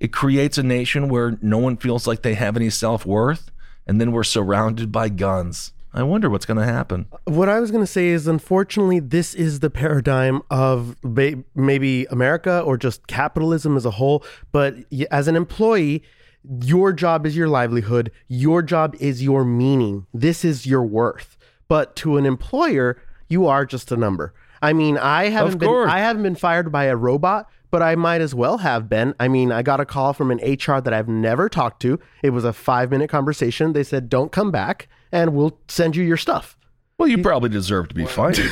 it 0.00 0.12
creates 0.12 0.58
a 0.58 0.62
nation 0.62 1.08
where 1.08 1.38
no 1.40 1.58
one 1.58 1.76
feels 1.76 2.06
like 2.06 2.22
they 2.22 2.34
have 2.34 2.56
any 2.56 2.70
self-worth 2.70 3.50
and 3.86 4.00
then 4.00 4.10
we're 4.10 4.24
surrounded 4.24 4.90
by 4.90 5.08
guns 5.08 5.73
i 5.94 6.02
wonder 6.02 6.28
what's 6.28 6.44
going 6.46 6.56
to 6.58 6.64
happen 6.64 7.06
What 7.24 7.48
I 7.48 7.58
was 7.60 7.70
going 7.70 7.82
to 7.82 7.90
say 7.90 8.08
is, 8.08 8.26
unfortunately, 8.26 9.00
this 9.00 9.34
is 9.34 9.60
the 9.60 9.70
paradigm 9.70 10.42
of 10.50 10.96
ba- 11.02 11.42
maybe 11.54 12.04
America 12.10 12.60
or 12.60 12.76
just 12.76 13.06
capitalism 13.06 13.76
as 13.76 13.86
a 13.86 13.92
whole. 13.92 14.22
But 14.52 14.74
as 15.10 15.26
an 15.28 15.36
employee, 15.36 16.02
your 16.62 16.92
job 16.92 17.24
is 17.24 17.34
your 17.36 17.48
livelihood. 17.48 18.10
Your 18.28 18.60
job 18.62 18.94
is 19.00 19.22
your 19.22 19.44
meaning. 19.44 20.06
This 20.12 20.44
is 20.44 20.66
your 20.66 20.82
worth. 20.84 21.36
But 21.68 21.96
to 21.96 22.18
an 22.18 22.26
employer, 22.26 23.00
you 23.28 23.46
are 23.46 23.64
just 23.64 23.90
a 23.90 23.96
number. 23.96 24.34
I 24.60 24.72
mean, 24.74 24.98
I 24.98 25.30
haven't 25.30 25.58
been 25.58 25.68
I 25.88 26.00
haven't 26.00 26.22
been 26.22 26.34
fired 26.34 26.70
by 26.70 26.84
a 26.84 26.96
robot, 26.96 27.48
but 27.70 27.82
I 27.82 27.94
might 27.96 28.20
as 28.20 28.34
well 28.34 28.58
have 28.58 28.88
been. 28.88 29.14
I 29.18 29.28
mean, 29.28 29.50
I 29.50 29.62
got 29.62 29.80
a 29.80 29.86
call 29.86 30.12
from 30.12 30.30
an 30.30 30.38
HR 30.38 30.80
that 30.80 30.92
I've 30.92 31.08
never 31.08 31.48
talked 31.48 31.80
to. 31.82 31.98
It 32.22 32.30
was 32.30 32.44
a 32.44 32.52
5-minute 32.52 33.08
conversation. 33.10 33.72
They 33.72 33.84
said, 33.84 34.08
"Don't 34.08 34.30
come 34.30 34.50
back 34.50 34.88
and 35.14 35.34
we'll 35.34 35.56
send 35.68 35.96
you 35.96 36.04
your 36.04 36.18
stuff." 36.18 36.56
Well, 36.98 37.08
you 37.08 37.18
probably 37.22 37.48
deserve 37.48 37.88
to 37.88 37.94
be 37.94 38.04
fired. 38.04 38.36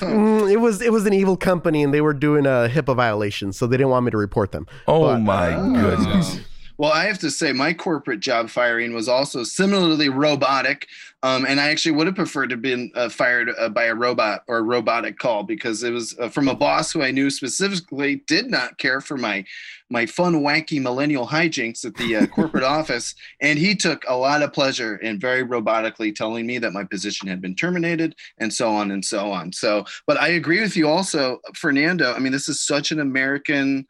Mm, 0.00 0.50
it 0.50 0.56
was 0.58 0.80
it 0.80 0.92
was 0.92 1.06
an 1.06 1.12
evil 1.12 1.36
company 1.36 1.82
and 1.82 1.92
they 1.92 2.00
were 2.00 2.14
doing 2.14 2.46
a 2.46 2.68
HIPAA 2.70 2.94
violation, 2.96 3.52
so 3.52 3.66
they 3.66 3.76
didn't 3.76 3.90
want 3.90 4.04
me 4.04 4.10
to 4.10 4.16
report 4.16 4.52
them. 4.52 4.66
Oh 4.86 5.02
But- 5.08 5.18
my 5.20 5.50
goodness. 5.80 6.40
Well, 6.78 6.92
I 6.92 7.04
have 7.04 7.18
to 7.18 7.30
say, 7.30 7.52
my 7.52 7.74
corporate 7.74 8.20
job 8.20 8.48
firing 8.48 8.94
was 8.94 9.06
also 9.06 9.44
similarly 9.44 10.08
robotic, 10.08 10.86
um, 11.22 11.44
and 11.44 11.60
I 11.60 11.68
actually 11.68 11.92
would 11.92 12.06
have 12.06 12.16
preferred 12.16 12.48
to 12.48 12.54
have 12.54 12.62
been 12.62 12.90
uh, 12.94 13.10
fired 13.10 13.50
uh, 13.58 13.68
by 13.68 13.84
a 13.84 13.94
robot 13.94 14.44
or 14.48 14.56
a 14.56 14.62
robotic 14.62 15.18
call 15.18 15.42
because 15.42 15.82
it 15.82 15.90
was 15.90 16.16
uh, 16.18 16.30
from 16.30 16.48
a 16.48 16.54
boss 16.54 16.90
who 16.90 17.02
I 17.02 17.10
knew 17.10 17.28
specifically 17.28 18.22
did 18.26 18.50
not 18.50 18.78
care 18.78 19.02
for 19.02 19.18
my 19.18 19.44
my 19.90 20.06
fun, 20.06 20.42
wacky 20.42 20.80
millennial 20.80 21.26
hijinks 21.26 21.84
at 21.84 21.94
the 21.96 22.16
uh, 22.16 22.26
corporate 22.34 22.64
office, 22.64 23.14
and 23.40 23.58
he 23.58 23.74
took 23.74 24.04
a 24.08 24.16
lot 24.16 24.42
of 24.42 24.52
pleasure 24.52 24.96
in 24.96 25.18
very 25.18 25.44
robotically 25.44 26.14
telling 26.14 26.46
me 26.46 26.58
that 26.58 26.72
my 26.72 26.84
position 26.84 27.28
had 27.28 27.40
been 27.40 27.54
terminated 27.54 28.14
and 28.38 28.52
so 28.52 28.70
on 28.70 28.90
and 28.90 29.04
so 29.04 29.32
on. 29.32 29.52
So, 29.52 29.84
but 30.06 30.18
I 30.20 30.28
agree 30.28 30.60
with 30.60 30.76
you 30.76 30.88
also, 30.88 31.40
Fernando. 31.54 32.14
I 32.14 32.20
mean, 32.20 32.32
this 32.32 32.48
is 32.48 32.64
such 32.64 32.92
an 32.92 33.00
American 33.00 33.86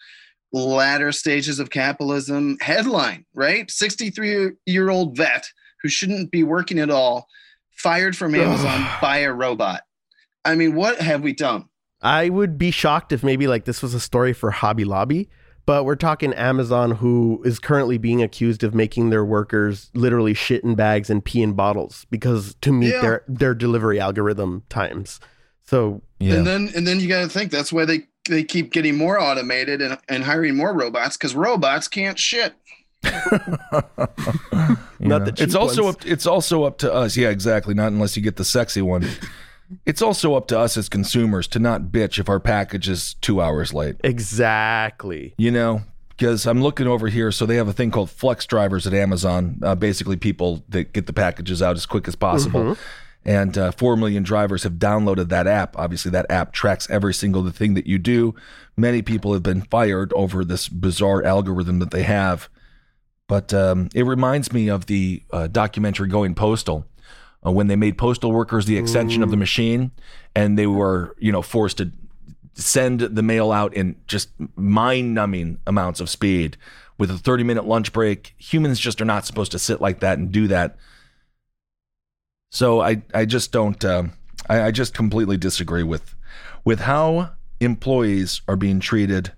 latter 0.53 1.13
stages 1.13 1.61
of 1.61 1.71
capitalism 1.71 2.57
headline, 2.61 3.25
right? 3.35 3.71
63 3.71 4.53
year 4.67 4.91
old 4.91 5.17
vet 5.17 5.47
who 5.83 5.89
shouldn't 5.89 6.31
be 6.31 6.43
working 6.43 6.79
at 6.79 6.91
all, 6.91 7.29
fired 7.71 8.17
from 8.17 8.35
Amazon 8.35 8.87
by 9.01 9.19
a 9.19 9.33
robot. 9.33 9.83
I 10.45 10.55
mean, 10.55 10.75
what 10.75 11.01
have 11.01 11.23
we 11.23 11.33
done? 11.33 11.67
I 12.03 12.31
would 12.31 12.57
be 12.57 12.71
shocked 12.71 13.13
if 13.13 13.23
maybe 13.23 13.47
like 13.47 13.65
this 13.65 13.83
was 13.83 13.95
a 13.95 14.01
story 14.01 14.33
for 14.33 14.51
Hobby 14.51 14.85
Lobby, 14.85 15.29
but 15.67 15.85
we're 15.85 15.95
talking 15.97 16.33
Amazon, 16.35 16.93
who 16.93 17.43
is 17.45 17.59
currently 17.59 17.99
being 17.99 18.23
accused 18.23 18.65
of 18.65 18.75
making 18.75 19.11
their 19.11 19.25
workers 19.25 19.91
literally 19.95 20.35
shit 20.35 20.65
in 20.65 20.75
bags 20.75 21.11
and 21.11 21.25
pee 21.25 21.43
in 21.43 21.53
bottles 21.53 22.07
because 22.11 22.55
to 22.63 22.73
meet 22.73 22.93
Yeah. 22.95 23.01
their 23.01 23.25
their 23.29 23.55
delivery 23.55 24.01
algorithm 24.01 24.63
times. 24.69 25.21
So 25.65 26.03
Yeah. 26.19 26.35
And 26.37 26.47
then 26.47 26.71
and 26.75 26.87
then 26.87 26.99
you 27.01 27.09
got 27.09 27.21
to 27.23 27.29
think 27.29 27.51
that's 27.53 27.73
why 27.73 27.85
they 27.85 28.07
they 28.29 28.43
keep 28.45 28.73
getting 28.73 28.97
more 28.97 29.21
automated 29.21 29.81
and, 29.81 29.99
and 30.09 30.25
hiring 30.25 30.57
more 30.57 30.75
robots 30.75 31.17
because 31.17 31.35
robots 31.35 31.89
can't 31.89 32.19
shit. 32.19 32.55
Not 35.01 35.25
the 35.25 35.33
cheap 35.35 35.41
it's 35.47 35.55
also 35.55 35.85
ones. 35.85 35.97
up 35.97 36.07
it's 36.07 36.27
also 36.27 36.65
up 36.65 36.79
to 36.79 36.93
us. 36.93 37.17
Yeah, 37.17 37.31
exactly. 37.31 37.75
Not 37.75 37.89
unless 37.93 38.17
you 38.17 38.23
get 38.23 38.37
the 38.37 38.45
sexy 38.45 38.83
one. 38.83 39.07
It's 39.87 40.03
also 40.03 40.35
up 40.35 40.49
to 40.49 40.59
us 40.59 40.77
as 40.77 40.89
consumers 40.89 41.47
to 41.49 41.59
not 41.59 41.85
bitch 41.85 42.19
if 42.19 42.29
our 42.29 42.41
package 42.41 42.89
is 42.89 43.15
two 43.15 43.41
hours 43.41 43.73
late. 43.73 43.97
exactly. 44.05 45.35
You 45.39 45.51
know, 45.51 45.83
because 46.21 46.47
I'm 46.47 46.63
looking 46.63 46.87
over 46.87 47.09
here. 47.09 47.33
So 47.33 47.47
they 47.47 47.57
have 47.57 47.69
a 47.69 47.73
thing 47.73 47.91
called 47.91 48.11
flex 48.11 48.45
drivers 48.47 48.87
at 48.87 48.93
Amazon. 48.93 49.59
Uh, 49.63 49.75
basically, 49.75 50.17
people 50.17 50.63
that 50.69 50.93
get 50.93 51.07
the 51.07 51.15
packages 51.15 51.63
out 51.63 51.77
as 51.77 51.87
quick 51.87 52.07
as 52.07 52.15
possible. 52.15 52.77
And 53.25 53.57
uh, 53.57 53.71
4 53.73 53.97
million 53.97 54.23
drivers 54.23 54.63
have 54.63 54.75
downloaded 54.75 55.29
that 55.29 55.47
app. 55.47 55.77
Obviously, 55.79 56.11
that 56.11 56.31
app 56.31 56.53
tracks 56.53 56.89
every 56.91 57.15
single 57.15 57.49
thing 57.51 57.75
that 57.75 57.87
you 57.87 57.99
do. 57.99 58.35
Many 58.77 59.03
people 59.03 59.33
have 59.33 59.43
been 59.43 59.63
fired 59.63 60.13
over 60.15 60.45
this 60.45 60.69
bizarre 60.69 61.23
algorithm 61.25 61.79
that 61.81 61.91
they 61.91 62.03
have. 62.03 62.49
But 63.27 63.55
um, 63.55 63.89
it 63.95 64.05
reminds 64.05 64.53
me 64.53 64.69
of 64.69 64.87
the 64.87 65.23
uh, 65.31 65.47
documentary 65.47 66.09
Going 66.09 66.35
Postal. 66.35 66.87
Uh, 67.45 67.51
when 67.51 67.69
they 67.69 67.77
made 67.77 67.97
postal 67.97 68.33
workers 68.33 68.67
the 68.67 68.77
extension 68.77 69.23
of 69.23 69.31
the 69.31 69.37
machine, 69.37 69.91
and 70.37 70.59
they 70.59 70.67
were, 70.67 71.17
you 71.19 71.33
know, 71.33 71.41
forced 71.41 71.79
to 71.79 71.91
send 72.55 73.01
the 73.01 73.23
mail 73.23 73.51
out 73.51 73.73
in 73.73 73.97
just 74.07 74.29
mind-numbing 74.57 75.59
amounts 75.67 76.01
of 76.01 76.11
speed 76.11 76.59
with 76.99 77.11
a 77.11 77.15
30-minute 77.15 77.65
lunch 77.65 77.93
break. 77.93 78.35
Humans 78.37 78.79
just 78.79 79.01
are 79.01 79.07
not 79.07 79.25
supposed 79.25 79.53
to 79.53 79.59
sit 79.59 79.81
like 79.81 80.01
that 80.01 80.19
and 80.19 80.31
do 80.31 80.49
that. 80.49 80.77
So 82.51 82.83
I, 82.83 83.03
I 83.15 83.25
just 83.25 83.53
don't. 83.53 83.83
um 83.85 84.13
I, 84.49 84.63
I 84.63 84.71
just 84.71 84.95
completely 84.95 85.37
disagree 85.37 85.83
with, 85.83 86.15
with 86.65 86.81
how 86.81 87.33
employees 87.61 88.43
are 88.49 88.57
being 88.57 88.81
treated 88.81 89.33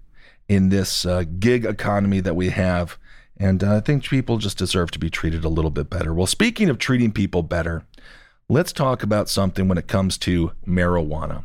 in 0.48 0.70
this 0.70 1.04
uh, 1.04 1.24
gig 1.38 1.64
economy 1.64 2.20
that 2.20 2.34
we 2.34 2.48
have. 2.48 2.98
And 3.36 3.64
uh, 3.64 3.76
I 3.76 3.80
think 3.80 4.08
people 4.08 4.38
just 4.38 4.58
deserve 4.58 4.90
to 4.92 4.98
be 4.98 5.10
treated 5.10 5.44
a 5.44 5.48
little 5.48 5.70
bit 5.70 5.90
better. 5.90 6.14
Well, 6.14 6.26
speaking 6.26 6.68
of 6.68 6.78
treating 6.78 7.12
people 7.12 7.42
better, 7.42 7.84
let's 8.52 8.72
talk 8.72 9.02
about 9.02 9.30
something 9.30 9.66
when 9.66 9.78
it 9.78 9.88
comes 9.88 10.18
to 10.18 10.52
marijuana. 10.66 11.44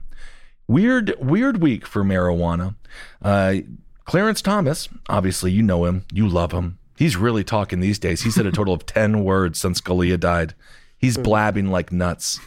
Weird, 0.67 1.15
weird 1.19 1.61
week 1.61 1.87
for 1.87 2.03
marijuana. 2.03 2.75
Uh, 3.21 3.55
Clarence 4.03 4.41
Thomas, 4.41 4.89
obviously, 5.07 5.53
you 5.53 5.63
know 5.63 5.85
him, 5.85 6.03
you 6.11 6.27
love 6.27 6.51
him. 6.51 6.79
He's 6.97 7.15
really 7.15 7.45
talking 7.45 7.79
these 7.79 7.97
days. 7.97 8.23
He 8.23 8.31
said 8.31 8.45
a 8.45 8.51
total 8.51 8.73
of 8.73 8.85
10 8.85 9.23
words 9.23 9.57
since 9.57 9.79
Scalia 9.79 10.19
died. 10.19 10.53
He's 10.97 11.17
blabbing 11.17 11.71
like 11.71 11.93
nuts. 11.93 12.41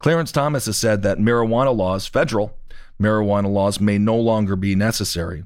Clarence 0.00 0.32
Thomas 0.32 0.66
has 0.66 0.76
said 0.76 1.02
that 1.02 1.18
marijuana 1.18 1.74
laws, 1.74 2.08
federal 2.08 2.56
marijuana 3.00 3.48
laws, 3.48 3.80
may 3.80 3.96
no 3.96 4.16
longer 4.16 4.56
be 4.56 4.74
necessary. 4.74 5.44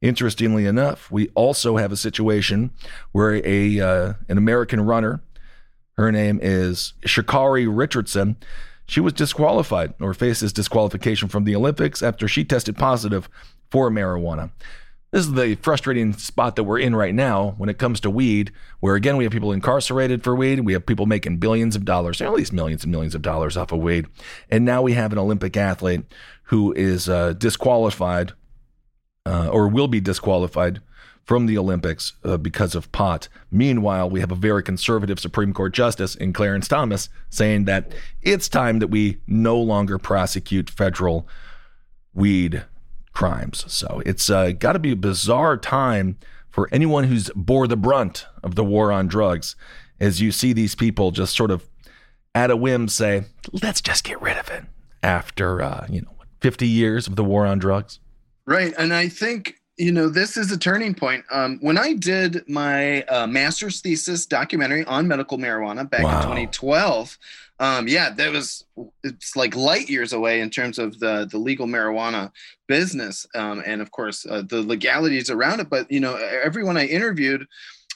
Interestingly 0.00 0.66
enough, 0.66 1.10
we 1.10 1.28
also 1.30 1.76
have 1.78 1.90
a 1.90 1.96
situation 1.96 2.70
where 3.10 3.44
a 3.44 3.80
uh, 3.80 4.12
an 4.28 4.38
American 4.38 4.82
runner, 4.82 5.22
her 5.96 6.10
name 6.10 6.38
is 6.42 6.94
Sha'Carri 7.06 7.66
Richardson, 7.70 8.36
she 8.86 9.00
was 9.00 9.12
disqualified 9.12 9.94
or 10.00 10.12
faces 10.14 10.52
disqualification 10.52 11.28
from 11.28 11.44
the 11.44 11.56
Olympics 11.56 12.02
after 12.02 12.28
she 12.28 12.44
tested 12.44 12.76
positive 12.76 13.28
for 13.70 13.90
marijuana. 13.90 14.50
This 15.10 15.26
is 15.26 15.32
the 15.34 15.54
frustrating 15.56 16.12
spot 16.12 16.56
that 16.56 16.64
we're 16.64 16.80
in 16.80 16.96
right 16.96 17.14
now 17.14 17.54
when 17.56 17.68
it 17.68 17.78
comes 17.78 18.00
to 18.00 18.10
weed, 18.10 18.50
where 18.80 18.96
again, 18.96 19.16
we 19.16 19.22
have 19.22 19.32
people 19.32 19.52
incarcerated 19.52 20.24
for 20.24 20.34
weed. 20.34 20.60
We 20.60 20.72
have 20.72 20.86
people 20.86 21.06
making 21.06 21.36
billions 21.36 21.76
of 21.76 21.84
dollars, 21.84 22.20
at 22.20 22.32
least 22.32 22.52
millions 22.52 22.82
and 22.82 22.90
millions 22.90 23.14
of 23.14 23.22
dollars 23.22 23.56
off 23.56 23.70
of 23.70 23.78
weed. 23.78 24.06
And 24.50 24.64
now 24.64 24.82
we 24.82 24.94
have 24.94 25.12
an 25.12 25.18
Olympic 25.18 25.56
athlete 25.56 26.02
who 26.44 26.72
is 26.72 27.08
uh, 27.08 27.34
disqualified 27.34 28.32
uh, 29.24 29.48
or 29.48 29.68
will 29.68 29.88
be 29.88 30.00
disqualified 30.00 30.80
from 31.24 31.46
the 31.46 31.56
Olympics 31.58 32.12
uh, 32.22 32.36
because 32.36 32.74
of 32.74 32.92
pot. 32.92 33.28
Meanwhile, 33.50 34.10
we 34.10 34.20
have 34.20 34.30
a 34.30 34.36
very 34.36 34.62
conservative 34.62 35.18
Supreme 35.18 35.52
Court 35.52 35.72
justice 35.72 36.14
in 36.14 36.32
Clarence 36.32 36.68
Thomas 36.68 37.08
saying 37.30 37.64
that 37.64 37.92
it's 38.22 38.48
time 38.48 38.78
that 38.78 38.88
we 38.88 39.18
no 39.26 39.58
longer 39.58 39.98
prosecute 39.98 40.68
federal 40.68 41.26
weed 42.14 42.64
crimes. 43.12 43.64
So 43.68 44.02
it's 44.04 44.28
uh, 44.28 44.52
got 44.52 44.74
to 44.74 44.78
be 44.78 44.92
a 44.92 44.96
bizarre 44.96 45.56
time 45.56 46.18
for 46.50 46.68
anyone 46.70 47.04
who's 47.04 47.30
bore 47.34 47.66
the 47.66 47.76
brunt 47.76 48.26
of 48.42 48.54
the 48.54 48.64
war 48.64 48.92
on 48.92 49.08
drugs 49.08 49.56
as 49.98 50.20
you 50.20 50.30
see 50.30 50.52
these 50.52 50.74
people 50.74 51.10
just 51.10 51.34
sort 51.34 51.50
of 51.50 51.68
at 52.34 52.50
a 52.50 52.56
whim 52.56 52.88
say, 52.88 53.24
let's 53.62 53.80
just 53.80 54.04
get 54.04 54.20
rid 54.20 54.36
of 54.36 54.48
it 54.50 54.64
after, 55.02 55.62
uh, 55.62 55.86
you 55.88 56.02
know, 56.02 56.10
50 56.40 56.66
years 56.66 57.06
of 57.06 57.16
the 57.16 57.24
war 57.24 57.46
on 57.46 57.58
drugs. 57.58 58.00
Right. 58.44 58.74
And 58.76 58.92
I 58.92 59.08
think, 59.08 59.56
you 59.76 59.90
know, 59.92 60.08
this 60.08 60.36
is 60.36 60.52
a 60.52 60.58
turning 60.58 60.94
point. 60.94 61.24
Um, 61.30 61.58
when 61.60 61.78
I 61.78 61.94
did 61.94 62.48
my 62.48 63.02
uh, 63.02 63.26
master's 63.26 63.80
thesis 63.80 64.24
documentary 64.26 64.84
on 64.84 65.08
medical 65.08 65.36
marijuana 65.38 65.88
back 65.88 66.04
Wow. 66.04 66.18
in 66.18 66.22
2012, 66.22 67.18
um, 67.60 67.88
yeah, 67.88 68.10
that 68.10 68.32
was, 68.32 68.64
it's 69.02 69.36
like 69.36 69.54
light 69.56 69.88
years 69.88 70.12
away 70.12 70.40
in 70.40 70.50
terms 70.50 70.78
of 70.78 70.98
the, 71.00 71.28
the 71.30 71.38
legal 71.38 71.66
marijuana 71.66 72.30
business. 72.66 73.26
Um, 73.34 73.62
and 73.64 73.80
of 73.80 73.90
course, 73.90 74.26
uh, 74.26 74.42
the 74.42 74.62
legalities 74.62 75.30
around 75.30 75.60
it. 75.60 75.68
But, 75.70 75.90
you 75.90 76.00
know, 76.00 76.16
everyone 76.16 76.76
I 76.76 76.86
interviewed, 76.86 77.46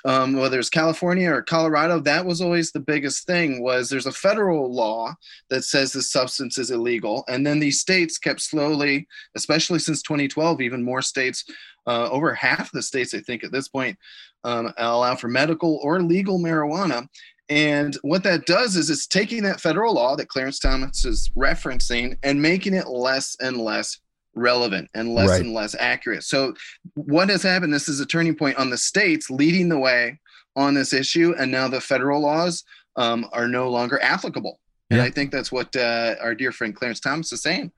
um, 0.05 0.35
whether 0.35 0.59
it's 0.59 0.71
California 0.71 1.31
or 1.31 1.43
Colorado, 1.43 1.99
that 2.01 2.25
was 2.25 2.41
always 2.41 2.71
the 2.71 2.81
biggest 2.81 3.27
thing 3.27 3.63
was 3.63 3.89
there's 3.89 4.07
a 4.07 4.13
federal 4.13 4.73
law 4.73 5.15
that 5.51 5.65
says 5.65 5.93
the 5.93 6.03
substance 6.03 6.59
is 6.59 6.71
illegal. 6.71 7.25
And 7.29 7.47
then 7.47 7.59
these 7.59 7.81
states 7.81 8.19
kept 8.19 8.41
slowly, 8.41 9.07
especially 9.37 9.81
since 9.81 10.03
2012, 10.03 10.61
even 10.61 10.83
more 10.83 11.03
states, 11.03 11.45
uh, 11.87 12.09
over 12.11 12.35
half 12.35 12.71
the 12.71 12.83
states, 12.83 13.15
I 13.15 13.21
think 13.21 13.43
at 13.43 13.53
this 13.53 13.69
point, 13.69 13.99
um, 14.45 14.73
allow 14.77 15.17
for 15.17 15.29
medical 15.29 15.81
or 15.83 16.03
legal 16.03 16.39
marijuana. 16.39 17.07
And 17.49 17.97
what 18.03 18.23
that 18.25 18.47
does 18.47 18.77
is 18.77 18.91
it's 18.91 19.07
taking 19.07 19.43
that 19.45 19.61
federal 19.61 19.95
law 19.95 20.17
that 20.17 20.29
Clarence 20.29 20.59
Thomas 20.59 21.05
is 21.05 21.31
referencing 21.37 22.17
and 22.23 22.41
making 22.41 22.75
it 22.75 22.89
less 22.89 23.37
and 23.41 23.57
less 23.57 23.99
relevant 24.39 24.89
and 24.95 25.15
less 25.15 25.29
Right. 25.29 25.41
and 25.41 25.53
less 25.53 25.75
accurate. 25.79 26.23
So 26.25 26.55
what 26.95 27.29
has 27.29 27.43
happened? 27.43 27.73
This 27.75 27.89
is 27.89 28.01
a 28.01 28.07
turning 28.07 28.35
point 28.35 28.57
on 28.57 28.71
the 28.71 28.79
states 28.79 29.29
leading 29.31 29.69
the 29.69 29.79
way 29.79 30.19
on 30.57 30.75
this 30.75 30.93
issue, 30.93 31.35
and 31.39 31.51
now 31.53 31.69
the 31.69 31.81
federal 31.81 32.21
laws 32.21 32.65
um, 32.97 33.27
are 33.33 33.47
no 33.47 33.69
longer 33.71 34.01
applicable. 34.03 34.59
And 34.91 34.99
Yeah. 34.99 35.05
I 35.05 35.11
think 35.11 35.31
that's 35.31 35.53
what 35.53 35.75
uh, 35.77 36.17
our 36.21 36.35
dear 36.35 36.51
friend 36.53 36.75
Clarence 36.75 36.99
Thomas 37.01 37.33
is 37.33 37.43
saying. 37.43 37.71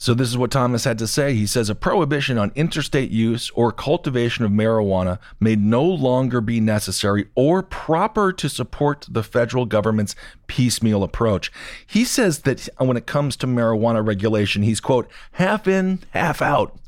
So, 0.00 0.14
this 0.14 0.28
is 0.28 0.38
what 0.38 0.52
Thomas 0.52 0.84
had 0.84 0.96
to 0.98 1.08
say. 1.08 1.34
He 1.34 1.44
says 1.44 1.68
a 1.68 1.74
prohibition 1.74 2.38
on 2.38 2.52
interstate 2.54 3.10
use 3.10 3.50
or 3.50 3.72
cultivation 3.72 4.44
of 4.44 4.52
marijuana 4.52 5.18
may 5.40 5.56
no 5.56 5.82
longer 5.82 6.40
be 6.40 6.60
necessary 6.60 7.26
or 7.34 7.64
proper 7.64 8.32
to 8.32 8.48
support 8.48 9.06
the 9.10 9.24
federal 9.24 9.66
government's 9.66 10.14
piecemeal 10.46 11.02
approach. 11.02 11.50
He 11.84 12.04
says 12.04 12.40
that 12.40 12.68
when 12.78 12.96
it 12.96 13.06
comes 13.06 13.34
to 13.38 13.48
marijuana 13.48 14.06
regulation, 14.06 14.62
he's, 14.62 14.80
quote, 14.80 15.10
half 15.32 15.66
in, 15.66 15.98
half 16.12 16.40
out 16.40 16.78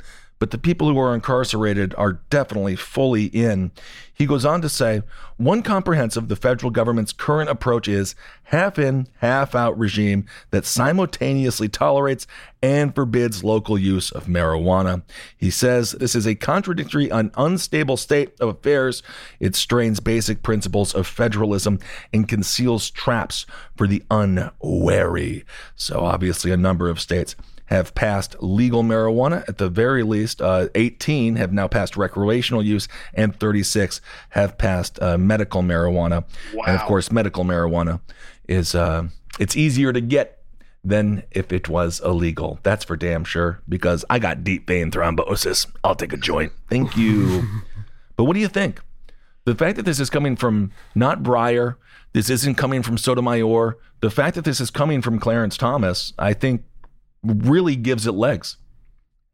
but 0.40 0.50
the 0.50 0.58
people 0.58 0.88
who 0.88 0.98
are 0.98 1.14
incarcerated 1.14 1.94
are 1.96 2.14
definitely 2.30 2.74
fully 2.74 3.26
in. 3.26 3.70
He 4.12 4.26
goes 4.26 4.44
on 4.44 4.62
to 4.62 4.68
say, 4.68 5.02
one 5.36 5.62
comprehensive 5.62 6.28
the 6.28 6.36
federal 6.36 6.70
government's 6.70 7.12
current 7.12 7.48
approach 7.48 7.86
is 7.88 8.14
half 8.44 8.78
in, 8.78 9.06
half 9.18 9.54
out 9.54 9.78
regime 9.78 10.26
that 10.50 10.64
simultaneously 10.64 11.68
tolerates 11.68 12.26
and 12.62 12.94
forbids 12.94 13.44
local 13.44 13.78
use 13.78 14.10
of 14.10 14.26
marijuana. 14.26 15.02
He 15.36 15.50
says 15.50 15.92
this 15.92 16.14
is 16.14 16.26
a 16.26 16.34
contradictory 16.34 17.10
and 17.10 17.30
unstable 17.36 17.96
state 17.98 18.32
of 18.40 18.48
affairs. 18.48 19.02
It 19.40 19.54
strains 19.54 20.00
basic 20.00 20.42
principles 20.42 20.94
of 20.94 21.06
federalism 21.06 21.78
and 22.12 22.28
conceals 22.28 22.90
traps 22.90 23.46
for 23.76 23.86
the 23.86 24.02
unwary. 24.10 25.44
So 25.76 26.00
obviously 26.00 26.50
a 26.50 26.56
number 26.56 26.88
of 26.88 27.00
states 27.00 27.36
have 27.70 27.94
passed 27.94 28.36
legal 28.40 28.82
marijuana. 28.82 29.48
At 29.48 29.58
the 29.58 29.68
very 29.68 30.02
least, 30.02 30.42
uh, 30.42 30.68
18 30.74 31.36
have 31.36 31.52
now 31.52 31.68
passed 31.68 31.96
recreational 31.96 32.62
use, 32.62 32.88
and 33.14 33.34
36 33.34 34.00
have 34.30 34.58
passed 34.58 35.00
uh, 35.00 35.16
medical 35.16 35.62
marijuana. 35.62 36.24
Wow. 36.52 36.64
And 36.66 36.76
of 36.76 36.82
course, 36.82 37.10
medical 37.12 37.44
marijuana 37.44 38.00
is 38.48 38.74
uh, 38.74 39.08
it's 39.38 39.56
easier 39.56 39.92
to 39.92 40.00
get 40.00 40.42
than 40.82 41.22
if 41.30 41.52
it 41.52 41.68
was 41.68 42.00
illegal. 42.00 42.58
That's 42.62 42.84
for 42.84 42.96
damn 42.96 43.24
sure. 43.24 43.60
Because 43.68 44.04
I 44.10 44.18
got 44.18 44.42
deep 44.42 44.66
vein 44.66 44.90
thrombosis. 44.90 45.66
I'll 45.84 45.94
take 45.94 46.12
a 46.12 46.16
joint. 46.16 46.52
Thank 46.68 46.96
you. 46.96 47.44
but 48.16 48.24
what 48.24 48.34
do 48.34 48.40
you 48.40 48.48
think? 48.48 48.80
The 49.44 49.54
fact 49.54 49.76
that 49.76 49.84
this 49.84 50.00
is 50.00 50.10
coming 50.10 50.36
from 50.36 50.72
not 50.94 51.22
Breyer, 51.22 51.76
this 52.12 52.28
isn't 52.28 52.56
coming 52.56 52.82
from 52.82 52.98
Sotomayor. 52.98 53.78
The 54.00 54.10
fact 54.10 54.34
that 54.34 54.44
this 54.44 54.60
is 54.60 54.70
coming 54.70 55.02
from 55.02 55.18
Clarence 55.18 55.56
Thomas, 55.56 56.12
I 56.18 56.32
think 56.34 56.64
really 57.22 57.76
gives 57.76 58.06
it 58.06 58.12
legs. 58.12 58.56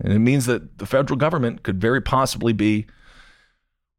And 0.01 0.12
it 0.12 0.18
means 0.18 0.47
that 0.47 0.78
the 0.78 0.87
federal 0.87 1.16
government 1.16 1.62
could 1.62 1.80
very 1.80 2.01
possibly 2.01 2.53
be 2.53 2.87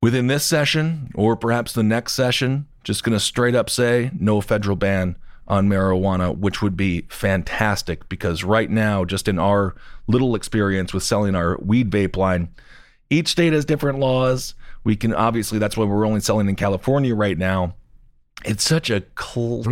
within 0.01 0.27
this 0.27 0.45
session 0.45 1.11
or 1.15 1.35
perhaps 1.35 1.73
the 1.73 1.83
next 1.83 2.13
session 2.13 2.67
just 2.83 3.03
going 3.03 3.13
to 3.13 3.19
straight 3.19 3.55
up 3.55 3.69
say 3.69 4.11
no 4.17 4.39
federal 4.41 4.75
ban 4.75 5.17
on 5.47 5.67
marijuana, 5.67 6.37
which 6.37 6.61
would 6.61 6.75
be 6.75 7.01
fantastic 7.09 8.07
because 8.09 8.43
right 8.43 8.69
now, 8.69 9.05
just 9.05 9.27
in 9.27 9.39
our 9.39 9.75
little 10.07 10.35
experience 10.35 10.93
with 10.93 11.03
selling 11.03 11.35
our 11.35 11.57
weed 11.61 11.89
vape 11.89 12.15
line, 12.15 12.49
each 13.09 13.29
state 13.29 13.53
has 13.53 13.65
different 13.65 13.99
laws. 13.99 14.53
We 14.83 14.95
can 14.95 15.13
obviously, 15.13 15.57
that's 15.57 15.77
why 15.77 15.85
we're 15.85 16.05
only 16.05 16.19
selling 16.19 16.49
in 16.49 16.55
California 16.55 17.15
right 17.15 17.37
now 17.37 17.75
it's 18.45 18.63
such 18.63 18.89
a 18.89 19.03
cl- 19.19 19.63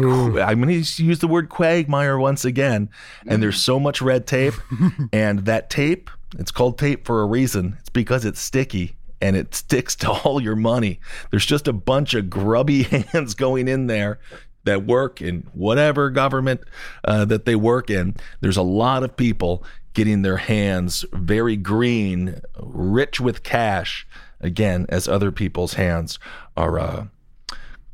I'm 0.42 0.62
going 0.62 0.84
to 0.84 1.04
use 1.04 1.20
the 1.20 1.28
word 1.28 1.50
quagmire 1.50 2.18
once 2.18 2.46
again. 2.46 2.90
And 3.28 3.42
there's 3.42 3.62
so 3.62 3.80
much 3.80 4.02
red 4.02 4.28
tape, 4.28 4.56
and 5.14 5.46
that 5.46 5.70
tape, 5.70 6.10
it's 6.38 6.52
called 6.52 6.78
tape 6.78 7.06
for 7.06 7.22
a 7.22 7.26
reason. 7.26 7.78
It's 7.80 7.90
because 7.90 8.26
it's 8.26 8.42
sticky 8.42 8.96
and 9.22 9.36
it 9.36 9.56
sticks 9.56 9.96
to 9.98 10.12
all 10.12 10.42
your 10.42 10.56
money. 10.56 11.00
There's 11.32 11.46
just 11.46 11.68
a 11.68 11.74
bunch 11.74 12.14
of 12.14 12.30
grubby 12.30 12.84
hands 13.12 13.34
going 13.34 13.68
in 13.68 13.88
there 13.88 14.20
that 14.66 14.86
work 14.86 15.22
in 15.22 15.48
whatever 15.54 16.10
government 16.10 16.62
uh, 17.04 17.26
that 17.26 17.46
they 17.46 17.56
work 17.56 17.90
in. 17.90 18.16
There's 18.42 18.58
a 18.58 18.64
lot 18.64 19.04
of 19.04 19.16
people 19.16 19.64
getting 19.94 20.24
their 20.24 20.38
hands 20.38 21.06
very 21.14 21.56
green, 21.56 22.42
rich 22.60 23.22
with 23.22 23.44
cash, 23.44 24.06
again, 24.42 24.86
as 24.90 25.08
other 25.08 25.32
people's 25.32 25.76
hands 25.76 26.20
are. 26.58 26.80
Uh, 26.80 27.06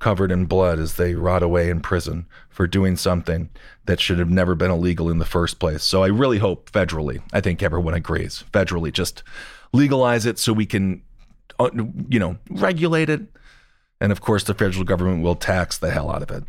covered 0.02 0.32
in 0.32 0.46
blood 0.46 0.80
as 0.80 0.96
they 0.96 1.14
rot 1.14 1.44
away 1.44 1.70
in 1.70 1.80
prison 1.80 2.26
for 2.50 2.66
doing 2.66 2.98
something 2.98 3.50
that 3.86 4.00
should 4.00 4.18
have 4.18 4.32
never 4.32 4.56
been 4.56 4.72
illegal 4.72 5.12
in 5.12 5.20
the 5.20 5.26
first 5.26 5.60
place. 5.60 5.84
So 5.84 6.04
I 6.04 6.08
really 6.08 6.40
hope 6.40 6.72
federally, 6.72 7.22
I 7.32 7.40
think 7.40 7.62
everyone 7.62 7.94
agrees, 7.94 8.44
federally 8.52 8.92
just 8.92 9.22
legalize 9.74 10.26
it 10.26 10.40
so 10.40 10.54
we 10.54 10.66
can, 10.66 11.04
uh, 11.60 11.70
you 12.10 12.20
know, 12.20 12.38
regulate 12.50 13.12
it. 13.12 13.22
And 14.02 14.12
of 14.12 14.22
course, 14.22 14.44
the 14.44 14.56
federal 14.56 14.84
government 14.84 15.24
will 15.24 15.36
tax 15.36 15.78
the 15.78 15.92
hell 15.92 16.10
out 16.10 16.24
of 16.24 16.32
it. 16.32 16.44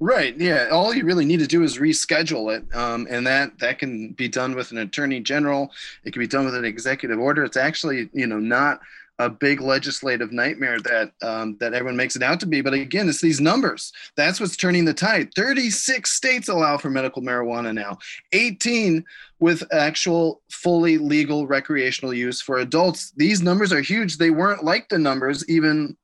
Right. 0.00 0.34
Yeah. 0.38 0.68
All 0.72 0.94
you 0.94 1.04
really 1.04 1.26
need 1.26 1.40
to 1.40 1.46
do 1.46 1.62
is 1.62 1.78
reschedule 1.78 2.56
it, 2.56 2.74
um, 2.74 3.06
and 3.08 3.26
that 3.26 3.58
that 3.60 3.78
can 3.78 4.12
be 4.12 4.28
done 4.28 4.54
with 4.54 4.70
an 4.72 4.78
attorney 4.78 5.20
general. 5.20 5.70
It 6.04 6.12
can 6.12 6.20
be 6.20 6.26
done 6.26 6.46
with 6.46 6.54
an 6.54 6.64
executive 6.64 7.18
order. 7.18 7.44
It's 7.44 7.56
actually, 7.56 8.08
you 8.12 8.26
know, 8.26 8.38
not 8.38 8.80
a 9.18 9.30
big 9.30 9.60
legislative 9.60 10.32
nightmare 10.32 10.80
that 10.80 11.12
um, 11.22 11.56
that 11.60 11.72
everyone 11.72 11.96
makes 11.96 12.16
it 12.16 12.22
out 12.22 12.40
to 12.40 12.46
be. 12.46 12.60
But 12.60 12.74
again, 12.74 13.08
it's 13.08 13.20
these 13.20 13.40
numbers. 13.40 13.92
That's 14.16 14.40
what's 14.40 14.56
turning 14.56 14.84
the 14.84 14.94
tide. 14.94 15.32
36 15.34 16.10
states 16.10 16.48
allow 16.48 16.78
for 16.78 16.90
medical 16.90 17.22
marijuana 17.22 17.72
now. 17.72 17.98
18 18.32 19.04
with 19.38 19.62
actual 19.72 20.42
fully 20.50 20.98
legal 20.98 21.46
recreational 21.46 22.12
use 22.12 22.40
for 22.40 22.58
adults. 22.58 23.12
These 23.16 23.42
numbers 23.42 23.72
are 23.72 23.80
huge. 23.80 24.16
They 24.16 24.30
weren't 24.30 24.64
like 24.64 24.88
the 24.88 24.98
numbers 24.98 25.48
even 25.48 25.96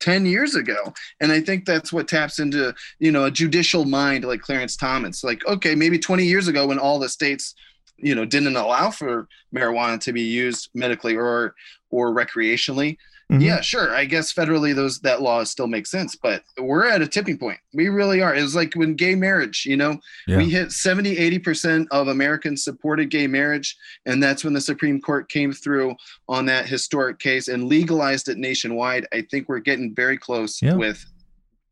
10 0.00 0.24
years 0.24 0.54
ago 0.54 0.94
and 1.20 1.30
i 1.30 1.38
think 1.38 1.66
that's 1.66 1.92
what 1.92 2.08
taps 2.08 2.38
into 2.38 2.74
you 2.98 3.12
know 3.12 3.24
a 3.24 3.30
judicial 3.30 3.84
mind 3.84 4.24
like 4.24 4.40
clarence 4.40 4.74
thomas 4.74 5.22
like 5.22 5.46
okay 5.46 5.74
maybe 5.74 5.98
20 5.98 6.24
years 6.24 6.48
ago 6.48 6.66
when 6.66 6.78
all 6.78 6.98
the 6.98 7.06
states 7.08 7.54
you 8.02 8.14
know 8.14 8.24
didn't 8.24 8.56
allow 8.56 8.90
for 8.90 9.28
marijuana 9.54 10.00
to 10.00 10.12
be 10.12 10.22
used 10.22 10.70
medically 10.74 11.16
or 11.16 11.54
or 11.90 12.14
recreationally. 12.14 12.96
Mm-hmm. 13.30 13.42
yeah 13.42 13.60
sure 13.60 13.94
i 13.94 14.04
guess 14.04 14.32
federally 14.32 14.74
those 14.74 14.98
that 15.02 15.22
law 15.22 15.44
still 15.44 15.68
makes 15.68 15.88
sense 15.88 16.16
but 16.16 16.42
we're 16.58 16.88
at 16.88 17.00
a 17.00 17.06
tipping 17.06 17.38
point. 17.38 17.60
We 17.72 17.88
really 17.88 18.20
are. 18.20 18.34
It's 18.34 18.56
like 18.56 18.74
when 18.74 18.94
gay 18.96 19.14
marriage 19.14 19.64
you 19.66 19.76
know? 19.76 20.00
Yeah. 20.26 20.38
we 20.38 20.50
hit 20.50 20.72
70 20.72 21.14
80% 21.38 21.86
of 21.92 22.08
americans 22.08 22.64
supported 22.64 23.08
gay 23.08 23.28
marriage 23.28 23.76
and 24.04 24.20
that's 24.20 24.42
when 24.42 24.52
the 24.52 24.60
supreme 24.60 25.00
court 25.00 25.28
came 25.28 25.52
through 25.52 25.94
on 26.28 26.46
that 26.46 26.66
historic 26.66 27.20
case 27.20 27.46
and 27.46 27.68
legalized 27.68 28.28
it 28.28 28.36
nationwide. 28.36 29.06
I 29.12 29.22
think 29.30 29.48
we're 29.48 29.60
getting 29.60 29.94
very 29.94 30.18
close 30.18 30.60
yeah. 30.60 30.74
with 30.74 31.04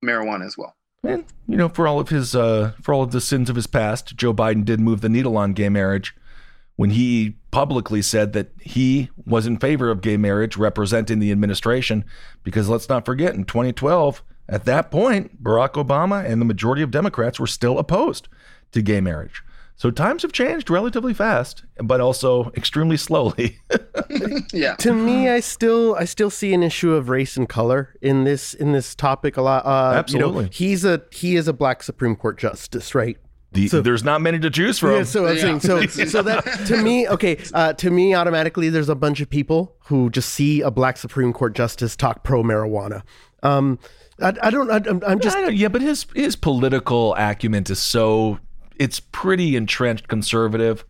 marijuana 0.05 0.47
as 0.47 0.57
well. 0.57 0.77
And 1.05 1.25
you 1.47 1.57
know, 1.57 1.69
for 1.69 1.87
all 1.87 2.01
of 2.01 2.09
his 2.09 2.35
uh, 2.35 2.73
for 2.83 2.93
all 2.93 3.03
of 3.03 3.13
the 3.13 3.21
sins 3.21 3.49
of 3.49 3.57
his 3.57 3.67
past, 3.67 4.17
Joe 4.17 4.35
Biden 4.35 4.65
did 4.65 4.81
move 4.81 5.01
the 5.01 5.09
needle 5.09 5.37
on 5.37 5.53
gay 5.53 5.69
marriage 5.69 6.15
when 6.79 6.91
he 6.91 7.35
publicly 7.51 8.01
said 8.01 8.33
that 8.35 8.53
he 8.61 9.11
was 9.27 9.49
in 9.49 9.59
favor 9.59 9.91
of 9.91 10.01
gay 10.01 10.17
marriage 10.17 10.57
representing 10.57 11.19
the 11.19 11.33
administration 11.33 12.05
because 12.45 12.69
let's 12.69 12.89
not 12.89 13.05
forget 13.05 13.35
in 13.35 13.43
2012 13.43 14.23
at 14.49 14.65
that 14.65 14.89
point 14.89 15.43
Barack 15.43 15.73
Obama 15.73 16.25
and 16.25 16.41
the 16.41 16.47
majority 16.47 16.81
of 16.81 16.93
Democrats 16.93 17.41
were 17.41 17.49
still 17.49 17.81
opposed 17.81 18.29
to 18.71 18.81
gay 18.81 19.01
marriage. 19.01 19.43
So 19.75 19.91
times 19.91 20.23
have 20.23 20.31
changed 20.31 20.71
relatively 20.71 21.13
fast, 21.13 21.65
but 21.83 22.01
also 22.01 22.53
extremely 22.57 22.97
slowly. 22.97 23.59
yeah. 24.53 24.77
To 24.77 24.93
me, 24.93 25.29
I 25.29 25.41
still 25.41 25.97
I 25.97 26.05
still 26.05 26.31
see 26.31 26.55
an 26.55 26.63
issue 26.63 26.95
of 26.95 27.09
race 27.09 27.37
and 27.37 27.49
color 27.49 27.97
in 28.01 28.23
this 28.23 28.55
in 28.55 28.71
this 28.71 28.95
topic 28.95 29.37
a 29.37 29.43
lot. 29.43 29.67
Uh, 29.67 29.97
Absolutely. 29.97 30.37
You 30.37 30.43
know, 30.43 30.49
he's 30.53 30.85
a 30.85 31.03
he 31.11 31.35
is 31.35 31.49
a 31.49 31.53
black 31.53 31.83
Supreme 31.83 32.15
Court 32.15 32.39
justice, 32.39 32.95
right? 32.95 33.19
The, 33.59 33.69
so, 33.69 33.81
there's 33.81 34.05
not 34.05 34.21
many 34.21 34.39
to 34.39 34.51
choose 34.51 34.79
from. 34.79 34.93
Yeah, 34.93 35.03
so 35.03 35.27
I'm 35.27 35.37
yeah. 35.37 35.43
saying, 35.59 35.61
so 35.61 35.87
so 36.07 36.23
that 36.23 36.45
to 36.67 36.83
me, 36.83 37.09
okay, 37.09 37.39
uh, 37.53 37.73
to 37.75 37.91
me, 37.91 38.15
automatically, 38.15 38.69
there's 38.69 38.89
a 38.89 38.95
bunch 38.95 39.21
of 39.21 39.29
people 39.29 39.77
who 39.87 40.11
just 40.11 40.31
see 40.31 40.61
a 40.61 40.71
black 40.71 40.97
Supreme 40.97 41.33
Court 41.33 41.55
justice 41.55 41.97
talk 41.97 42.23
pro 42.23 42.43
marijuana. 42.43 43.03
Um, 43.43 43.79
I, 44.21 44.35
I, 44.43 44.51
don't. 44.51 44.71
I, 44.71 45.11
am 45.11 45.21
just. 45.21 45.37
yeah, 45.53 45.69
but 45.69 45.83
his 45.83 46.07
his 46.15 46.37
political 46.37 47.15
acumen 47.17 47.65
is 47.69 47.81
so 47.81 48.39
it's 48.77 49.01
pretty 49.01 49.57
entrenched 49.57 50.09
conservative. 50.09 50.85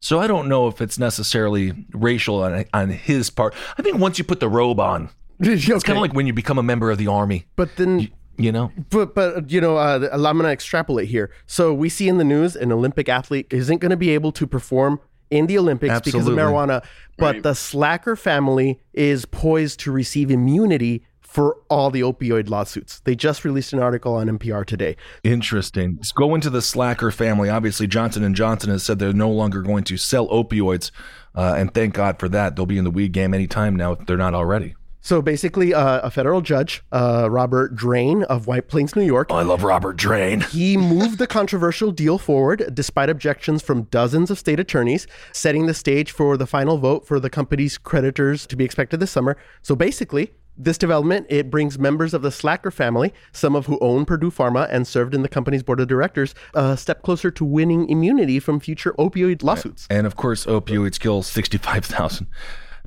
So 0.00 0.20
I 0.20 0.26
don't 0.26 0.48
know 0.48 0.68
if 0.68 0.80
it's 0.82 0.98
necessarily 0.98 1.72
racial 1.92 2.42
on, 2.42 2.66
on 2.74 2.90
his 2.90 3.30
part. 3.30 3.54
I 3.78 3.82
think 3.82 3.98
once 3.98 4.18
you 4.18 4.24
put 4.24 4.38
the 4.38 4.50
robe 4.50 4.78
on, 4.78 5.08
okay. 5.42 5.54
it's 5.54 5.82
kind 5.82 5.96
of 5.96 6.02
like 6.02 6.12
when 6.12 6.26
you 6.26 6.32
become 6.32 6.58
a 6.58 6.62
member 6.62 6.90
of 6.90 6.98
the 6.98 7.08
army. 7.08 7.46
But 7.56 7.76
then. 7.76 8.00
You, 8.00 8.08
you 8.36 8.52
know 8.52 8.72
but 8.90 9.14
but 9.14 9.50
you 9.50 9.60
know 9.60 9.76
uh, 9.76 10.08
i'm 10.12 10.22
going 10.22 10.38
to 10.38 10.50
extrapolate 10.50 11.08
here 11.08 11.30
so 11.46 11.72
we 11.72 11.88
see 11.88 12.08
in 12.08 12.18
the 12.18 12.24
news 12.24 12.56
an 12.56 12.72
olympic 12.72 13.08
athlete 13.08 13.46
isn't 13.50 13.78
going 13.78 13.90
to 13.90 13.96
be 13.96 14.10
able 14.10 14.32
to 14.32 14.46
perform 14.46 15.00
in 15.30 15.46
the 15.46 15.58
olympics 15.58 15.92
Absolutely. 15.92 16.34
because 16.34 16.46
of 16.46 16.52
marijuana 16.52 16.84
but 17.16 17.34
right. 17.34 17.42
the 17.42 17.52
Sackler 17.52 18.18
family 18.18 18.80
is 18.92 19.24
poised 19.24 19.80
to 19.80 19.92
receive 19.92 20.30
immunity 20.30 21.04
for 21.34 21.56
all 21.68 21.90
the 21.90 22.00
opioid 22.00 22.48
lawsuits. 22.48 23.00
They 23.00 23.16
just 23.16 23.44
released 23.44 23.72
an 23.72 23.80
article 23.80 24.14
on 24.14 24.28
NPR 24.28 24.64
today. 24.64 24.96
Interesting. 25.24 25.94
Let's 25.96 26.12
go 26.12 26.32
into 26.32 26.48
the 26.48 26.60
Sackler 26.60 27.12
family. 27.12 27.48
Obviously, 27.48 27.88
Johnson 27.88 28.22
and 28.22 28.36
Johnson 28.36 28.70
has 28.70 28.84
said 28.84 29.00
they're 29.00 29.12
no 29.12 29.30
longer 29.30 29.60
going 29.60 29.82
to 29.84 29.96
sell 29.96 30.28
opioids, 30.28 30.92
uh, 31.34 31.54
and 31.56 31.74
thank 31.74 31.94
God 31.94 32.20
for 32.20 32.28
that. 32.28 32.54
They'll 32.54 32.66
be 32.66 32.78
in 32.78 32.84
the 32.84 32.90
weed 32.90 33.10
game 33.10 33.34
anytime 33.34 33.74
now 33.74 33.92
if 33.92 34.06
they're 34.06 34.16
not 34.16 34.32
already. 34.32 34.76
So 35.04 35.20
basically, 35.20 35.74
uh, 35.74 36.00
a 36.00 36.10
federal 36.10 36.40
judge, 36.40 36.82
uh, 36.90 37.28
Robert 37.30 37.76
Drain 37.76 38.22
of 38.22 38.46
White 38.46 38.68
Plains, 38.68 38.96
New 38.96 39.04
York, 39.04 39.30
I 39.30 39.42
love 39.42 39.62
Robert 39.62 39.98
Drain. 39.98 40.40
he 40.50 40.78
moved 40.78 41.18
the 41.18 41.26
controversial 41.26 41.92
deal 41.92 42.16
forward 42.16 42.70
despite 42.72 43.10
objections 43.10 43.60
from 43.60 43.82
dozens 43.82 44.30
of 44.30 44.38
state 44.38 44.58
attorneys, 44.58 45.06
setting 45.30 45.66
the 45.66 45.74
stage 45.74 46.10
for 46.10 46.38
the 46.38 46.46
final 46.46 46.78
vote 46.78 47.06
for 47.06 47.20
the 47.20 47.28
company's 47.28 47.76
creditors 47.76 48.46
to 48.46 48.56
be 48.56 48.64
expected 48.64 48.98
this 48.98 49.10
summer. 49.10 49.36
So 49.60 49.76
basically, 49.76 50.32
this 50.56 50.78
development 50.78 51.26
it 51.28 51.50
brings 51.50 51.78
members 51.78 52.14
of 52.14 52.22
the 52.22 52.30
Sackler 52.30 52.72
family, 52.72 53.12
some 53.30 53.54
of 53.54 53.66
who 53.66 53.78
own 53.80 54.06
Purdue 54.06 54.30
Pharma 54.30 54.68
and 54.70 54.86
served 54.86 55.14
in 55.14 55.20
the 55.20 55.28
company's 55.28 55.62
board 55.62 55.80
of 55.80 55.86
directors, 55.86 56.34
a 56.54 56.78
step 56.78 57.02
closer 57.02 57.30
to 57.30 57.44
winning 57.44 57.90
immunity 57.90 58.40
from 58.40 58.58
future 58.58 58.94
opioid 58.94 59.42
lawsuits. 59.42 59.86
And 59.90 60.06
of 60.06 60.16
course, 60.16 60.46
opioids 60.46 60.98
kill 60.98 61.22
65,000 61.22 62.26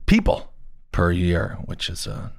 people 0.07 0.51
per 0.92 1.12
year, 1.12 1.58
which 1.66 1.90
is 1.90 2.08
uh, 2.08 2.30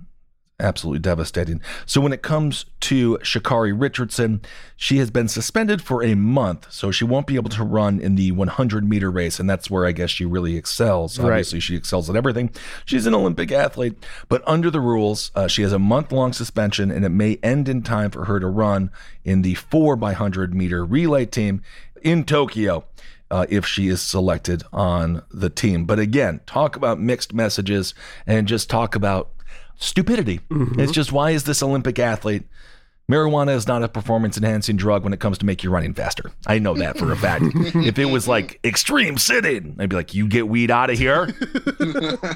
absolutely 0.60 0.98
devastating. 0.98 1.60
So, 1.86 2.00
when 2.00 2.12
it 2.12 2.22
comes 2.22 2.64
to 2.80 3.18
Sha'Carri 3.18 3.72
Richardson, 3.78 4.42
she 4.76 4.98
has 4.98 5.10
been 5.10 5.28
suspended 5.28 5.80
for 5.80 6.02
a 6.02 6.14
month, 6.14 6.72
so 6.72 6.90
she 6.90 7.04
won't 7.04 7.26
be 7.26 7.36
able 7.36 7.50
to 7.50 7.64
run 7.64 8.00
in 8.00 8.16
the 8.16 8.32
100 8.32 8.88
meter 8.88 9.10
race. 9.10 9.38
And 9.38 9.48
that's 9.48 9.70
where 9.70 9.86
I 9.86 9.92
guess 9.92 10.10
she 10.10 10.24
really 10.24 10.56
excels. 10.56 11.18
Right. 11.18 11.26
Obviously, 11.26 11.60
she 11.60 11.76
excels 11.76 12.10
at 12.10 12.16
everything. 12.16 12.50
She's 12.84 13.06
an 13.06 13.14
Olympic 13.14 13.52
athlete, 13.52 14.04
but 14.28 14.42
under 14.46 14.70
the 14.70 14.80
rules, 14.80 15.30
uh, 15.34 15.46
she 15.46 15.62
has 15.62 15.72
a 15.72 15.78
month 15.78 16.12
long 16.12 16.32
suspension, 16.32 16.90
and 16.90 17.04
it 17.04 17.10
may 17.10 17.38
end 17.42 17.68
in 17.68 17.82
time 17.82 18.10
for 18.10 18.24
her 18.24 18.40
to 18.40 18.46
run 18.46 18.90
in 19.24 19.42
the 19.42 19.54
4 19.54 19.96
by 19.96 20.08
100 20.08 20.54
meter 20.54 20.84
relay 20.84 21.26
team 21.26 21.62
in 22.02 22.24
Tokyo 22.24 22.84
uh, 23.30 23.46
if 23.48 23.66
she 23.66 23.88
is 23.88 24.00
selected 24.00 24.62
on 24.72 25.22
the 25.30 25.50
team. 25.50 25.84
But 25.84 25.98
again, 25.98 26.40
talk 26.46 26.76
about 26.76 27.00
mixed 27.00 27.32
messages 27.34 27.94
and 28.26 28.48
just 28.48 28.70
talk 28.70 28.94
about 28.94 29.30
stupidity. 29.76 30.40
It's 30.50 30.92
just 30.92 31.12
why 31.12 31.30
is 31.30 31.44
this 31.44 31.62
Olympic 31.62 31.98
athlete? 31.98 32.44
Marijuana 33.10 33.54
is 33.54 33.66
not 33.66 33.82
a 33.82 33.88
performance 33.88 34.36
enhancing 34.36 34.76
drug 34.76 35.02
when 35.02 35.14
it 35.14 35.20
comes 35.20 35.38
to 35.38 35.46
make 35.46 35.64
you 35.64 35.70
running 35.70 35.94
faster. 35.94 36.30
I 36.46 36.58
know 36.58 36.74
that 36.74 36.98
for 36.98 37.10
a 37.10 37.16
fact. 37.16 37.44
if 37.74 37.98
it 37.98 38.04
was 38.04 38.28
like 38.28 38.60
extreme 38.62 39.16
sitting, 39.16 39.76
I'd 39.78 39.88
be 39.88 39.96
like, 39.96 40.12
you 40.14 40.28
get 40.28 40.46
weed 40.46 40.70
out 40.70 40.90
of 40.90 40.98
here. 40.98 41.26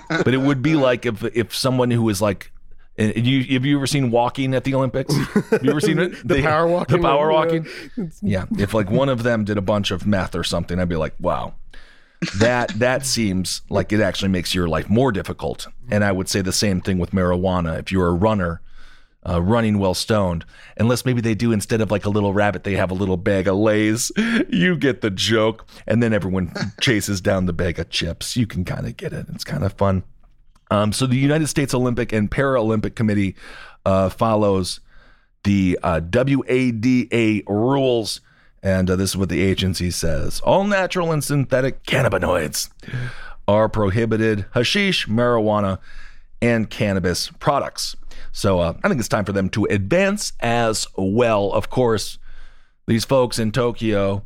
but 0.08 0.32
it 0.32 0.40
would 0.40 0.62
be 0.62 0.74
like 0.76 1.04
if 1.04 1.22
if 1.36 1.54
someone 1.54 1.90
who 1.90 2.08
is 2.08 2.22
like 2.22 2.51
and 2.98 3.26
you 3.26 3.42
have 3.54 3.64
you 3.64 3.76
ever 3.76 3.86
seen 3.86 4.10
walking 4.10 4.54
at 4.54 4.64
the 4.64 4.74
Olympics? 4.74 5.14
Have 5.50 5.64
you 5.64 5.70
ever 5.70 5.80
seen 5.80 5.98
it? 6.00 6.26
The 6.26 6.42
power 6.42 6.66
walking 6.76 6.96
The 6.96 7.02
power 7.02 7.30
walking. 7.32 7.66
Yeah. 8.22 8.46
If 8.58 8.74
like 8.74 8.90
one 8.90 9.08
of 9.08 9.22
them 9.22 9.44
did 9.44 9.58
a 9.58 9.62
bunch 9.62 9.90
of 9.90 10.06
meth 10.06 10.34
or 10.34 10.44
something, 10.44 10.78
I'd 10.78 10.88
be 10.88 10.96
like, 10.96 11.14
wow. 11.20 11.54
That 12.38 12.68
that 12.78 13.04
seems 13.04 13.62
like 13.68 13.92
it 13.92 14.00
actually 14.00 14.28
makes 14.28 14.54
your 14.54 14.68
life 14.68 14.88
more 14.88 15.10
difficult. 15.10 15.66
And 15.90 16.04
I 16.04 16.12
would 16.12 16.28
say 16.28 16.40
the 16.40 16.52
same 16.52 16.80
thing 16.80 16.98
with 16.98 17.10
marijuana. 17.10 17.78
If 17.80 17.90
you're 17.90 18.06
a 18.08 18.12
runner, 18.12 18.60
uh, 19.28 19.42
running 19.42 19.78
well 19.78 19.94
stoned, 19.94 20.44
unless 20.76 21.04
maybe 21.04 21.20
they 21.20 21.34
do 21.34 21.50
instead 21.50 21.80
of 21.80 21.90
like 21.90 22.04
a 22.04 22.10
little 22.10 22.32
rabbit, 22.32 22.62
they 22.62 22.74
have 22.74 22.92
a 22.92 22.94
little 22.94 23.16
bag 23.16 23.48
of 23.48 23.56
lays. 23.56 24.12
You 24.48 24.76
get 24.76 25.00
the 25.00 25.10
joke, 25.10 25.66
and 25.86 26.00
then 26.00 26.12
everyone 26.12 26.52
chases 26.80 27.20
down 27.20 27.46
the 27.46 27.52
bag 27.52 27.80
of 27.80 27.90
chips. 27.90 28.36
You 28.36 28.46
can 28.46 28.64
kind 28.64 28.86
of 28.86 28.96
get 28.96 29.12
it. 29.12 29.26
It's 29.34 29.44
kind 29.44 29.64
of 29.64 29.72
fun. 29.72 30.04
Um, 30.72 30.90
so 30.90 31.04
the 31.06 31.16
United 31.16 31.48
States 31.48 31.74
Olympic 31.74 32.14
and 32.14 32.30
Paralympic 32.30 32.94
Committee 32.94 33.36
uh, 33.84 34.08
follows 34.08 34.80
the 35.44 35.78
uh, 35.82 36.00
WADA 36.00 37.42
rules, 37.46 38.22
and 38.62 38.88
uh, 38.88 38.96
this 38.96 39.10
is 39.10 39.16
what 39.18 39.28
the 39.28 39.42
agency 39.42 39.90
says: 39.90 40.40
all 40.40 40.64
natural 40.64 41.12
and 41.12 41.22
synthetic 41.22 41.84
cannabinoids 41.84 42.70
are 43.46 43.68
prohibited. 43.68 44.46
Hashish, 44.54 45.06
marijuana, 45.08 45.78
and 46.40 46.70
cannabis 46.70 47.28
products. 47.38 47.94
So 48.32 48.60
uh, 48.60 48.72
I 48.82 48.88
think 48.88 48.98
it's 48.98 49.08
time 49.10 49.26
for 49.26 49.32
them 49.32 49.50
to 49.50 49.66
advance 49.66 50.32
as 50.40 50.86
well. 50.96 51.52
Of 51.52 51.68
course, 51.68 52.16
these 52.86 53.04
folks 53.04 53.38
in 53.38 53.52
Tokyo, 53.52 54.24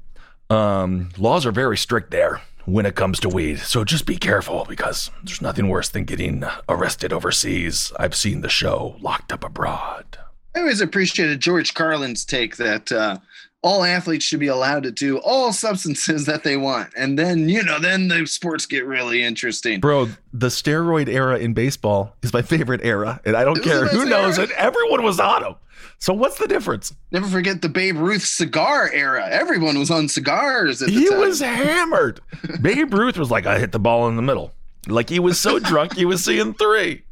um, 0.49 1.09
laws 1.19 1.45
are 1.45 1.51
very 1.51 1.77
strict 1.77 2.13
there 2.13 2.41
when 2.67 2.85
it 2.87 2.95
comes 2.95 3.19
to 3.21 3.29
weed. 3.29 3.59
So 3.61 3.85
just 3.85 4.07
be 4.07 4.17
careful 4.17 4.67
because 4.69 5.11
there's 5.25 5.41
nothing 5.41 5.69
worse 5.69 5.89
than 5.89 6.05
getting 6.05 6.45
arrested 6.69 7.13
overseas. 7.13 7.93
I've 7.99 8.15
seen 8.15 8.41
the 8.43 8.49
show 8.49 8.97
Locked 9.01 9.33
Up 9.33 9.45
Abroad. 9.45 10.19
I 10.55 10.61
always 10.61 10.81
appreciated 10.81 11.41
George 11.41 11.75
Carlin's 11.75 12.25
take 12.25 12.57
that 12.57 12.91
uh, 12.91 13.19
all 13.63 13.85
athletes 13.85 14.25
should 14.25 14.41
be 14.41 14.47
allowed 14.47 14.85
to 14.85 14.91
do 14.91 15.19
all 15.19 15.53
substances 15.53 16.25
that 16.27 16.45
they 16.45 16.57
want, 16.57 16.91
and 16.97 17.19
then 17.19 17.49
you 17.49 17.63
know, 17.63 17.79
then 17.79 18.09
the 18.09 18.27
sports 18.27 18.65
get 18.65 18.87
really 18.87 19.23
interesting. 19.23 19.81
Bro, 19.81 20.09
the 20.33 20.49
steroid 20.49 21.09
era 21.09 21.39
in 21.39 21.53
baseball 21.53 22.15
is 22.23 22.33
my 22.33 22.43
favorite 22.43 22.81
era, 22.85 23.21
and 23.25 23.37
I 23.37 23.45
don't 23.45 23.59
It 23.59 23.65
care 23.65 23.87
who 23.87 23.99
best 23.99 24.09
knows 24.09 24.39
era. 24.39 24.49
it. 24.49 24.55
Everyone 24.57 25.03
was 25.03 25.21
on 25.21 25.43
them. 25.43 25.55
So 25.99 26.13
what's 26.13 26.39
the 26.39 26.47
difference? 26.47 26.95
Never 27.11 27.27
forget 27.27 27.63
the 27.63 27.69
Babe 27.69 27.97
Ruth 27.97 28.23
cigar 28.25 28.91
era. 28.93 29.27
Everyone 29.29 29.79
was 29.79 29.91
on 29.91 30.09
cigars 30.09 30.83
at 30.83 30.89
the 30.89 30.95
He 30.95 31.09
time. 31.09 31.21
was 31.21 31.41
hammered. 31.41 32.21
Babe 32.63 32.93
Ruth 32.93 33.17
was 33.17 33.31
like, 33.31 33.47
I 33.47 33.59
hit 33.59 33.73
the 33.73 33.79
ball 33.79 34.07
in 34.09 34.17
the 34.17 34.23
middle. 34.23 34.53
Like 34.87 35.09
he 35.09 35.19
was 35.19 35.41
so 35.41 35.59
drunk, 35.59 35.95
he 35.97 36.05
was 36.05 36.25
seeing 36.25 36.55
three. 36.55 37.03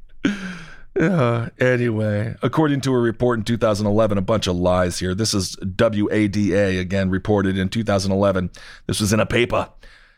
Uh, 0.99 1.49
anyway, 1.59 2.37
according 2.43 2.81
to 2.83 2.93
a 2.95 2.99
report 2.99 3.39
in 3.41 3.45
2011, 3.45 4.17
a 4.17 4.21
bunch 4.23 4.47
of 4.47 4.55
lies 4.55 4.99
here. 5.01 5.13
This 5.13 5.35
is 5.35 5.57
WADA 5.61 6.79
again 6.79 7.11
reported 7.11 7.59
in 7.59 7.69
2011. 7.69 8.51
This 8.87 9.01
was 9.01 9.13
in 9.13 9.19
a 9.19 9.27
paper. 9.27 9.69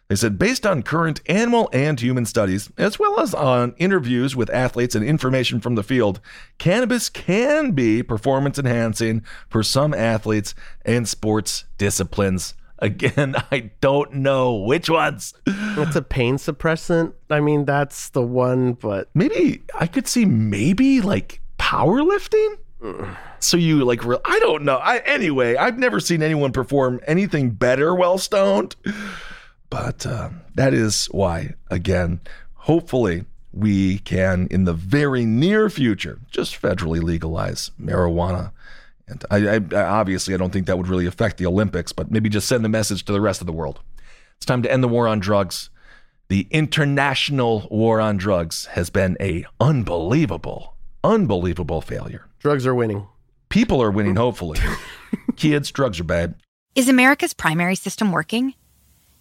They 0.08 0.14
said, 0.14 0.38
based 0.38 0.64
on 0.64 0.84
current 0.84 1.20
animal 1.26 1.68
and 1.72 1.98
human 2.00 2.26
studies, 2.26 2.70
as 2.78 2.98
well 2.98 3.18
as 3.18 3.34
on 3.34 3.74
interviews 3.76 4.36
with 4.36 4.50
athletes 4.50 4.94
and 4.94 5.04
information 5.04 5.60
from 5.60 5.74
the 5.74 5.82
field, 5.82 6.20
cannabis 6.58 7.08
can 7.08 7.72
be 7.72 8.04
performance 8.04 8.56
enhancing 8.58 9.24
for 9.48 9.64
some 9.64 9.92
athletes 9.92 10.54
and 10.84 11.08
sports 11.08 11.64
disciplines. 11.76 12.54
Again, 12.78 13.34
I 13.50 13.70
don't 13.80 14.12
know 14.14 14.54
which 14.54 14.88
ones. 14.88 15.34
It's 15.44 15.96
a 15.96 16.02
pain 16.02 16.36
suppressant. 16.36 17.14
I 17.28 17.40
mean, 17.40 17.64
that's 17.64 18.10
the 18.10 18.22
one, 18.22 18.74
but 18.74 19.08
Maybe 19.12 19.62
I 19.74 19.88
could 19.88 20.06
see 20.06 20.24
maybe 20.24 21.00
like 21.00 21.40
powerlifting. 21.58 22.58
So 23.40 23.56
you 23.56 23.84
like 23.84 24.04
re- 24.04 24.18
I 24.24 24.38
don't 24.38 24.62
know. 24.62 24.76
I 24.76 24.98
anyway, 24.98 25.56
I've 25.56 25.78
never 25.78 25.98
seen 25.98 26.22
anyone 26.22 26.52
perform 26.52 27.00
anything 27.06 27.50
better 27.50 27.92
while 27.94 28.18
stoned. 28.18 28.76
But 29.70 30.06
uh, 30.06 30.30
that 30.54 30.74
is 30.74 31.06
why 31.06 31.54
again, 31.70 32.20
hopefully 32.54 33.24
we 33.52 33.98
can 34.00 34.46
in 34.50 34.64
the 34.64 34.72
very 34.74 35.24
near 35.24 35.70
future 35.70 36.20
just 36.30 36.60
federally 36.60 37.02
legalize 37.02 37.70
marijuana. 37.80 38.52
And 39.08 39.24
I, 39.30 39.48
I, 39.48 39.60
I 39.72 39.84
obviously 39.84 40.34
I 40.34 40.36
don't 40.36 40.52
think 40.52 40.66
that 40.66 40.76
would 40.76 40.88
really 40.88 41.06
affect 41.06 41.38
the 41.38 41.46
Olympics, 41.46 41.92
but 41.92 42.10
maybe 42.10 42.28
just 42.28 42.48
send 42.48 42.64
the 42.64 42.68
message 42.68 43.04
to 43.04 43.12
the 43.12 43.20
rest 43.20 43.40
of 43.40 43.46
the 43.46 43.52
world. 43.52 43.80
It's 44.36 44.46
time 44.46 44.62
to 44.62 44.70
end 44.70 44.82
the 44.82 44.88
war 44.88 45.08
on 45.08 45.20
drugs. 45.20 45.70
The 46.28 46.48
international 46.50 47.68
war 47.70 48.00
on 48.00 48.16
drugs 48.16 48.66
has 48.66 48.90
been 48.90 49.16
a 49.20 49.46
unbelievable, 49.60 50.74
unbelievable 51.04 51.80
failure. 51.80 52.26
drugs 52.40 52.66
are 52.66 52.74
winning. 52.74 53.06
People 53.48 53.80
are 53.80 53.92
winning, 53.92 54.16
hopefully. 54.16 54.58
Kids, 55.36 55.70
drugs 55.70 56.00
are 56.00 56.04
bad. 56.04 56.34
Is 56.74 56.88
America's 56.88 57.32
primary 57.32 57.76
system 57.76 58.10
working? 58.10 58.54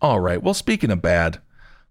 All 0.00 0.20
right. 0.20 0.42
Well, 0.42 0.54
speaking 0.54 0.90
of 0.90 1.02
bad, 1.02 1.40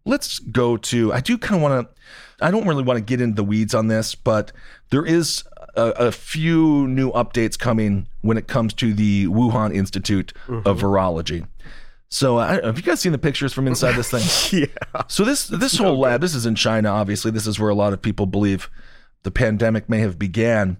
let's 0.06 0.40
go 0.40 0.78
to. 0.78 1.14
I 1.14 1.20
do 1.20 1.38
kind 1.38 1.56
of 1.56 1.62
want 1.62 1.88
to. 1.88 2.46
I 2.46 2.52
don't 2.52 2.68
really 2.68 2.84
want 2.84 2.98
to 2.98 3.04
get 3.04 3.22
into 3.22 3.36
the 3.36 3.44
weeds 3.44 3.76
on 3.76 3.88
this, 3.88 4.16
but 4.16 4.52
there 4.90 5.06
is 5.06 5.44
a, 5.76 6.08
a 6.08 6.12
few 6.12 6.88
new 6.88 7.12
updates 7.12 7.60
coming 7.60 8.08
when 8.22 8.38
it 8.38 8.48
comes 8.48 8.74
to 8.76 8.94
the 8.94 9.28
Wuhan 9.28 9.76
Institute 9.76 10.34
of 10.48 10.64
mm-hmm. 10.64 10.86
Virology. 10.86 11.48
So, 12.12 12.40
I, 12.40 12.66
have 12.66 12.78
you 12.78 12.84
guys 12.84 13.02
seen 13.02 13.12
the 13.12 13.20
pictures 13.20 13.54
from 13.54 13.68
inside 13.68 13.96
this 13.96 14.10
thing? 14.10 14.60
yeah. 14.62 15.04
So 15.08 15.24
this 15.24 15.48
this 15.48 15.78
whole 15.78 16.00
lab, 16.00 16.22
this 16.22 16.34
is 16.34 16.46
in 16.46 16.56
China. 16.56 16.90
Obviously, 16.90 17.30
this 17.30 17.46
is 17.46 17.60
where 17.60 17.70
a 17.70 17.76
lot 17.76 17.94
of 17.94 18.02
people 18.02 18.26
believe 18.26 18.70
the 19.24 19.32
pandemic 19.32 19.90
may 19.90 20.00
have 20.00 20.18
began. 20.18 20.78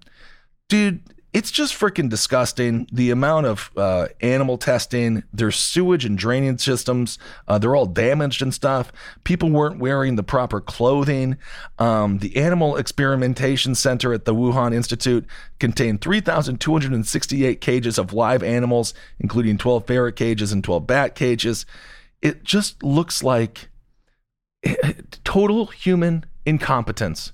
Dude, 0.68 1.02
it's 1.32 1.50
just 1.52 1.74
freaking 1.74 2.08
disgusting. 2.08 2.88
The 2.90 3.10
amount 3.10 3.46
of 3.46 3.70
uh, 3.76 4.08
animal 4.20 4.58
testing, 4.58 5.22
their 5.32 5.52
sewage 5.52 6.04
and 6.04 6.18
drainage 6.18 6.60
systems. 6.60 7.18
Uh, 7.46 7.58
they're 7.58 7.76
all 7.76 7.86
damaged 7.86 8.42
and 8.42 8.52
stuff. 8.52 8.92
People 9.22 9.50
weren't 9.50 9.78
wearing 9.78 10.16
the 10.16 10.24
proper 10.24 10.60
clothing. 10.60 11.36
Um, 11.78 12.18
the 12.18 12.36
Animal 12.36 12.76
Experimentation 12.76 13.76
Center 13.76 14.12
at 14.12 14.24
the 14.24 14.34
Wuhan 14.34 14.74
Institute 14.74 15.24
contained 15.60 16.00
3,268 16.00 17.60
cages 17.60 17.96
of 17.96 18.12
live 18.12 18.42
animals, 18.42 18.92
including 19.20 19.56
12 19.56 19.86
ferret 19.86 20.16
cages 20.16 20.50
and 20.50 20.64
12 20.64 20.86
bat 20.86 21.14
cages. 21.14 21.64
It 22.20 22.42
just 22.42 22.82
looks 22.82 23.22
like 23.22 23.68
total 25.24 25.66
human 25.66 26.24
incompetence 26.44 27.32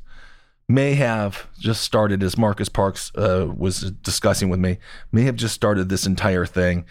may 0.69 0.95
have 0.95 1.47
just 1.59 1.83
started, 1.83 2.23
as 2.23 2.37
Marcus 2.37 2.69
Parks 2.69 3.13
uh, 3.15 3.47
was 3.57 3.93
discussing 3.93 4.49
with 4.49 4.59
me, 4.59 4.79
may 5.13 5.23
have 5.23 5.37
just 5.37 5.55
started 5.55 5.89
this 5.89 6.07
entire 6.07 6.47
thing. 6.47 6.85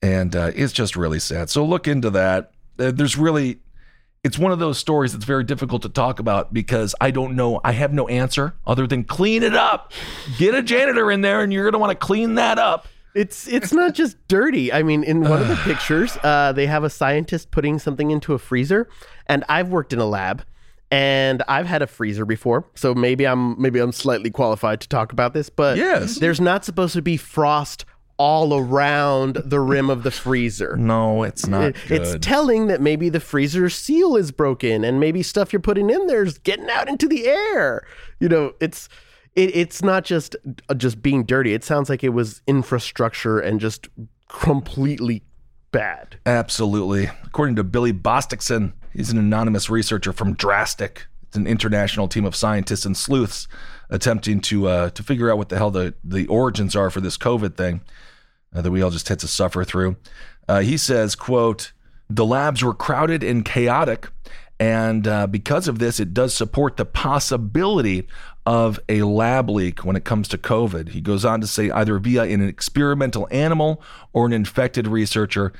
And 0.00 0.34
uh, 0.34 0.50
it's 0.54 0.72
just 0.72 0.96
really 0.96 1.18
sad. 1.18 1.50
So 1.50 1.64
look 1.64 1.86
into 1.88 2.10
that. 2.10 2.52
Uh, 2.78 2.90
there's 2.92 3.16
really, 3.16 3.60
it's 4.24 4.38
one 4.38 4.52
of 4.52 4.58
those 4.58 4.78
stories 4.78 5.12
that's 5.12 5.24
very 5.24 5.44
difficult 5.44 5.82
to 5.82 5.88
talk 5.88 6.20
about 6.20 6.52
because 6.52 6.94
I 7.00 7.10
don't 7.10 7.34
know. 7.34 7.60
I 7.64 7.72
have 7.72 7.92
no 7.92 8.08
answer 8.08 8.54
other 8.66 8.86
than 8.86 9.04
clean 9.04 9.42
it 9.42 9.54
up. 9.54 9.92
Get 10.38 10.54
a 10.54 10.62
janitor 10.62 11.10
in 11.10 11.20
there 11.20 11.42
and 11.42 11.52
you're 11.52 11.64
going 11.64 11.72
to 11.72 11.78
want 11.78 11.90
to 11.90 12.06
clean 12.06 12.36
that 12.36 12.58
up. 12.58 12.86
It's 13.14 13.46
it's 13.46 13.74
not 13.74 13.92
just 13.92 14.16
dirty. 14.26 14.72
I 14.72 14.82
mean, 14.82 15.04
in 15.04 15.20
one 15.20 15.42
of 15.42 15.48
the 15.48 15.56
pictures, 15.64 16.16
uh, 16.22 16.52
they 16.52 16.66
have 16.66 16.82
a 16.82 16.90
scientist 16.90 17.50
putting 17.50 17.78
something 17.78 18.10
into 18.10 18.32
a 18.32 18.38
freezer, 18.38 18.88
and 19.26 19.44
I've 19.50 19.68
worked 19.68 19.92
in 19.92 19.98
a 19.98 20.06
lab, 20.06 20.44
and 20.92 21.42
I've 21.48 21.66
had 21.66 21.82
a 21.82 21.86
freezer 21.86 22.24
before, 22.26 22.66
so 22.74 22.94
maybe 22.94 23.26
I'm 23.26 23.60
maybe 23.60 23.80
I'm 23.80 23.92
slightly 23.92 24.30
qualified 24.30 24.80
to 24.82 24.88
talk 24.88 25.12
about 25.12 25.32
this. 25.34 25.48
But 25.50 25.78
Yes. 25.78 26.18
there's 26.18 26.40
not 26.40 26.64
supposed 26.64 26.92
to 26.94 27.02
be 27.02 27.16
frost 27.16 27.84
all 28.18 28.56
around 28.56 29.38
the 29.44 29.58
rim 29.58 29.88
of 29.90 30.02
the 30.04 30.10
freezer. 30.10 30.76
No, 30.76 31.22
it's 31.24 31.46
not 31.48 31.64
It- 31.64 31.76
It's 31.90 32.16
telling 32.20 32.66
that 32.68 32.80
maybe 32.80 33.08
the 33.08 33.18
freezer 33.20 33.68
seal 33.70 34.16
is 34.16 34.30
broken, 34.30 34.84
and 34.84 35.00
maybe 35.00 35.22
stuff 35.22 35.52
you're 35.52 35.60
putting 35.60 35.88
in 35.90 36.06
there 36.06 36.22
is 36.22 36.38
getting 36.38 36.68
out 36.70 36.88
into 36.88 37.08
the 37.08 37.26
air. 37.26 37.84
You 38.20 38.28
know, 38.28 38.52
it's 38.60 38.88
it, 39.34 39.56
it's 39.56 39.82
not 39.82 40.04
just 40.04 40.36
uh, 40.68 40.74
just 40.74 41.00
being 41.02 41.24
dirty. 41.24 41.54
It 41.54 41.64
sounds 41.64 41.88
like 41.88 42.04
it 42.04 42.10
was 42.10 42.42
infrastructure 42.46 43.40
and 43.40 43.58
just 43.60 43.88
completely 44.28 45.22
bad. 45.72 46.18
Absolutely. 46.24 47.10
According 47.24 47.56
to 47.56 47.64
Billy 47.64 47.92
Bostickson, 47.92 48.72
he's 48.92 49.10
an 49.10 49.18
anonymous 49.18 49.68
researcher 49.68 50.12
from 50.12 50.34
Drastic. 50.34 51.06
It's 51.24 51.36
an 51.36 51.46
international 51.46 52.08
team 52.08 52.24
of 52.24 52.36
scientists 52.36 52.84
and 52.84 52.96
sleuths 52.96 53.48
attempting 53.90 54.40
to 54.40 54.68
uh, 54.68 54.90
to 54.90 55.02
figure 55.02 55.30
out 55.30 55.38
what 55.38 55.48
the 55.48 55.56
hell 55.56 55.70
the, 55.70 55.94
the 56.04 56.26
origins 56.28 56.76
are 56.76 56.90
for 56.90 57.00
this 57.00 57.18
COVID 57.18 57.56
thing 57.56 57.80
uh, 58.54 58.60
that 58.62 58.70
we 58.70 58.82
all 58.82 58.90
just 58.90 59.08
had 59.08 59.18
to 59.20 59.28
suffer 59.28 59.64
through. 59.64 59.96
Uh, 60.48 60.60
he 60.60 60.76
says, 60.76 61.14
quote, 61.14 61.72
the 62.08 62.26
labs 62.26 62.62
were 62.62 62.74
crowded 62.74 63.22
and 63.22 63.44
chaotic. 63.44 64.08
And 64.60 65.08
uh, 65.08 65.26
because 65.26 65.66
of 65.66 65.78
this, 65.78 65.98
it 65.98 66.14
does 66.14 66.34
support 66.34 66.76
the 66.76 66.84
possibility 66.84 68.06
of 68.44 68.80
a 68.88 69.02
lab 69.02 69.48
leak 69.48 69.84
when 69.84 69.96
it 69.96 70.04
comes 70.04 70.28
to 70.28 70.38
COVID. 70.38 70.90
He 70.90 71.00
goes 71.00 71.24
on 71.24 71.40
to 71.40 71.46
say 71.46 71.70
either 71.70 71.98
via 71.98 72.24
an 72.24 72.46
experimental 72.46 73.28
animal 73.30 73.82
or 74.12 74.26
an 74.26 74.32
infected 74.32 74.86
researcher 74.88 75.52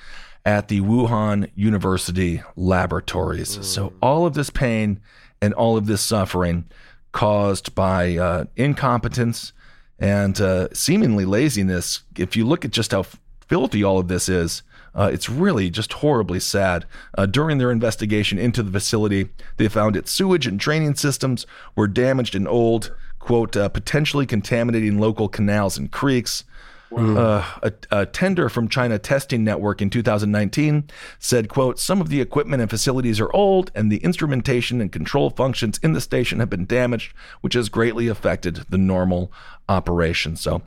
at 0.45 0.69
the 0.69 0.81
Wuhan 0.81 1.51
University 1.55 2.43
laboratories. 2.57 3.65
So, 3.65 3.93
all 4.03 4.27
of 4.27 4.35
this 4.35 4.51
pain 4.51 5.01
and 5.41 5.55
all 5.55 5.77
of 5.77 5.87
this 5.87 6.01
suffering 6.01 6.65
caused 7.13 7.75
by 7.75 8.17
uh, 8.17 8.45
incompetence 8.57 9.53
and 9.99 10.41
uh, 10.41 10.69
seemingly 10.73 11.25
laziness. 11.25 12.03
If 12.17 12.37
you 12.37 12.45
look 12.45 12.65
at 12.65 12.73
just 12.73 12.91
how 12.91 13.05
filthy 13.47 13.85
all 13.85 13.99
of 13.99 14.09
this 14.09 14.29
is, 14.29 14.63
uh, 14.95 15.11
it's 15.13 15.29
really 15.29 15.71
just 15.71 15.95
horribly 15.95 16.41
sad. 16.41 16.87
Uh, 17.17 17.27
during 17.27 17.59
their 17.59 17.71
investigation 17.71 18.39
into 18.39 18.63
the 18.63 18.71
facility, 18.71 19.31
they 19.57 19.69
found 19.69 19.97
its 19.97 20.11
sewage 20.11 20.47
and 20.47 20.59
draining 20.59 20.95
systems 20.95 21.47
were 21.75 21.89
damaged 21.89 22.35
and 22.35 22.47
old, 22.47 22.95
quote, 23.19 23.57
uh, 23.57 23.69
potentially 23.69 24.27
contaminating 24.27 24.99
local 24.99 25.29
canals 25.29 25.79
and 25.79 25.91
creeks. 25.91 26.45
Uh, 26.95 27.43
a, 27.63 27.73
a 27.91 28.05
tender 28.05 28.51
from 28.51 28.69
China 28.69 28.99
Testing 28.99 29.43
Network 29.43 29.81
in 29.81 29.89
2019 29.89 30.91
said, 31.19 31.49
quote, 31.49 31.79
some 31.79 32.03
of 32.03 32.11
the 32.11 32.21
equipment 32.21 32.61
and 32.61 32.69
facilities 32.69 33.19
are 33.19 33.35
old 33.35 33.71
and 33.75 33.91
the 33.91 33.97
instrumentation 33.99 34.79
and 34.81 34.93
control 34.93 35.31
functions 35.31 35.79
in 35.83 35.95
the 35.95 36.03
station 36.03 36.39
have 36.41 36.51
been 36.51 36.67
damaged, 36.67 37.15
which 37.41 37.55
has 37.55 37.71
greatly 37.71 38.09
affected 38.09 38.67
the 38.69 38.77
normal 38.77 39.33
operation. 39.71 40.37
So 40.37 40.61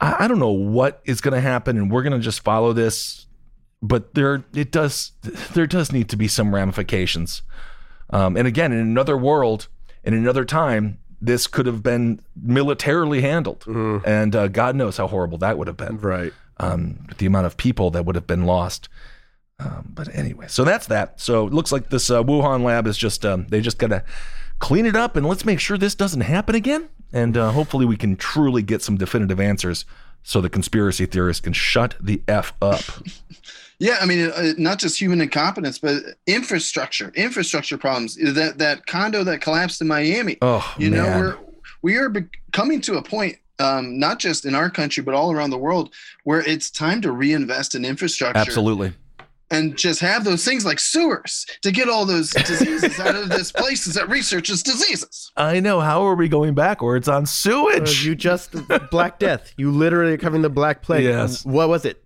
I, 0.00 0.24
I 0.24 0.28
don't 0.28 0.40
know 0.40 0.50
what 0.50 1.00
is 1.04 1.20
going 1.20 1.34
to 1.34 1.40
happen 1.40 1.76
and 1.76 1.90
we're 1.90 2.02
going 2.02 2.14
to 2.14 2.18
just 2.18 2.40
follow 2.40 2.72
this, 2.72 3.23
but 3.84 4.14
there, 4.14 4.44
it 4.54 4.70
does, 4.70 5.12
there 5.52 5.66
does 5.66 5.92
need 5.92 6.08
to 6.08 6.16
be 6.16 6.26
some 6.26 6.54
ramifications. 6.54 7.42
Um, 8.10 8.36
and 8.36 8.48
again, 8.48 8.72
in 8.72 8.78
another 8.78 9.16
world, 9.16 9.68
in 10.02 10.14
another 10.14 10.44
time, 10.44 10.98
this 11.20 11.46
could 11.46 11.66
have 11.66 11.82
been 11.82 12.20
militarily 12.34 13.20
handled, 13.20 13.64
and 14.04 14.36
uh, 14.36 14.48
God 14.48 14.76
knows 14.76 14.96
how 14.96 15.06
horrible 15.06 15.38
that 15.38 15.56
would 15.56 15.68
have 15.68 15.76
been. 15.76 15.98
Right. 15.98 16.32
Um, 16.58 17.06
the 17.18 17.26
amount 17.26 17.46
of 17.46 17.56
people 17.56 17.90
that 17.92 18.04
would 18.04 18.14
have 18.14 18.26
been 18.26 18.44
lost. 18.44 18.88
Um, 19.58 19.90
but 19.94 20.14
anyway, 20.14 20.46
so 20.48 20.64
that's 20.64 20.86
that. 20.88 21.20
So 21.20 21.46
it 21.46 21.52
looks 21.52 21.72
like 21.72 21.88
this 21.88 22.10
uh, 22.10 22.22
Wuhan 22.22 22.62
lab 22.62 22.86
is 22.86 22.98
just 22.98 23.24
um, 23.24 23.46
they 23.48 23.60
just 23.60 23.78
gotta 23.78 24.04
clean 24.58 24.86
it 24.86 24.96
up 24.96 25.16
and 25.16 25.26
let's 25.26 25.44
make 25.44 25.60
sure 25.60 25.78
this 25.78 25.94
doesn't 25.94 26.22
happen 26.22 26.54
again. 26.54 26.88
And 27.12 27.36
uh, 27.36 27.52
hopefully 27.52 27.86
we 27.86 27.96
can 27.96 28.16
truly 28.16 28.62
get 28.62 28.82
some 28.82 28.96
definitive 28.96 29.40
answers 29.40 29.84
so 30.22 30.40
the 30.40 30.50
conspiracy 30.50 31.06
theorists 31.06 31.40
can 31.40 31.52
shut 31.52 31.94
the 32.00 32.22
f 32.26 32.52
up. 32.60 32.80
Yeah, 33.78 33.98
I 34.00 34.06
mean, 34.06 34.30
uh, 34.30 34.52
not 34.56 34.78
just 34.78 35.00
human 35.00 35.20
incompetence, 35.20 35.78
but 35.78 35.96
infrastructure, 36.26 37.10
infrastructure 37.14 37.76
problems. 37.78 38.16
That 38.16 38.58
that 38.58 38.86
condo 38.86 39.24
that 39.24 39.40
collapsed 39.40 39.80
in 39.80 39.88
Miami. 39.88 40.38
Oh, 40.42 40.74
you 40.78 40.90
know, 40.90 41.04
we're 41.04 41.36
we 41.82 41.96
are 41.96 42.08
be- 42.08 42.28
coming 42.52 42.80
to 42.82 42.96
a 42.96 43.02
point, 43.02 43.36
um, 43.58 43.98
not 43.98 44.18
just 44.20 44.44
in 44.44 44.54
our 44.54 44.70
country, 44.70 45.02
but 45.02 45.14
all 45.14 45.32
around 45.32 45.50
the 45.50 45.58
world, 45.58 45.92
where 46.22 46.40
it's 46.40 46.70
time 46.70 47.00
to 47.02 47.12
reinvest 47.12 47.74
in 47.74 47.84
infrastructure. 47.84 48.38
Absolutely. 48.38 48.92
And 49.50 49.76
just 49.76 50.00
have 50.00 50.24
those 50.24 50.44
things 50.44 50.64
like 50.64 50.80
sewers 50.80 51.46
to 51.62 51.70
get 51.70 51.88
all 51.88 52.06
those 52.06 52.30
diseases 52.30 52.98
out 52.98 53.14
of 53.14 53.28
this 53.28 53.52
places 53.52 53.94
that 53.94 54.08
researches 54.08 54.62
diseases. 54.62 55.30
I 55.36 55.60
know. 55.60 55.80
How 55.80 56.02
are 56.06 56.14
we 56.14 56.28
going 56.28 56.54
backwards 56.54 57.08
on 57.08 57.22
Uh, 57.24 57.26
sewage? 57.26 58.04
you 58.04 58.14
just 58.14 58.50
Black 58.90 59.18
Death. 59.18 59.52
You 59.56 59.70
literally 59.70 60.12
are 60.14 60.18
covering 60.18 60.42
the 60.42 60.48
Black 60.48 60.82
Plague. 60.82 61.04
Yes. 61.04 61.44
What 61.44 61.68
was 61.68 61.84
it? 61.84 62.03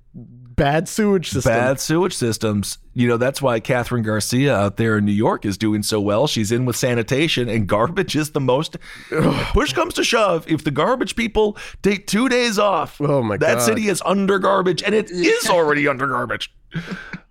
Bad 0.59 0.89
sewage 0.89 1.31
system. 1.31 1.53
Bad 1.53 1.81
sewage 1.81 2.15
systems. 2.15 2.79
You 2.95 3.07
know, 3.07 3.17
that's 3.17 3.41
why 3.41 3.61
Kathryn 3.61 4.05
Garcia 4.05 4.55
out 4.57 4.77
there 4.77 4.99
in 4.99 5.05
New 5.05 5.13
York 5.13 5.45
is 5.47 5.57
doing 5.57 5.85
so 5.85 6.01
well. 6.01 6.27
She's 6.27 6.51
in 6.51 6.65
with 6.65 6.75
sanitation, 6.75 7.49
and 7.49 7.67
garbage 7.67 8.17
is 8.17 8.33
the 8.33 8.41
most. 8.41 8.77
Push 9.09 9.73
comes 9.73 9.95
to 9.95 10.05
shove. 10.05 10.47
If 10.51 10.65
the 10.65 10.73
garbage 10.73 11.15
people 11.15 11.57
take 11.83 12.09
two 12.09 12.29
days 12.29 12.59
off, 12.59 13.01
Oh 13.01 13.23
my 13.23 13.37
god, 13.37 13.47
that 13.47 13.55
God. 13.59 13.65
city 13.65 13.89
is 13.89 14.03
under 14.05 14.39
garbage, 14.41 14.83
and 14.83 14.95
it 14.95 15.11
is 15.13 15.49
already 15.49 15.87
under 15.87 16.09
garbage. 16.09 16.53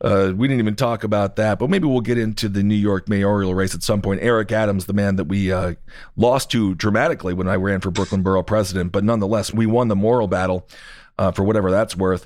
Uh, 0.01 0.31
we 0.35 0.47
didn't 0.47 0.61
even 0.61 0.75
talk 0.75 1.03
about 1.03 1.35
that, 1.35 1.59
but 1.59 1.69
maybe 1.69 1.85
we'll 1.87 2.01
get 2.01 2.17
into 2.17 2.47
the 2.47 2.63
New 2.63 2.75
York 2.75 3.09
mayoral 3.09 3.53
race 3.53 3.75
at 3.75 3.83
some 3.83 4.01
point. 4.01 4.21
Eric 4.23 4.51
Adams, 4.51 4.85
the 4.85 4.93
man 4.93 5.17
that 5.17 5.25
we 5.25 5.51
uh, 5.51 5.73
lost 6.15 6.49
to 6.51 6.75
dramatically 6.75 7.33
when 7.33 7.47
I 7.47 7.55
ran 7.55 7.81
for 7.81 7.91
Brooklyn 7.91 8.23
Borough 8.23 8.41
president, 8.41 8.91
but 8.93 9.03
nonetheless, 9.03 9.53
we 9.53 9.65
won 9.65 9.89
the 9.89 9.95
moral 9.95 10.27
battle 10.27 10.67
uh, 11.19 11.31
for 11.31 11.43
whatever 11.43 11.69
that's 11.71 11.95
worth 11.95 12.25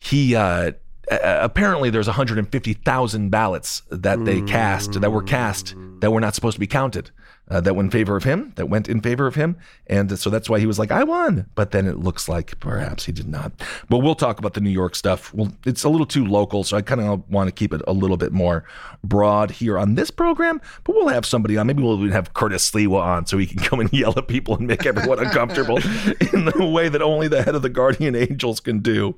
he 0.00 0.34
uh, 0.34 0.72
apparently 1.10 1.90
there's 1.90 2.06
150,000 2.06 3.30
ballots 3.30 3.82
that 3.90 4.24
they 4.24 4.40
cast 4.42 5.00
that 5.00 5.10
were 5.10 5.22
cast 5.22 5.74
that 6.00 6.10
were 6.10 6.20
not 6.20 6.34
supposed 6.34 6.54
to 6.54 6.60
be 6.60 6.66
counted 6.66 7.10
uh, 7.50 7.60
that 7.60 7.74
went 7.74 7.86
in 7.86 7.90
favor 7.90 8.16
of 8.16 8.24
him 8.24 8.52
that 8.54 8.66
went 8.66 8.88
in 8.88 9.00
favor 9.00 9.26
of 9.26 9.34
him. 9.34 9.56
And 9.88 10.16
so 10.18 10.30
that's 10.30 10.48
why 10.48 10.60
he 10.60 10.66
was 10.66 10.78
like 10.78 10.90
I 10.90 11.02
won. 11.02 11.46
But 11.54 11.72
then 11.72 11.86
it 11.86 11.98
looks 11.98 12.28
like 12.28 12.58
perhaps 12.60 13.06
he 13.06 13.12
did 13.12 13.28
not. 13.28 13.52
But 13.88 13.98
we'll 13.98 14.14
talk 14.14 14.38
about 14.38 14.54
the 14.54 14.60
New 14.60 14.70
York 14.70 14.94
stuff. 14.94 15.34
Well 15.34 15.52
it's 15.66 15.82
a 15.82 15.88
little 15.88 16.06
too 16.06 16.24
local 16.24 16.62
so 16.62 16.76
I 16.76 16.82
kind 16.82 17.00
of 17.00 17.28
want 17.28 17.48
to 17.48 17.52
keep 17.52 17.74
it 17.74 17.82
a 17.86 17.92
little 17.92 18.16
bit 18.16 18.32
more 18.32 18.64
broad 19.02 19.50
here 19.50 19.78
on 19.78 19.96
this 19.96 20.10
program. 20.10 20.60
But 20.84 20.94
we'll 20.94 21.08
have 21.08 21.26
somebody 21.26 21.56
on. 21.56 21.66
Maybe 21.66 21.82
we'll 21.82 21.98
even 21.98 22.12
have 22.12 22.34
Curtis 22.34 22.70
Sliwa 22.70 23.00
on 23.02 23.26
so 23.26 23.36
he 23.36 23.46
can 23.46 23.58
come 23.62 23.80
and 23.80 23.92
yell 23.92 24.14
at 24.16 24.28
people 24.28 24.56
and 24.56 24.66
make 24.66 24.86
everyone 24.86 25.18
uncomfortable 25.18 25.76
in 26.32 26.44
the 26.44 26.70
way 26.72 26.88
that 26.88 27.02
only 27.02 27.26
the 27.26 27.42
head 27.42 27.56
of 27.56 27.62
the 27.62 27.68
Guardian 27.68 28.14
Angels 28.14 28.60
can 28.60 28.78
do. 28.78 29.16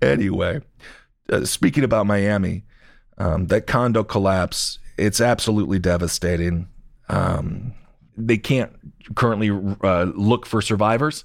Anyway 0.00 0.60
uh, 1.30 1.44
speaking 1.44 1.84
about 1.84 2.06
Miami, 2.06 2.64
um, 3.18 3.46
that 3.48 3.66
condo 3.66 4.04
collapse, 4.04 4.78
it's 4.96 5.20
absolutely 5.20 5.78
devastating. 5.78 6.68
Um, 7.08 7.74
they 8.16 8.38
can't 8.38 8.72
currently 9.14 9.50
uh, 9.82 10.04
look 10.14 10.46
for 10.46 10.60
survivors 10.60 11.24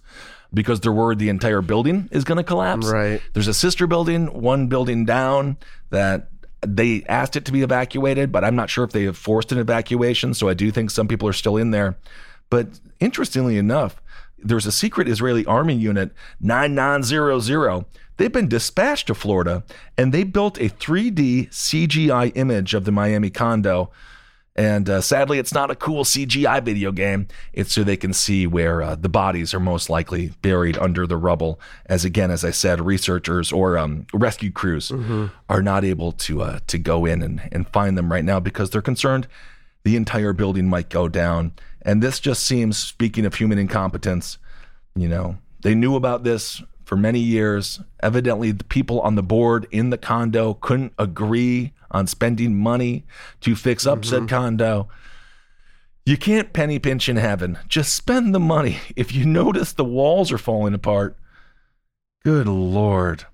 because 0.54 0.80
they're 0.80 0.92
worried 0.92 1.20
the 1.20 1.30
entire 1.30 1.62
building 1.62 2.08
is 2.12 2.24
going 2.24 2.38
to 2.38 2.44
collapse. 2.44 2.88
Right. 2.88 3.22
There's 3.34 3.48
a 3.48 3.54
sister 3.54 3.88
building, 3.88 4.28
one 4.28 4.68
building 4.68 5.06
down 5.06 5.58
that 5.90 6.30
they 6.62 7.04
asked 7.08 7.36
it 7.36 7.46
to 7.46 7.52
be 7.52 7.62
evacuated, 7.62 8.32
but 8.32 8.44
I'm 8.44 8.56
not 8.56 8.70
sure 8.70 8.84
if 8.84 8.92
they 8.92 9.04
have 9.04 9.18
forced 9.18 9.52
an 9.52 9.58
evacuation. 9.58 10.34
So 10.34 10.50
I 10.50 10.54
do 10.54 10.72
think 10.72 10.90
some 10.90 11.08
people 11.08 11.28
are 11.28 11.34
still 11.34 11.58
in 11.58 11.72
there. 11.72 11.98
But 12.50 12.80
interestingly 13.00 13.58
enough, 13.58 14.02
there's 14.38 14.66
a 14.66 14.72
secret 14.72 15.08
Israeli 15.08 15.46
army 15.46 15.76
unit 15.76 16.12
9900. 16.40 17.86
They've 18.18 18.32
been 18.32 18.48
dispatched 18.48 19.08
to 19.08 19.16
Florida 19.16 19.64
and 19.98 20.14
they 20.14 20.24
built 20.24 20.58
a 20.58 20.70
3D 20.70 21.50
CGI 21.50 22.32
image 22.36 22.74
of 22.74 22.86
the 22.86 22.92
Miami 22.92 23.30
condo. 23.30 23.92
And 24.56 24.90
uh, 24.90 25.02
sadly, 25.02 25.38
it's 25.38 25.54
not 25.54 25.70
a 25.70 25.76
cool 25.76 26.04
CGI 26.04 26.64
video 26.64 26.92
game. 26.92 27.28
It's 27.54 27.74
so 27.74 27.84
they 27.84 27.96
can 27.96 28.12
see 28.12 28.48
where 28.48 28.82
uh, 28.82 28.96
the 28.96 29.08
bodies 29.08 29.54
are 29.54 29.60
most 29.60 29.88
likely 29.88 30.30
buried 30.42 30.80
under 30.80 31.06
the 31.06 31.16
rubble. 31.18 31.60
As 31.86 32.04
again, 32.04 32.32
as 32.32 32.44
I 32.44 32.50
said, 32.50 32.82
researchers 32.82 33.52
or 33.52 33.78
um, 33.78 34.08
rescue 34.14 34.52
crews 34.52 34.92
are 35.48 35.62
not 35.62 35.86
able 35.86 36.12
to 36.14 36.42
uh, 36.42 36.60
to 36.66 36.80
go 36.80 37.06
in 37.06 37.22
and, 37.22 37.48
and 37.52 37.70
find 37.70 37.96
them 37.96 38.12
right 38.12 38.26
now 38.26 38.40
because 38.40 38.72
they're 38.72 38.82
concerned 38.82 39.28
the 39.88 39.96
entire 39.96 40.34
building 40.34 40.68
might 40.68 40.90
go 40.90 41.08
down. 41.08 41.54
And 41.82 42.04
this 42.04 42.20
just 42.20 42.44
seems, 42.44 42.78
speaking 42.78 43.26
of 43.26 43.36
human 43.36 43.58
incompetence, 43.58 44.38
you 44.98 45.08
know, 45.08 45.38
they 45.62 45.76
knew 45.76 45.96
about 45.96 46.26
this 46.26 46.62
for 46.88 46.96
many 46.96 47.20
years. 47.20 47.82
Evidently, 48.02 48.52
the 48.52 48.64
people 48.64 49.02
on 49.02 49.16
the 49.16 49.24
board 49.24 49.68
in 49.72 49.90
the 49.90 49.98
condo 49.98 50.54
couldn't 50.54 50.94
agree 50.98 51.74
on 51.92 52.08
spending 52.08 52.56
money 52.56 53.06
to 53.42 53.58
fix 53.58 53.86
up 53.86 54.06
said 54.06 54.30
condo. 54.30 54.88
You 56.06 56.16
can't 56.16 56.54
penny 56.54 56.80
pinch 56.80 57.10
in 57.10 57.18
heaven. 57.18 57.60
Just 57.68 57.94
spend 57.94 58.34
the 58.34 58.40
money. 58.40 58.80
If 58.96 59.14
you 59.14 59.26
notice 59.26 59.74
the 59.74 59.84
walls 59.84 60.32
are 60.32 60.38
falling 60.38 60.74
apart, 60.74 61.18
good 62.24 62.48
lord. 62.48 63.26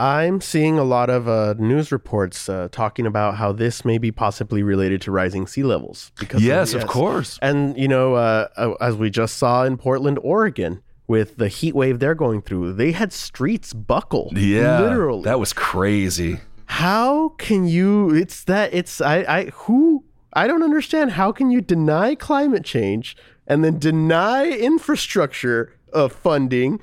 I'm 0.00 0.40
seeing 0.40 0.76
a 0.76 0.84
lot 0.84 1.08
of 1.08 1.28
uh, 1.28 1.54
news 1.58 1.92
reports 1.92 2.48
uh, 2.48 2.68
talking 2.72 3.06
about 3.06 3.36
how 3.36 3.52
this 3.52 3.84
may 3.84 3.98
be 3.98 4.10
possibly 4.10 4.64
related 4.64 5.00
to 5.02 5.12
rising 5.12 5.46
sea 5.46 5.62
levels. 5.62 6.10
Because 6.18 6.42
Yes, 6.42 6.74
of 6.74 6.88
course. 6.88 7.38
And 7.40 7.78
you 7.78 7.86
know, 7.86 8.14
uh, 8.14 8.74
as 8.80 8.96
we 8.96 9.10
just 9.10 9.36
saw 9.36 9.62
in 9.62 9.76
Portland, 9.76 10.18
Oregon, 10.22 10.82
with 11.08 11.36
the 11.36 11.48
heat 11.48 11.74
wave 11.74 11.98
they're 11.98 12.14
going 12.14 12.42
through, 12.42 12.72
they 12.74 12.92
had 12.92 13.12
streets 13.12 13.72
buckle. 13.72 14.32
Yeah. 14.34 14.80
literally. 14.80 15.22
That 15.22 15.38
was 15.38 15.52
crazy. 15.52 16.40
How 16.66 17.30
can 17.30 17.66
you? 17.66 18.10
It's 18.14 18.42
that. 18.44 18.74
It's 18.74 19.00
I. 19.00 19.18
I 19.28 19.44
who. 19.54 20.04
I 20.32 20.46
don't 20.46 20.62
understand. 20.62 21.12
How 21.12 21.32
can 21.32 21.50
you 21.50 21.60
deny 21.60 22.14
climate 22.14 22.64
change 22.64 23.16
and 23.46 23.64
then 23.64 23.78
deny 23.78 24.48
infrastructure 24.50 25.72
of 25.92 26.12
funding? 26.12 26.80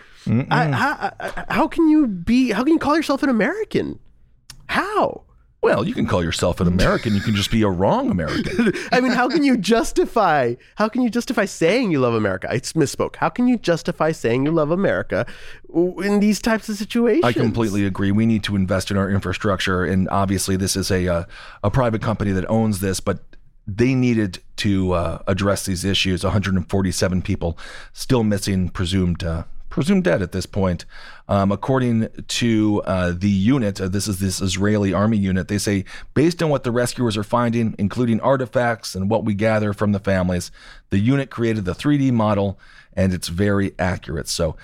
I, 0.49 0.67
how, 0.71 1.11
I- 1.19 1.45
how 1.49 1.67
can 1.67 1.89
you 1.89 2.07
be? 2.07 2.51
How 2.51 2.63
can 2.63 2.74
you 2.74 2.80
call 2.80 2.95
yourself 2.95 3.21
an 3.24 3.30
American? 3.30 3.99
How? 4.67 5.24
Well, 5.64 5.88
you 5.88 5.93
can 5.93 6.05
call 6.05 6.22
yourself 6.22 6.59
an 6.59 6.68
American. 6.68 7.16
You 7.16 7.22
can 7.22 7.36
just 7.36 7.49
be 7.49 7.61
a 7.61 7.70
wrong 7.70 8.11
American. 8.11 8.74
I 8.91 8.99
mean, 8.99 9.14
how 9.14 9.30
can 9.30 9.45
you 9.45 9.55
justify? 9.55 10.55
How 10.76 10.89
can 10.89 11.01
you 11.01 11.09
justify 11.09 11.45
saying 11.45 11.89
you 11.89 12.01
love 12.01 12.14
America? 12.14 12.51
I 12.51 12.57
misspoke. 12.57 13.16
How 13.16 13.30
can 13.30 13.47
you 13.47 13.57
justify 13.57 14.11
saying 14.11 14.45
you 14.45 14.51
love 14.51 14.72
America 14.72 15.26
in 15.74 16.20
these 16.20 16.41
types 16.41 16.68
of 16.68 16.76
situations? 16.76 17.24
I 17.24 17.32
completely 17.32 17.86
agree. 17.86 18.11
We 18.11 18.26
need 18.26 18.43
to 18.43 18.57
invest 18.57 18.91
in 18.91 18.97
our 18.97 19.09
infrastructure, 19.09 19.86
and 19.86 20.09
obviously, 20.09 20.57
this 20.57 20.76
is 20.76 20.91
a 20.91 21.07
uh, 21.07 21.24
a 21.64 21.72
private 21.72 22.01
company 22.01 22.34
that 22.34 22.45
owns 22.49 22.82
this, 22.82 22.99
but 22.99 23.20
they 23.66 23.95
needed 23.95 24.39
to 24.57 24.91
uh, 24.91 25.24
address 25.28 25.66
these 25.66 25.86
issues. 25.86 26.26
147 26.26 27.22
people 27.22 27.57
still 27.93 28.24
missing, 28.24 28.68
presumed 28.68 29.24
uh, 29.24 29.45
presumed 29.74 30.03
dead 30.03 30.21
at 30.21 30.32
this 30.32 30.45
point. 30.45 30.86
Um, 31.28 31.51
according 31.51 32.07
to 32.28 32.84
uh, 32.86 33.11
the 33.17 33.28
unit, 33.30 33.82
uh, 33.82 33.88
this 33.88 34.07
is 34.07 34.19
this 34.19 34.39
Israeli 34.39 34.93
army 34.93 35.17
unit. 35.17 35.47
They 35.47 35.57
say 35.57 35.86
based 36.13 36.43
on 36.43 36.51
what 36.51 36.63
the 36.63 36.71
rescuers 36.71 37.17
are 37.17 37.24
finding, 37.24 37.74
including 37.80 38.21
artifacts 38.21 38.93
and 38.93 39.09
what 39.09 39.26
we 39.26 39.34
gather 39.34 39.74
from 39.74 39.91
the 39.91 39.99
families, 39.99 40.51
the 40.91 40.99
unit 40.99 41.32
created 41.32 41.65
the 41.65 41.74
3D 41.74 42.11
model, 42.11 42.59
and 42.93 43.15
it's 43.15 43.30
very 43.30 43.74
accurate. 43.80 44.28
So 44.28 44.55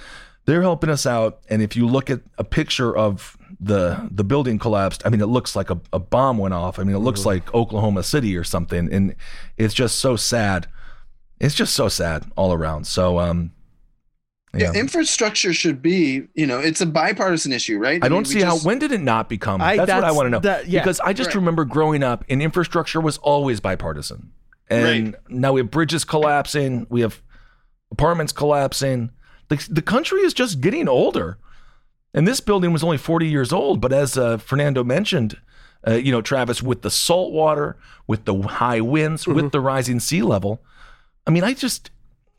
they're 0.45 0.61
helping 0.61 0.91
us 0.91 1.07
out. 1.07 1.39
And 1.49 1.63
if 1.63 1.75
you 1.75 1.87
look 1.87 2.11
at 2.11 2.21
a 2.37 2.43
picture 2.43 2.95
of 2.95 3.35
the 3.59 4.09
the 4.11 4.23
building 4.23 4.59
collapsed, 4.59 5.01
I 5.07 5.09
mean, 5.09 5.21
it 5.21 5.25
looks 5.25 5.55
like 5.55 5.71
a, 5.71 5.81
a 5.91 5.97
bomb 5.97 6.37
went 6.37 6.53
off. 6.53 6.77
I 6.77 6.83
mean, 6.83 6.95
it 6.95 6.99
looks 6.99 7.25
like 7.25 7.51
Oklahoma 7.55 8.03
City 8.03 8.37
or 8.37 8.43
something, 8.43 8.93
and 8.93 9.15
it's 9.57 9.73
just 9.73 9.97
so 9.97 10.15
sad. 10.15 10.67
It's 11.39 11.55
just 11.55 11.73
so 11.73 11.87
sad 11.87 12.29
all 12.35 12.53
around. 12.53 12.85
So, 12.85 13.17
um, 13.17 13.53
Yeah. 14.55 14.73
infrastructure 14.73 15.53
should 15.53 15.81
be, 15.81 16.23
you 16.33 16.47
know, 16.47 16.59
it's 16.59 16.81
a 16.81 16.85
bipartisan 16.87 17.51
issue, 17.51 17.77
right? 17.77 18.01
I 18.03 18.05
mean, 18.09 18.11
don't 18.17 18.27
we 18.27 18.33
see 18.33 18.41
how. 18.41 18.53
just- 18.53 18.65
When 18.65 18.79
did 18.79 18.91
it 18.91 19.01
not 19.01 19.29
become? 19.29 19.61
I- 19.61 19.77
that's, 19.77 19.91
what 19.91 20.03
I 20.03 20.11
want 20.11 20.25
to 20.25 20.29
know. 20.31 20.39
that- 20.39 20.67
yeah. 20.67 20.81
because 20.81 20.99
I 21.01 21.13
just 21.13 21.29
Right. 21.29 21.35
remember 21.35 21.65
growing 21.65 22.01
up, 22.03 22.25
and 22.29 22.41
infrastructure 22.41 22.99
was 22.99 23.17
always 23.19 23.59
bipartisan. 23.59 24.31
And 24.69 25.15
now 25.29 25.53
we 25.53 25.61
have 25.61 25.71
bridges 25.71 26.03
collapsing. 26.03 26.85
We 26.89 27.01
have 27.01 27.21
apartments 27.91 28.31
collapsing. 28.31 29.11
The, 29.49 29.65
the 29.69 29.81
country 29.81 30.21
is 30.21 30.33
just 30.33 30.61
getting 30.61 30.87
older. 30.87 31.37
And 32.13 32.27
this 32.27 32.39
building 32.39 32.71
was 32.73 32.83
only 32.83 32.97
40 32.97 33.27
years 33.27 33.51
old. 33.53 33.81
But 33.81 33.93
as 33.93 34.17
uh, 34.17 34.37
Fernando 34.37 34.83
mentioned, 34.83 35.37
uh, 35.87 35.93
you 35.93 36.11
know, 36.11 36.21
Travis, 36.21 36.61
with 36.61 36.81
the 36.83 36.89
salt 36.91 37.31
water, 37.31 37.77
with 38.07 38.25
the 38.25 38.35
high 38.41 38.81
winds, 38.81 39.23
Mm-hmm. 39.23 39.33
with 39.33 39.51
the 39.51 39.59
rising 39.61 39.99
sea 39.99 40.21
level, 40.21 40.61
I 41.25 41.31
mean, 41.31 41.43
I 41.43 41.53
just, 41.53 41.89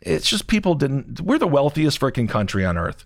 it's 0.01 0.29
just 0.29 0.47
people 0.47 0.75
didn't, 0.75 1.21
we're 1.21 1.39
the 1.39 1.47
wealthiest 1.47 2.01
freaking 2.01 2.29
country 2.29 2.65
on 2.65 2.79
earth. 2.79 3.05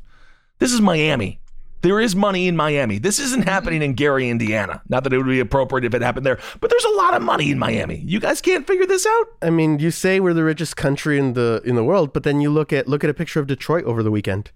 This 0.58 0.72
is 0.72 0.80
Miami. 0.80 1.40
There 1.84 2.00
is 2.00 2.16
money 2.16 2.48
in 2.48 2.56
Miami. 2.56 2.96
This 2.96 3.18
isn't 3.18 3.40
mm-hmm. 3.40 3.50
happening 3.50 3.82
in 3.82 3.92
Gary, 3.92 4.30
Indiana. 4.30 4.80
Not 4.88 5.04
that 5.04 5.12
it 5.12 5.18
would 5.18 5.26
be 5.26 5.40
appropriate 5.40 5.84
if 5.84 5.92
it 5.92 6.00
happened 6.00 6.24
there, 6.24 6.38
but 6.60 6.70
there's 6.70 6.84
a 6.84 6.96
lot 6.96 7.12
of 7.12 7.20
money 7.22 7.50
in 7.50 7.58
Miami. 7.58 7.98
You 7.98 8.20
guys 8.20 8.40
can't 8.40 8.66
figure 8.66 8.86
this 8.86 9.04
out? 9.04 9.24
I 9.42 9.50
mean, 9.50 9.78
you 9.78 9.90
say 9.90 10.18
we're 10.18 10.32
the 10.32 10.44
richest 10.44 10.78
country 10.78 11.18
in 11.18 11.34
the 11.34 11.60
in 11.62 11.74
the 11.74 11.84
world, 11.84 12.14
but 12.14 12.22
then 12.22 12.40
you 12.40 12.48
look 12.48 12.72
at 12.72 12.88
look 12.88 13.04
at 13.04 13.10
a 13.10 13.14
picture 13.14 13.38
of 13.38 13.46
Detroit 13.46 13.84
over 13.84 14.02
the 14.02 14.10
weekend. 14.10 14.50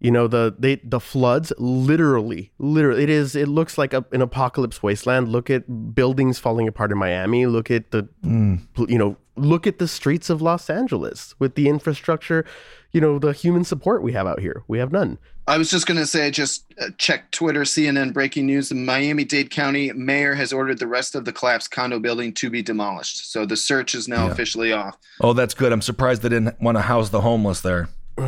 You 0.00 0.10
know 0.10 0.26
the 0.26 0.56
they 0.58 0.80
the 0.82 0.98
floods 0.98 1.52
literally 1.58 2.50
literally 2.58 3.04
it 3.04 3.10
is 3.10 3.36
it 3.36 3.46
looks 3.46 3.78
like 3.78 3.94
a, 3.94 4.04
an 4.10 4.20
apocalypse 4.20 4.82
wasteland. 4.82 5.28
Look 5.28 5.50
at 5.50 5.94
buildings 5.94 6.40
falling 6.40 6.66
apart 6.66 6.90
in 6.90 6.98
Miami. 6.98 7.46
Look 7.46 7.70
at 7.70 7.92
the 7.92 8.08
mm. 8.24 8.60
you 8.88 8.98
know 8.98 9.16
look 9.36 9.66
at 9.66 9.78
the 9.78 9.88
streets 9.88 10.28
of 10.30 10.42
Los 10.42 10.68
Angeles 10.68 11.34
with 11.38 11.54
the 11.54 11.68
infrastructure, 11.68 12.44
you 12.92 13.00
know 13.00 13.18
the 13.18 13.32
human 13.32 13.64
support 13.64 14.02
we 14.02 14.12
have 14.12 14.26
out 14.26 14.40
here. 14.40 14.62
We 14.68 14.78
have 14.78 14.92
none. 14.92 15.18
I 15.48 15.58
was 15.58 15.70
just 15.70 15.88
going 15.88 15.98
to 15.98 16.06
say, 16.06 16.30
just 16.30 16.72
uh, 16.80 16.90
check 16.98 17.32
Twitter, 17.32 17.62
CNN 17.62 18.12
breaking 18.12 18.46
news. 18.46 18.68
The 18.68 18.76
Miami 18.76 19.24
Dade 19.24 19.50
County 19.50 19.92
mayor 19.92 20.34
has 20.34 20.52
ordered 20.52 20.78
the 20.78 20.86
rest 20.86 21.16
of 21.16 21.24
the 21.24 21.32
collapsed 21.32 21.72
condo 21.72 21.98
building 21.98 22.32
to 22.34 22.48
be 22.48 22.62
demolished. 22.62 23.32
So 23.32 23.44
the 23.44 23.56
search 23.56 23.96
is 23.96 24.06
now 24.06 24.26
Yeah. 24.26 24.32
officially 24.32 24.72
off. 24.72 24.96
Oh, 25.20 25.32
that's 25.32 25.54
good. 25.54 25.72
I'm 25.72 25.82
surprised 25.82 26.22
they 26.22 26.28
didn't 26.28 26.60
want 26.60 26.76
to 26.78 26.82
house 26.82 27.08
the 27.08 27.22
homeless 27.22 27.60
there. 27.60 27.88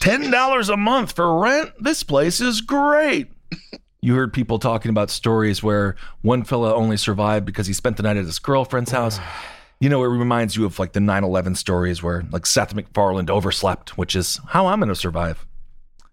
Ten 0.00 0.30
dollars 0.30 0.68
a 0.68 0.76
month 0.76 1.12
for 1.12 1.38
rent. 1.38 1.72
This 1.80 2.02
place 2.02 2.40
is 2.40 2.60
great. 2.60 3.28
You 4.02 4.14
heard 4.14 4.32
people 4.34 4.58
talking 4.58 4.90
about 4.90 5.10
stories 5.10 5.62
where 5.62 5.96
one 6.20 6.44
fella 6.44 6.74
only 6.74 6.98
survived 6.98 7.46
because 7.46 7.66
he 7.66 7.72
spent 7.72 7.96
the 7.96 8.02
night 8.02 8.18
at 8.18 8.26
his 8.26 8.38
girlfriend's 8.38 8.90
house. 8.90 9.18
You 9.80 9.88
know, 9.88 10.02
it 10.04 10.08
reminds 10.08 10.56
you 10.56 10.64
of 10.64 10.78
like 10.78 10.92
the 10.92 11.00
9/11 11.00 11.56
stories 11.56 12.02
where 12.02 12.24
like 12.30 12.46
Seth 12.46 12.74
MacFarlane 12.74 13.28
overslept, 13.28 13.98
which 13.98 14.16
is 14.16 14.40
how 14.48 14.66
I'm 14.66 14.80
going 14.80 14.88
to 14.88 14.94
survive. 14.94 15.46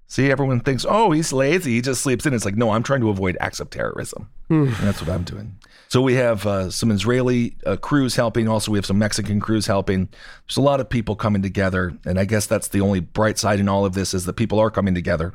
See, 0.07 0.29
everyone 0.29 0.59
thinks, 0.59 0.85
"Oh, 0.87 1.11
he's 1.11 1.31
lazy. 1.31 1.75
He 1.75 1.81
just 1.81 2.01
sleeps 2.01 2.25
in." 2.25 2.33
It's 2.33 2.43
like, 2.43 2.57
no, 2.57 2.71
I'm 2.71 2.83
trying 2.83 2.99
to 2.99 3.09
avoid 3.09 3.37
acts 3.39 3.61
of 3.61 3.69
terrorism. 3.69 4.29
And 4.49 4.87
that's 4.87 4.99
what 4.99 5.09
I'm 5.09 5.23
doing. 5.23 5.55
So 5.87 6.01
we 6.01 6.15
have 6.15 6.45
uh, 6.45 6.69
some 6.69 6.91
Israeli 6.91 7.55
uh, 7.65 7.77
crews 7.77 8.15
helping. 8.15 8.49
Also, 8.49 8.71
we 8.71 8.77
have 8.77 8.85
some 8.85 8.97
Mexican 8.97 9.39
crews 9.39 9.67
helping. 9.67 10.09
There's 10.47 10.57
a 10.57 10.61
lot 10.61 10.81
of 10.81 10.89
people 10.89 11.15
coming 11.15 11.41
together, 11.41 11.93
and 12.05 12.19
I 12.19 12.25
guess 12.25 12.45
that's 12.45 12.67
the 12.67 12.81
only 12.81 12.99
bright 12.99 13.37
side 13.37 13.59
in 13.61 13.69
all 13.69 13.85
of 13.85 13.93
this 13.93 14.13
is 14.13 14.25
that 14.25 14.33
people 14.33 14.59
are 14.59 14.69
coming 14.69 14.95
together. 14.95 15.33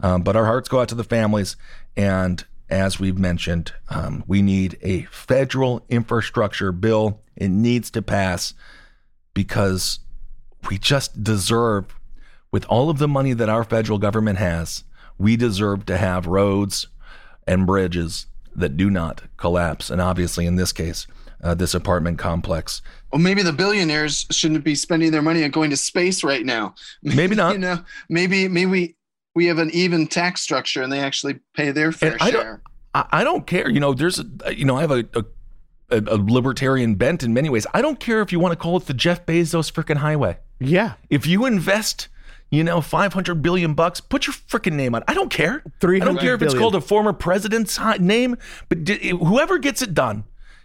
Um, 0.00 0.22
but 0.22 0.36
our 0.36 0.44
hearts 0.44 0.68
go 0.68 0.80
out 0.80 0.88
to 0.88 0.94
the 0.94 1.04
families, 1.04 1.56
and 1.96 2.44
as 2.72 2.98
we've 2.98 3.18
mentioned, 3.18 3.72
um, 3.90 4.24
we 4.26 4.40
need 4.40 4.78
a 4.82 5.02
federal 5.02 5.84
infrastructure 5.90 6.72
bill. 6.72 7.20
It 7.36 7.50
needs 7.50 7.90
to 7.92 8.02
pass 8.02 8.54
because 9.34 10.00
we 10.68 10.78
just 10.78 11.22
deserve, 11.22 11.94
with 12.50 12.64
all 12.66 12.88
of 12.88 12.98
the 12.98 13.08
money 13.08 13.34
that 13.34 13.48
our 13.48 13.62
federal 13.62 13.98
government 13.98 14.38
has, 14.38 14.84
we 15.18 15.36
deserve 15.36 15.84
to 15.86 15.98
have 15.98 16.26
roads 16.26 16.86
and 17.46 17.66
bridges 17.66 18.26
that 18.54 18.76
do 18.76 18.90
not 18.90 19.22
collapse. 19.36 19.90
And 19.90 20.00
obviously, 20.00 20.46
in 20.46 20.56
this 20.56 20.72
case, 20.72 21.06
uh, 21.42 21.54
this 21.54 21.74
apartment 21.74 22.18
complex. 22.18 22.80
Well, 23.12 23.20
maybe 23.20 23.42
the 23.42 23.52
billionaires 23.52 24.26
shouldn't 24.30 24.64
be 24.64 24.74
spending 24.74 25.10
their 25.10 25.22
money 25.22 25.44
on 25.44 25.50
going 25.50 25.70
to 25.70 25.76
space 25.76 26.24
right 26.24 26.44
now. 26.44 26.74
Maybe 27.02 27.34
not. 27.36 27.52
you 27.52 27.58
know, 27.58 27.84
maybe 28.08 28.48
maybe 28.48 28.96
we 29.34 29.46
have 29.46 29.58
an 29.58 29.70
even 29.72 30.06
tax 30.06 30.40
structure 30.42 30.82
and 30.82 30.92
they 30.92 31.00
actually 31.00 31.40
pay 31.54 31.70
their 31.70 31.92
fair 31.92 32.12
And 32.12 32.22
I 32.22 32.30
don't- 32.30 32.42
share. 32.42 32.62
I, 32.94 33.06
I 33.10 33.24
don't 33.24 33.46
care. 33.46 33.70
You 33.70 33.80
know, 33.80 33.94
there's, 33.94 34.18
a, 34.44 34.54
you 34.54 34.64
know, 34.66 34.76
I 34.76 34.82
have 34.82 34.90
a, 34.90 35.04
a, 35.14 35.24
a, 35.90 36.00
a 36.14 36.16
libertarian 36.18 36.94
bent 36.96 37.22
in 37.22 37.32
many 37.32 37.48
ways. 37.48 37.66
I 37.72 37.80
don't 37.80 37.98
care 37.98 38.20
if 38.20 38.30
you 38.32 38.38
want 38.38 38.52
to 38.52 38.56
call 38.56 38.76
it 38.76 38.84
the 38.86 38.92
Jeff 38.94 39.24
Bezos 39.24 39.72
freaking 39.72 39.96
highway. 39.96 40.38
Yeah. 40.60 40.94
If 41.08 41.26
you 41.26 41.46
invest, 41.46 42.08
you 42.50 42.62
know, 42.62 42.82
500 42.82 43.40
billion 43.40 43.72
bucks, 43.72 44.00
put 44.00 44.26
your 44.26 44.34
freaking 44.34 44.74
name 44.74 44.94
on. 44.94 45.00
it. 45.00 45.04
I 45.08 45.14
don't 45.14 45.30
care. 45.30 45.62
I 45.82 45.98
don't 46.00 46.18
care 46.18 46.34
if 46.34 46.42
it's 46.42 46.52
called 46.54 46.74
a 46.74 46.82
former 46.82 47.14
president's 47.14 47.78
name, 47.98 48.36
but 48.68 48.84
d- 48.84 49.08
whoever 49.08 49.56
gets 49.56 49.80
it 49.80 49.94
done, 49.94 50.24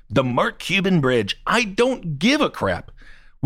the 0.09 0.23
Mark 0.23 0.59
Cuban 0.59 0.99
Bridge, 0.99 1.39
I 1.47 1.63
don't 1.63 2.19
give 2.19 2.41
a 2.41 2.49
crap. 2.49 2.91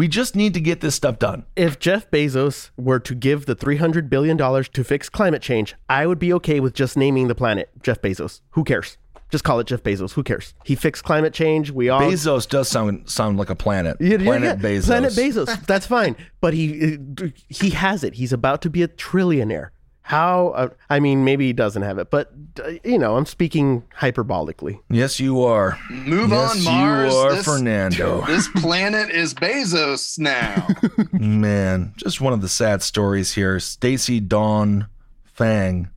We 0.02 0.08
just 0.08 0.36
need 0.36 0.56
to 0.56 0.60
get 0.60 0.82
this 0.82 0.96
stuff 0.96 1.20
done. 1.20 1.46
If 1.56 1.78
Jeff 1.78 2.10
Bezos 2.10 2.72
were 2.76 3.00
to 3.02 3.14
give 3.14 3.46
the 3.46 3.56
$300 3.56 4.10
billion 4.10 4.36
to 4.36 4.84
fix 4.84 5.10
climate 5.10 5.44
change, 5.44 5.76
I 5.88 6.08
would 6.08 6.18
be 6.18 6.34
okay 6.34 6.60
with 6.60 6.74
just 6.74 6.98
naming 6.98 7.28
the 7.28 7.36
planet 7.36 7.70
Jeff 7.84 8.02
Bezos. 8.02 8.42
Who 8.54 8.64
cares? 8.64 8.98
Just 9.30 9.44
call 9.44 9.60
it 9.60 9.68
Jeff 9.68 9.84
Bezos. 9.84 10.14
Who 10.14 10.24
cares? 10.24 10.56
He 10.66 10.74
fixed 10.74 11.04
climate 11.04 11.36
change. 11.36 11.70
We 11.70 11.90
all. 11.90 12.02
Bezos 12.02 12.50
does 12.50 12.68
sound 12.68 13.12
sound 13.12 13.38
like 13.38 13.52
a 13.52 13.56
planet. 13.56 13.98
Yeah, 14.00 14.18
yeah, 14.18 14.24
planet 14.24 14.60
yeah. 14.60 14.70
Bezos. 14.70 14.86
Planet 14.88 15.14
Bezos. 15.14 15.68
That's 15.68 15.86
fine. 15.86 16.16
But 16.40 16.56
he 16.56 16.96
uh, 16.96 17.28
he 17.48 17.70
has 17.70 18.04
it. 18.04 18.16
He's 18.16 18.34
about 18.34 18.64
to 18.64 18.72
be 18.72 18.82
a 18.82 18.88
trillionaire. 18.88 19.70
How? 20.04 20.50
Uh, 20.50 20.70
I 20.90 21.00
mean, 21.00 21.24
maybe 21.24 21.48
he 21.48 21.54
doesn't 21.54 21.84
have 21.84 21.98
it, 21.98 22.10
but 22.10 22.32
uh, 22.64 22.72
you 22.84 22.98
know, 22.98 23.16
I'm 23.16 23.26
speaking 23.26 23.84
hyperbolically. 24.00 24.80
Yes, 24.90 25.20
you 25.20 25.44
are. 25.44 25.78
Move 25.90 26.32
yes, 26.32 26.58
on, 26.58 26.64
Mars. 26.64 27.14
You 27.14 27.20
are 27.20 27.36
This- 27.36 27.46
Fernando. 27.46 28.26
This 28.32 28.48
planet 28.48 29.10
is 29.10 29.34
Bezos 29.34 30.18
now. 30.20 30.68
Man, 31.14 31.94
just 31.98 32.20
one 32.22 32.34
of 32.34 32.42
the 32.42 32.50
sad 32.50 32.82
stories 32.82 33.34
here. 33.34 33.58
Stacie 33.58 34.26
Dawn 34.26 34.88
Fang. 35.24 35.90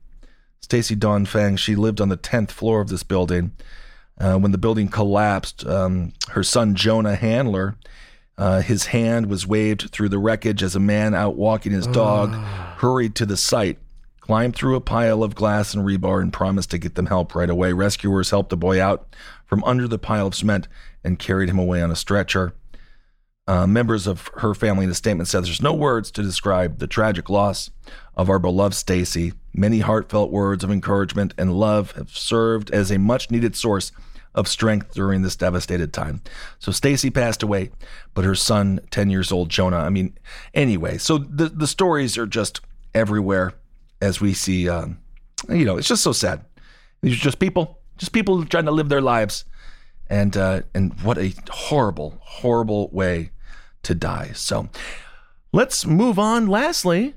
Stacie 0.61 0.97
Dawn 0.97 1.25
Fang, 1.25 1.55
she 1.57 1.75
lived 1.75 2.01
on 2.01 2.09
the 2.09 2.17
10th 2.17 2.51
floor 2.51 2.81
of 2.81 2.89
this 2.89 3.03
building. 3.03 3.51
Uh, 4.19 4.37
when 4.37 4.51
the 4.51 4.57
building 4.57 4.87
collapsed, 4.87 5.65
um, 5.65 6.13
her 6.29 6.43
son 6.43 6.73
Jonah 6.73 7.15
Handler, 7.15 7.75
uh, 8.37 8.61
his 8.61 8.87
hand 8.87 9.27
was 9.27 9.45
waved 9.45 9.89
through 9.91 10.09
the 10.09 10.19
wreckage 10.19 10.63
as 10.63 10.75
a 10.75 10.79
man 10.79 11.13
out 11.13 11.35
walking 11.35 11.71
his 11.71 11.87
dog 11.87 12.33
hurried 12.77 13.15
to 13.15 13.25
the 13.25 13.37
site, 13.37 13.77
climbed 14.25 14.55
through 14.55 14.75
a 14.75 14.81
pile 14.81 15.21
of 15.21 15.35
glass 15.35 15.75
and 15.75 15.85
rebar, 15.85 16.19
and 16.19 16.33
promised 16.33 16.71
to 16.71 16.79
get 16.79 16.95
them 16.95 17.05
help 17.05 17.35
right 17.35 17.49
away. 17.49 17.71
Rescuers 17.73 18.31
helped 18.31 18.49
the 18.49 18.57
boy 18.57 18.81
out 18.81 19.15
from 19.45 19.63
under 19.65 19.87
the 19.87 19.99
pile 19.99 20.25
of 20.25 20.33
cement 20.33 20.67
and 21.03 21.19
carried 21.19 21.47
him 21.47 21.59
away 21.59 21.79
on 21.79 21.91
a 21.91 21.95
stretcher. 21.95 22.55
Uh, 23.47 23.67
members 23.67 24.07
of 24.07 24.31
her 24.37 24.55
family 24.55 24.83
in 24.83 24.89
a 24.89 24.95
statement 24.95 25.29
said 25.29 25.45
there's 25.45 25.61
no 25.61 25.75
words 25.75 26.09
to 26.09 26.23
describe 26.23 26.79
the 26.79 26.87
tragic 26.87 27.29
loss 27.29 27.69
of 28.15 28.27
our 28.27 28.39
beloved 28.39 28.73
Stacie. 28.73 29.33
Many 29.53 29.81
heartfelt 29.81 30.31
words 30.31 30.63
of 30.63 30.71
encouragement 30.71 31.35
and 31.37 31.53
love 31.53 31.91
have 31.91 32.09
served 32.09 32.71
as 32.71 32.89
a 32.89 32.97
much 32.97 33.29
needed 33.29 33.55
source 33.55 33.91
of 34.33 34.47
strength 34.47 34.95
during 34.95 35.21
this 35.21 35.35
devastated 35.35 35.93
time. 35.93 36.23
So 36.57 36.71
Stacie 36.71 37.13
passed 37.13 37.43
away, 37.43 37.69
but 38.15 38.25
her 38.25 38.33
son, 38.33 38.79
10 38.89 39.11
years 39.11 39.31
old 39.31 39.49
Jonah, 39.49 39.77
I 39.77 39.91
mean, 39.91 40.17
anyway, 40.55 40.97
so 40.97 41.19
the, 41.19 41.47
the 41.47 41.67
stories 41.67 42.17
are 42.17 42.25
just 42.25 42.61
everywhere 42.95 43.53
as 44.05 44.21
we 44.21 44.33
see, 44.33 44.69
um, 44.69 44.99
you 45.49 45.65
know, 45.65 45.77
it's 45.77 45.87
just 45.87 46.03
so 46.03 46.11
sad. 46.13 46.45
These 47.01 47.13
are 47.13 47.23
just 47.23 47.39
people, 47.39 47.79
just 47.97 48.13
people 48.13 48.45
trying 48.45 48.65
to 48.65 48.71
live 48.71 48.89
their 48.89 49.01
lives. 49.01 49.45
And, 50.07 50.37
uh, 50.37 50.61
and 50.73 50.93
what 51.01 51.17
a 51.17 51.33
horrible, 51.49 52.19
horrible 52.21 52.89
way 52.89 53.31
to 53.83 53.95
die. 53.95 54.31
So 54.33 54.69
let's 55.51 55.85
move 55.85 56.19
on. 56.19 56.47
Lastly, 56.47 57.15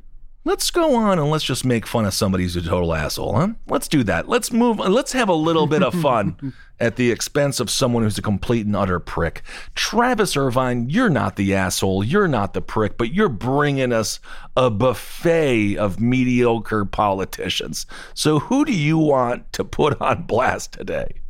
let's 0.49 0.71
go 0.71 0.97
on 0.97 1.19
and 1.19 1.31
let's 1.31 1.45
just 1.45 1.63
make 1.63 1.87
fun 1.87 2.07
of 2.07 2.15
somebody 2.15 2.43
who's 2.43 2.57
a 2.57 2.63
total 2.63 2.95
asshole, 2.95 3.37
huh? 3.37 3.49
Let's 3.67 3.87
do 3.87 4.03
that. 4.05 4.31
Let's 4.31 4.51
move. 4.51 4.79
Let's 4.79 5.13
have 5.13 5.29
a 5.29 5.35
little 5.35 5.67
bit 5.67 5.83
of 5.83 5.93
fun 5.93 6.55
at 6.81 6.97
the 6.97 7.11
expense 7.11 7.61
of 7.61 7.69
someone 7.69 8.03
who's 8.03 8.17
a 8.17 8.23
complete 8.23 8.65
and 8.65 8.75
utter 8.75 8.99
prick. 8.99 9.43
Travis 9.75 10.39
Irvine, 10.39 10.89
you're 10.89 11.11
not 11.11 11.37
the 11.37 11.55
asshole. 11.55 12.03
You're 12.03 12.29
not 12.29 12.55
the 12.55 12.63
prick, 12.63 12.97
but 12.97 13.13
you're 13.13 13.29
bringing 13.29 13.93
us 13.93 14.21
a 14.57 14.71
buffet 14.71 15.77
of 15.77 16.01
mediocre 16.01 16.87
politicians. 16.87 17.85
So 18.15 18.39
who 18.39 18.65
do 18.65 18.73
you 18.73 18.97
want 18.97 19.53
to 19.53 19.65
put 19.65 20.01
on 20.01 20.23
blast 20.23 20.73
today? 20.73 21.21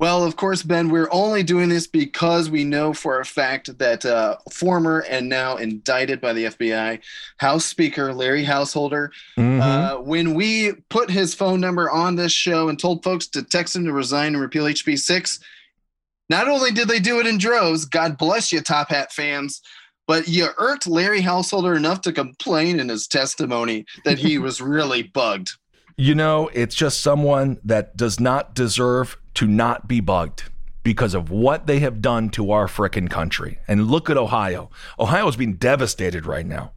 Well, 0.00 0.22
of 0.22 0.36
course, 0.36 0.62
Ben, 0.62 0.90
we're 0.90 1.08
only 1.10 1.42
doing 1.42 1.68
this 1.68 1.88
because 1.88 2.48
we 2.48 2.62
know 2.62 2.92
for 2.92 3.18
a 3.18 3.24
fact 3.24 3.78
that 3.78 4.06
uh, 4.06 4.36
former 4.52 5.00
and 5.10 5.28
now 5.28 5.56
indicted 5.56 6.20
by 6.20 6.32
the 6.32 6.44
FBI 6.44 7.00
House 7.38 7.64
Speaker 7.64 8.12
Larry 8.14 8.44
Householder, 8.44 9.10
Mm-hmm. 9.36 9.60
uh, 9.60 10.00
when 10.00 10.34
we 10.34 10.72
put 10.88 11.10
his 11.10 11.34
phone 11.34 11.60
number 11.60 11.90
on 11.90 12.14
this 12.14 12.32
show 12.32 12.68
and 12.68 12.78
told 12.78 13.02
folks 13.02 13.26
to 13.28 13.42
text 13.42 13.74
him 13.74 13.84
to 13.86 13.92
resign 13.92 14.34
and 14.34 14.40
repeal 14.40 14.64
HB 14.66 14.98
6, 14.98 15.40
not 16.30 16.46
only 16.48 16.70
did 16.70 16.86
they 16.88 17.00
do 17.00 17.18
it 17.18 17.26
in 17.26 17.38
droves, 17.38 17.84
God 17.84 18.18
bless 18.18 18.52
you, 18.52 18.60
Top 18.60 18.90
Hat 18.90 19.12
fans, 19.12 19.60
but 20.06 20.28
you 20.28 20.46
irked 20.58 20.86
Larry 20.86 21.22
Householder 21.22 21.74
enough 21.74 22.02
to 22.02 22.12
complain 22.12 22.78
in 22.78 22.88
his 22.88 23.06
testimony 23.08 23.84
that 24.04 24.18
he 24.18 24.38
was 24.38 24.60
really 24.60 25.02
bugged. 25.02 25.50
You 26.00 26.14
know, 26.14 26.48
it's 26.54 26.76
just 26.76 27.02
someone 27.02 27.58
that 27.64 27.96
does 27.96 28.20
not 28.20 28.54
deserve 28.54 29.18
to 29.34 29.48
not 29.48 29.88
be 29.88 29.98
bugged 29.98 30.44
because 30.84 31.12
of 31.12 31.32
what 31.32 31.66
they 31.66 31.80
have 31.80 32.00
done 32.00 32.30
to 32.30 32.52
our 32.52 32.68
frickin' 32.68 33.10
country. 33.10 33.58
And 33.66 33.88
look 33.88 34.08
at 34.08 34.16
Ohio. 34.16 34.70
Ohio 35.00 35.26
is 35.26 35.34
being 35.34 35.54
devastated 35.54 36.24
right 36.24 36.46
now. 36.46 36.70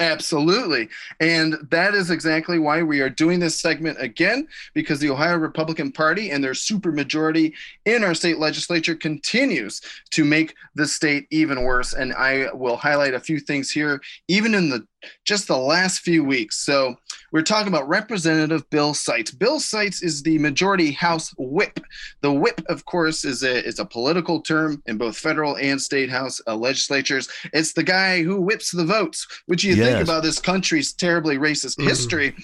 Absolutely. 0.00 0.88
And 1.20 1.54
that 1.70 1.94
is 1.94 2.10
exactly 2.10 2.58
why 2.58 2.82
we 2.82 3.00
are 3.00 3.08
doing 3.08 3.38
this 3.38 3.60
segment 3.60 3.96
again, 4.00 4.48
because 4.72 4.98
the 4.98 5.10
Ohio 5.10 5.36
Republican 5.36 5.92
Party 5.92 6.32
and 6.32 6.42
their 6.42 6.50
supermajority 6.50 7.52
in 7.84 8.02
our 8.02 8.12
state 8.12 8.38
legislature 8.38 8.96
continues 8.96 9.80
to 10.10 10.24
make 10.24 10.56
the 10.74 10.88
state 10.88 11.28
even 11.30 11.62
worse. 11.62 11.92
And 11.92 12.12
I 12.12 12.52
will 12.54 12.76
highlight 12.76 13.14
a 13.14 13.20
few 13.20 13.38
things 13.38 13.70
here, 13.70 14.00
even 14.26 14.52
in 14.52 14.68
the 14.68 14.84
just 15.24 15.48
the 15.48 15.56
last 15.56 16.00
few 16.00 16.24
weeks. 16.24 16.64
So 16.64 16.96
we're 17.32 17.42
talking 17.42 17.68
about 17.68 17.88
Representative 17.88 18.68
Bill 18.70 18.94
Seitz. 18.94 19.30
Bill 19.30 19.58
Seitz 19.60 20.02
is 20.02 20.22
the 20.22 20.38
majority 20.38 20.92
House 20.92 21.34
whip. 21.38 21.80
The 22.20 22.32
whip, 22.32 22.60
of 22.68 22.84
course, 22.84 23.24
is 23.24 23.42
a 23.42 23.64
is 23.64 23.78
a 23.78 23.84
political 23.84 24.40
term 24.40 24.82
in 24.86 24.98
both 24.98 25.16
federal 25.16 25.56
and 25.56 25.80
state 25.80 26.10
House 26.10 26.40
uh, 26.46 26.54
legislatures. 26.54 27.28
It's 27.52 27.72
the 27.72 27.82
guy 27.82 28.22
who 28.22 28.40
whips 28.40 28.70
the 28.70 28.84
votes, 28.84 29.26
which 29.46 29.64
you 29.64 29.74
think 29.76 30.00
about 30.02 30.22
this 30.22 30.38
country's 30.40 30.92
terribly 30.92 31.38
racist 31.38 31.82
history. 31.82 32.34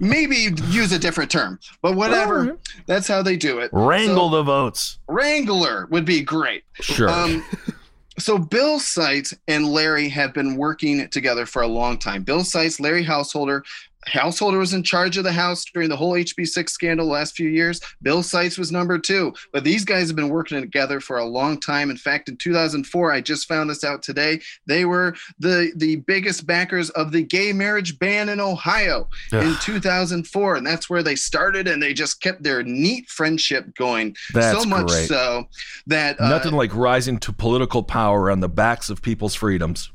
Maybe 0.00 0.48
use 0.68 0.92
a 0.92 0.98
different 0.98 1.30
term, 1.30 1.58
but 1.82 1.94
whatever. 1.94 2.58
That's 2.86 3.06
how 3.08 3.22
they 3.22 3.36
do 3.36 3.58
it. 3.58 3.70
Wrangle 3.72 4.30
So- 4.30 4.36
the 4.36 4.42
votes. 4.42 4.98
Wrangler 5.08 5.86
would 5.90 6.04
be 6.04 6.22
great. 6.22 6.64
Sure. 6.80 7.08
Um, 7.08 7.44
so 8.20 8.38
Bill 8.38 8.78
Seitz 8.78 9.34
and 9.48 9.66
Larry 9.66 10.08
have 10.08 10.32
been 10.32 10.56
working 10.56 11.08
together 11.08 11.46
for 11.46 11.62
a 11.62 11.66
long 11.66 11.98
time. 11.98 12.22
Bill 12.22 12.44
Seitz, 12.44 12.80
Larry 12.80 13.02
Householder. 13.02 13.64
Householder 14.06 14.58
was 14.58 14.72
in 14.72 14.82
charge 14.82 15.16
of 15.16 15.24
the 15.24 15.32
House 15.32 15.64
during 15.64 15.88
the 15.88 15.96
whole 15.96 16.14
HB6 16.14 16.70
scandal 16.70 17.06
the 17.06 17.12
last 17.12 17.36
few 17.36 17.48
years. 17.48 17.80
Bill 18.02 18.22
Seitz 18.22 18.56
was 18.56 18.72
number 18.72 18.98
two. 18.98 19.34
But 19.52 19.62
these 19.64 19.84
guys 19.84 20.08
have 20.08 20.16
been 20.16 20.30
working 20.30 20.60
together 20.60 21.00
for 21.00 21.18
a 21.18 21.24
long 21.24 21.60
time. 21.60 21.90
In 21.90 21.96
fact, 21.96 22.28
in 22.28 22.36
2004, 22.36 23.12
I 23.12 23.20
just 23.20 23.46
found 23.46 23.68
this 23.68 23.84
out 23.84 24.02
today, 24.02 24.40
they 24.66 24.84
were 24.84 25.14
the, 25.38 25.72
the 25.76 25.96
biggest 25.96 26.46
backers 26.46 26.90
of 26.90 27.12
the 27.12 27.22
gay 27.22 27.52
marriage 27.52 27.98
ban 27.98 28.30
in 28.30 28.40
Ohio 28.40 29.08
in 29.32 29.54
2004. 29.60 30.56
And 30.56 30.66
that's 30.66 30.88
where 30.88 31.02
they 31.02 31.16
started, 31.16 31.68
and 31.68 31.82
they 31.82 31.92
just 31.92 32.22
kept 32.22 32.42
their 32.42 32.62
neat 32.62 33.08
friendship 33.08 33.74
going. 33.74 34.16
That's 34.32 34.62
so 34.62 34.68
much 34.68 34.86
great. 34.88 35.08
so 35.08 35.44
that 35.86 36.20
uh, 36.20 36.28
Nothing 36.28 36.52
like 36.52 36.74
rising 36.74 37.18
to 37.18 37.32
political 37.32 37.82
power 37.82 38.30
on 38.30 38.40
the 38.40 38.48
backs 38.48 38.88
of 38.88 39.02
people's 39.02 39.34
freedoms. 39.34 39.90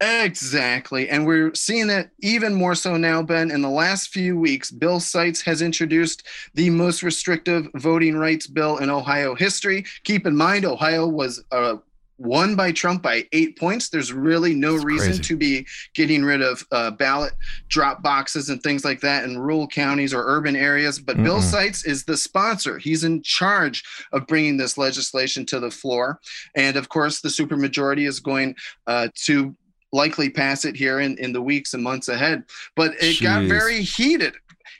Exactly. 0.00 1.10
And 1.10 1.26
we're 1.26 1.54
seeing 1.54 1.86
that 1.88 2.10
even 2.20 2.54
more 2.54 2.74
so 2.74 2.96
now, 2.96 3.22
Ben. 3.22 3.50
In 3.50 3.60
the 3.60 3.68
last 3.68 4.08
few 4.08 4.38
weeks, 4.38 4.70
Bill 4.70 4.98
Seitz 4.98 5.42
has 5.42 5.60
introduced 5.60 6.26
the 6.54 6.70
most 6.70 7.02
restrictive 7.02 7.68
voting 7.74 8.16
rights 8.16 8.46
bill 8.46 8.78
in 8.78 8.88
Ohio 8.88 9.34
history. 9.34 9.84
Keep 10.04 10.26
in 10.26 10.34
mind, 10.34 10.64
Ohio 10.64 11.06
was 11.06 11.44
uh, 11.52 11.76
won 12.16 12.54
by 12.54 12.72
Trump 12.72 13.02
by 13.02 13.26
eight 13.32 13.58
points. 13.58 13.90
There's 13.90 14.10
really 14.12 14.54
no 14.54 14.72
That's 14.74 14.84
reason 14.84 15.08
crazy. 15.08 15.22
to 15.22 15.36
be 15.36 15.66
getting 15.94 16.24
rid 16.24 16.40
of 16.40 16.66
uh, 16.72 16.92
ballot 16.92 17.34
drop 17.68 18.02
boxes 18.02 18.48
and 18.48 18.62
things 18.62 18.86
like 18.86 19.00
that 19.00 19.24
in 19.24 19.38
rural 19.38 19.66
counties 19.66 20.14
or 20.14 20.24
urban 20.26 20.56
areas. 20.56 20.98
But 20.98 21.22
Bill 21.22 21.40
Mm-mm. 21.40 21.50
Seitz 21.50 21.84
is 21.84 22.04
the 22.04 22.16
sponsor. 22.16 22.78
He's 22.78 23.04
in 23.04 23.22
charge 23.22 23.84
of 24.12 24.26
bringing 24.26 24.56
this 24.56 24.78
legislation 24.78 25.44
to 25.46 25.60
the 25.60 25.70
floor. 25.70 26.20
And 26.54 26.76
of 26.76 26.88
course, 26.88 27.20
the 27.20 27.28
supermajority 27.28 28.06
is 28.06 28.20
going 28.20 28.54
uh, 28.86 29.08
to 29.26 29.54
likely 29.92 30.30
pass 30.30 30.64
it 30.64 30.76
here 30.76 31.00
in, 31.00 31.16
in 31.18 31.32
the 31.32 31.42
weeks 31.42 31.74
and 31.74 31.82
months 31.82 32.08
ahead. 32.08 32.44
But 32.76 32.92
it 33.00 33.20
got 33.20 33.44
very 33.44 33.82
heated. 33.82 34.34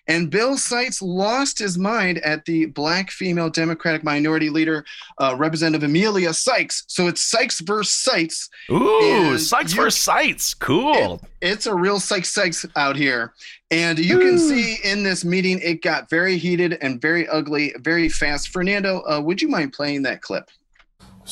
And 0.09 0.29
Bill 0.29 0.57
Seitz 0.57 1.01
lost 1.03 1.59
his 1.59 1.79
mind 1.79 2.19
at 2.19 2.45
the 2.45 2.67
black 2.67 3.13
female 3.13 3.49
Democratic 3.49 4.03
minority 4.03 4.51
leader, 4.51 4.85
uh, 5.19 5.37
Representative 5.39 5.85
Emilia 5.89 6.35
Sykes. 6.35 6.83
So 6.89 7.07
it's 7.07 7.23
Sykes 7.23 7.61
versus 7.61 7.95
Seitz. 7.95 8.49
Ooh, 8.73 9.01
And 9.31 9.41
Sykes 9.41 9.73
you- 9.75 9.83
versus 9.83 10.01
Seitz. 10.01 10.55
Cool. 10.55 11.23
It's 11.41 11.67
a 11.67 11.75
real 11.75 12.01
Sykes 12.01 12.31
Sykes 12.33 12.67
out 12.75 12.97
here. 12.97 13.35
And 13.71 14.01
you 14.01 14.19
can 14.19 14.37
see 14.37 14.79
in 14.83 15.05
this 15.05 15.25
meeting, 15.25 15.61
it 15.63 15.81
got 15.81 16.11
very 16.11 16.39
heated 16.39 16.79
and 16.81 17.01
very 17.01 17.29
ugly 17.29 17.73
very 17.79 18.09
fast. 18.09 18.49
Fernando, 18.49 19.03
uh, 19.09 19.21
would 19.21 19.41
you 19.41 19.47
mind 19.49 19.73
playing 19.75 20.03
that 20.03 20.23
clip? 20.23 20.51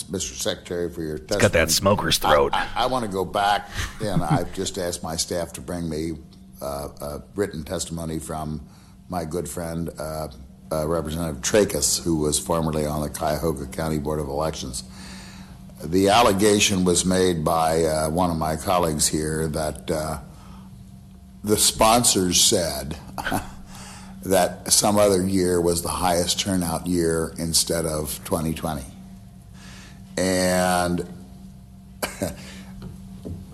Mr. 0.04 0.34
Secretary, 0.34 0.90
for 0.90 1.02
your 1.02 1.18
testimony. 1.18 1.42
got 1.42 1.52
that 1.52 1.70
smoker's 1.70 2.18
throat. 2.18 2.52
I, 2.54 2.68
I, 2.74 2.84
I 2.84 2.86
want 2.86 3.04
to 3.04 3.10
go 3.10 3.24
back, 3.24 3.68
and 4.00 4.22
I've 4.30 4.52
just 4.54 4.78
asked 4.78 5.02
my 5.02 5.16
staff 5.16 5.52
to 5.54 5.60
bring 5.60 5.88
me 5.88 6.12
uh, 6.60 6.88
a 7.00 7.22
written 7.34 7.64
testimony 7.64 8.18
from 8.18 8.66
my 9.08 9.24
good 9.24 9.48
friend, 9.48 9.90
uh, 9.98 10.28
uh, 10.70 10.86
Representative 10.86 11.42
Tracus, 11.42 11.98
who 11.98 12.18
was 12.18 12.38
formerly 12.38 12.84
on 12.84 13.00
the 13.00 13.08
Cuyahoga 13.08 13.66
County 13.66 13.98
Board 13.98 14.20
of 14.20 14.28
Elections. 14.28 14.84
The 15.82 16.08
allegation 16.08 16.84
was 16.84 17.04
made 17.04 17.44
by 17.44 17.84
uh, 17.84 18.10
one 18.10 18.30
of 18.30 18.36
my 18.36 18.56
colleagues 18.56 19.06
here 19.06 19.46
that 19.48 19.90
uh, 19.90 20.18
the 21.44 21.56
sponsors 21.56 22.40
said 22.40 22.98
that 24.24 24.72
some 24.72 24.98
other 24.98 25.26
year 25.26 25.60
was 25.60 25.82
the 25.82 25.88
highest 25.88 26.40
turnout 26.40 26.86
year 26.86 27.32
instead 27.38 27.86
of 27.86 28.20
2020. 28.24 28.82
And 30.18 31.06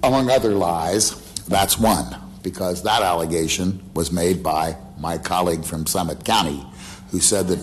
among 0.02 0.30
other 0.30 0.54
lies, 0.54 1.14
that's 1.44 1.78
one, 1.78 2.16
because 2.42 2.82
that 2.84 3.02
allegation 3.02 3.82
was 3.94 4.10
made 4.10 4.42
by 4.42 4.74
my 4.98 5.18
colleague 5.18 5.62
from 5.62 5.86
Summit 5.86 6.24
County, 6.24 6.64
who 7.10 7.20
said 7.20 7.48
that 7.48 7.58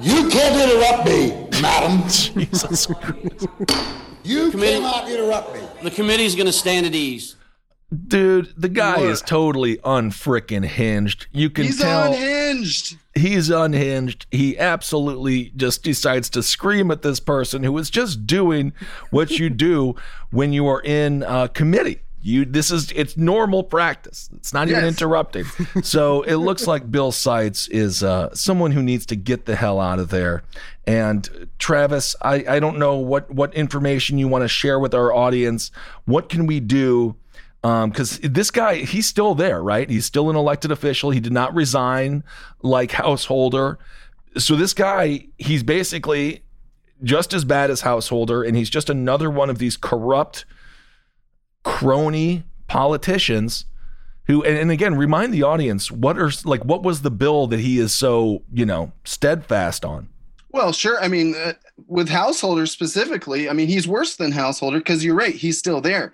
you 0.00 0.28
can't 0.30 0.70
interrupt 0.70 1.06
me, 1.06 1.60
madam. 1.60 2.02
Jesus 2.08 2.86
Christ. 2.86 3.46
You 4.24 4.50
Committee- 4.50 4.72
cannot 4.78 5.10
interrupt 5.10 5.54
me. 5.54 5.60
The 5.82 5.90
committee's 5.90 6.34
going 6.34 6.46
to 6.46 6.52
stand 6.52 6.86
at 6.86 6.94
ease. 6.94 7.36
Dude, 8.08 8.52
the 8.56 8.68
guy 8.68 9.00
is 9.00 9.22
totally 9.22 9.76
unfrickin' 9.78 10.64
hinged. 10.64 11.26
You 11.32 11.48
can 11.48 11.64
He's 11.66 11.80
tell 11.80 12.12
unhinged. 12.12 12.96
he's 13.14 13.50
unhinged. 13.50 14.26
He 14.32 14.58
absolutely 14.58 15.52
just 15.54 15.84
decides 15.84 16.28
to 16.30 16.42
scream 16.42 16.90
at 16.90 17.02
this 17.02 17.20
person 17.20 17.62
who 17.62 17.76
is 17.78 17.90
just 17.90 18.26
doing 18.26 18.72
what 19.10 19.30
you 19.38 19.48
do 19.68 19.94
when 20.30 20.52
you 20.52 20.66
are 20.66 20.82
in 20.82 21.22
uh, 21.22 21.46
committee. 21.48 22.00
You 22.20 22.46
this 22.46 22.70
is 22.70 22.90
it's 22.96 23.18
normal 23.18 23.62
practice. 23.62 24.30
It's 24.34 24.54
not 24.54 24.68
even 24.70 24.86
interrupting. 24.86 25.44
So 25.82 26.22
it 26.22 26.36
looks 26.36 26.66
like 26.66 26.90
Bill 26.90 27.12
Seitz 27.12 27.68
is 27.68 28.02
uh, 28.02 28.34
someone 28.34 28.72
who 28.72 28.82
needs 28.82 29.04
to 29.06 29.14
get 29.16 29.44
the 29.44 29.54
hell 29.54 29.78
out 29.78 29.98
of 29.98 30.08
there. 30.08 30.42
And 30.86 31.50
Travis, 31.58 32.16
I, 32.22 32.44
I 32.48 32.60
don't 32.60 32.78
know 32.78 32.96
what 32.96 33.30
what 33.30 33.52
information 33.54 34.16
you 34.16 34.26
want 34.26 34.42
to 34.42 34.48
share 34.48 34.78
with 34.80 34.94
our 34.94 35.12
audience. 35.12 35.70
What 36.06 36.30
can 36.30 36.46
we 36.46 36.60
do? 36.60 37.14
Because 37.64 38.18
this 38.18 38.50
guy 38.50 38.76
he's 38.76 39.06
still 39.06 39.34
there 39.34 39.62
right 39.62 39.88
he's 39.88 40.04
still 40.04 40.28
an 40.28 40.36
elected 40.36 40.70
official 40.70 41.10
he 41.10 41.20
did 41.20 41.32
not 41.32 41.54
resign 41.54 42.22
like 42.62 42.92
householder 42.92 43.78
so 44.36 44.54
this 44.54 44.74
guy 44.74 45.26
he's 45.38 45.62
basically 45.62 46.42
just 47.02 47.32
as 47.32 47.42
bad 47.42 47.70
as 47.70 47.80
householder 47.80 48.42
and 48.42 48.54
he's 48.54 48.68
just 48.68 48.90
another 48.90 49.30
one 49.30 49.48
of 49.48 49.58
these 49.58 49.78
corrupt 49.78 50.44
crony 51.62 52.44
politicians 52.66 53.64
who 54.26 54.44
and, 54.44 54.58
and 54.58 54.70
again 54.70 54.94
remind 54.94 55.32
the 55.32 55.42
audience 55.42 55.90
what 55.90 56.18
are 56.18 56.30
like 56.44 56.62
what 56.66 56.82
was 56.82 57.00
the 57.00 57.10
bill 57.10 57.46
that 57.46 57.60
he 57.60 57.78
is 57.78 57.94
so 57.94 58.42
you 58.52 58.66
know 58.66 58.92
steadfast 59.04 59.86
on 59.86 60.06
Well, 60.50 60.72
sure. 60.72 61.02
I 61.02 61.08
mean, 61.08 61.34
uh, 61.34 61.54
with 61.88 62.08
Householder 62.08 62.66
specifically, 62.66 63.50
I 63.50 63.54
mean, 63.54 63.66
he's 63.66 63.88
worse 63.88 64.14
than 64.14 64.30
Householder 64.30 64.78
because 64.78 65.04
you're 65.04 65.16
right, 65.16 65.34
he's 65.34 65.58
still 65.58 65.80
there. 65.80 66.12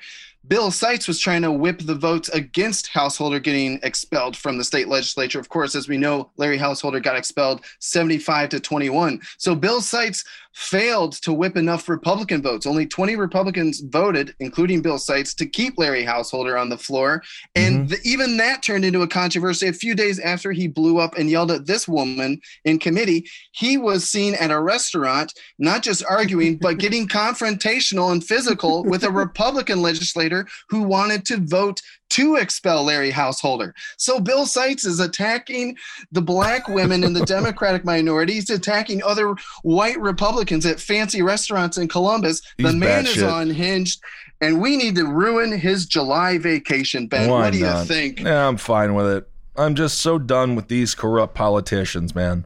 Bill 0.49 0.71
Seitz 0.71 1.07
was 1.07 1.21
trying 1.21 1.43
to 1.43 1.53
whip 1.53 1.81
the 1.83 1.95
votes 1.95 2.31
against 2.31 2.89
Householder 2.89 3.39
getting 3.39 3.79
expelled 3.83 4.35
from 4.35 4.57
the 4.57 4.65
state 4.65 4.89
legislature. 4.89 5.39
Of 5.39 5.51
course, 5.51 5.75
as 5.75 5.87
we 5.87 5.99
know, 5.99 6.31
Larry 6.39 6.57
Householder 6.57 6.99
got 6.99 7.17
expelled 7.17 7.63
75 7.79 8.49
to 8.51 8.61
21. 8.61 9.21
So 9.37 9.55
Bill 9.55 9.83
Seitz 9.83 10.25
failed 10.53 11.13
to 11.23 11.33
whip 11.33 11.57
enough 11.57 11.89
Republican 11.89 12.43
votes. 12.43 12.67
Only 12.67 12.87
20 12.87 13.17
Republicans 13.17 13.81
voted, 13.81 14.35
including 14.41 14.83
Bill 14.83 14.99
Seitz, 14.99 15.35
to 15.35 15.47
keep 15.47 15.75
Larry 15.79 16.05
Householder 16.05 16.59
on 16.59 16.69
the 16.69 16.79
floor. 16.79 17.23
And 17.55 17.81
mm-hmm. 17.81 17.87
the, 17.89 18.01
even 18.05 18.37
that 18.39 18.63
turned 18.63 18.85
into 18.85 19.03
a 19.03 19.09
controversy 19.09 19.69
a 19.69 19.73
few 19.73 19.95
days 19.95 20.19
after 20.19 20.53
he 20.53 20.67
blew 20.67 20.99
up 20.99 21.17
and 21.17 21.31
yelled 21.31 21.51
at 21.51 21.67
this 21.67 21.87
woman 21.87 22.41
in 22.65 22.79
committee. 22.79 23.27
He 23.53 23.77
was 23.77 24.11
seen 24.11 24.35
at 24.35 24.51
a 24.51 24.61
restaurant, 24.61 25.33
not 25.59 25.83
just 25.83 26.05
arguing, 26.09 26.59
but 26.59 26.79
getting 26.79 27.09
confrontational 27.09 28.13
and 28.13 28.25
physical 28.25 28.85
with 28.85 29.05
a 29.05 29.11
Republican 29.11 29.83
legislator 29.83 30.47
who 30.69 30.83
wanted 30.83 31.25
to 31.27 31.39
vote 31.39 31.81
to 32.11 32.37
expel 32.37 32.85
Larry 32.85 33.11
Householder. 33.11 33.75
So 33.97 34.21
Bill 34.21 34.47
Seitz 34.47 34.85
is 34.85 35.01
attacking 35.01 35.77
the 36.13 36.21
black 36.23 36.69
women 36.69 37.03
in 37.05 37.13
the 37.13 37.25
Democratic 37.27 37.85
minority. 37.85 38.35
He's 38.35 38.51
attacking 38.51 39.03
other 39.03 39.35
white 39.63 39.99
Republicans 40.01 40.67
at 40.67 40.79
fancy 40.81 41.23
restaurants 41.23 41.79
in 41.79 41.89
Columbus. 41.89 42.43
the 42.59 42.73
man 42.73 43.07
is 43.07 43.17
batshit. 43.17 43.43
unhinged, 43.43 44.01
and 44.41 44.61
we 44.61 44.77
need 44.77 44.95
to 44.97 45.07
ruin 45.07 45.53
his 45.53 45.87
July 45.87 46.39
vacation, 46.39 47.07
Ben. 47.07 47.29
Why 47.31 47.41
what 47.45 47.53
do 47.53 47.61
not? 47.61 47.81
you 47.81 47.85
think? 47.87 48.21
yeah 48.21 48.47
i'm 48.47 48.57
fine 48.57 48.95
with 48.95 49.07
it 49.07 49.29
i'm 49.57 49.75
just 49.75 49.99
so 49.99 50.19
done 50.19 50.55
with 50.55 50.69
these 50.69 50.95
corrupt 50.95 51.35
politicians 51.35 52.15
man 52.15 52.45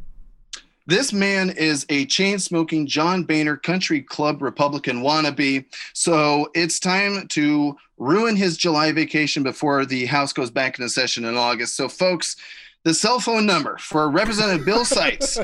This 0.87 1.15
man 1.15 1.49
is 1.49 1.87
a 1.89 2.05
chain 2.07 2.39
smoking 2.39 2.87
John 2.87 3.25
Boehner 3.25 3.57
country 3.57 4.03
club 4.03 4.43
Republican 4.43 5.01
wannabe. 5.01 5.65
So 5.95 6.51
it's 6.55 6.79
time 6.79 7.27
to 7.29 7.77
ruin 7.97 8.37
his 8.37 8.59
July 8.59 8.93
vacation 8.93 9.43
before 9.43 9.87
the 9.87 10.05
House 10.05 10.35
goes 10.35 10.51
back 10.51 10.79
into 10.79 10.91
session 10.91 11.25
in 11.25 11.37
August. 11.37 11.75
So, 11.77 11.89
folks, 11.89 12.37
the 12.83 12.93
cell 12.93 13.19
phone 13.19 13.47
number 13.47 13.79
for 13.79 14.11
Representative 14.11 14.67
Bill 14.67 14.85
Seitz 14.85 15.39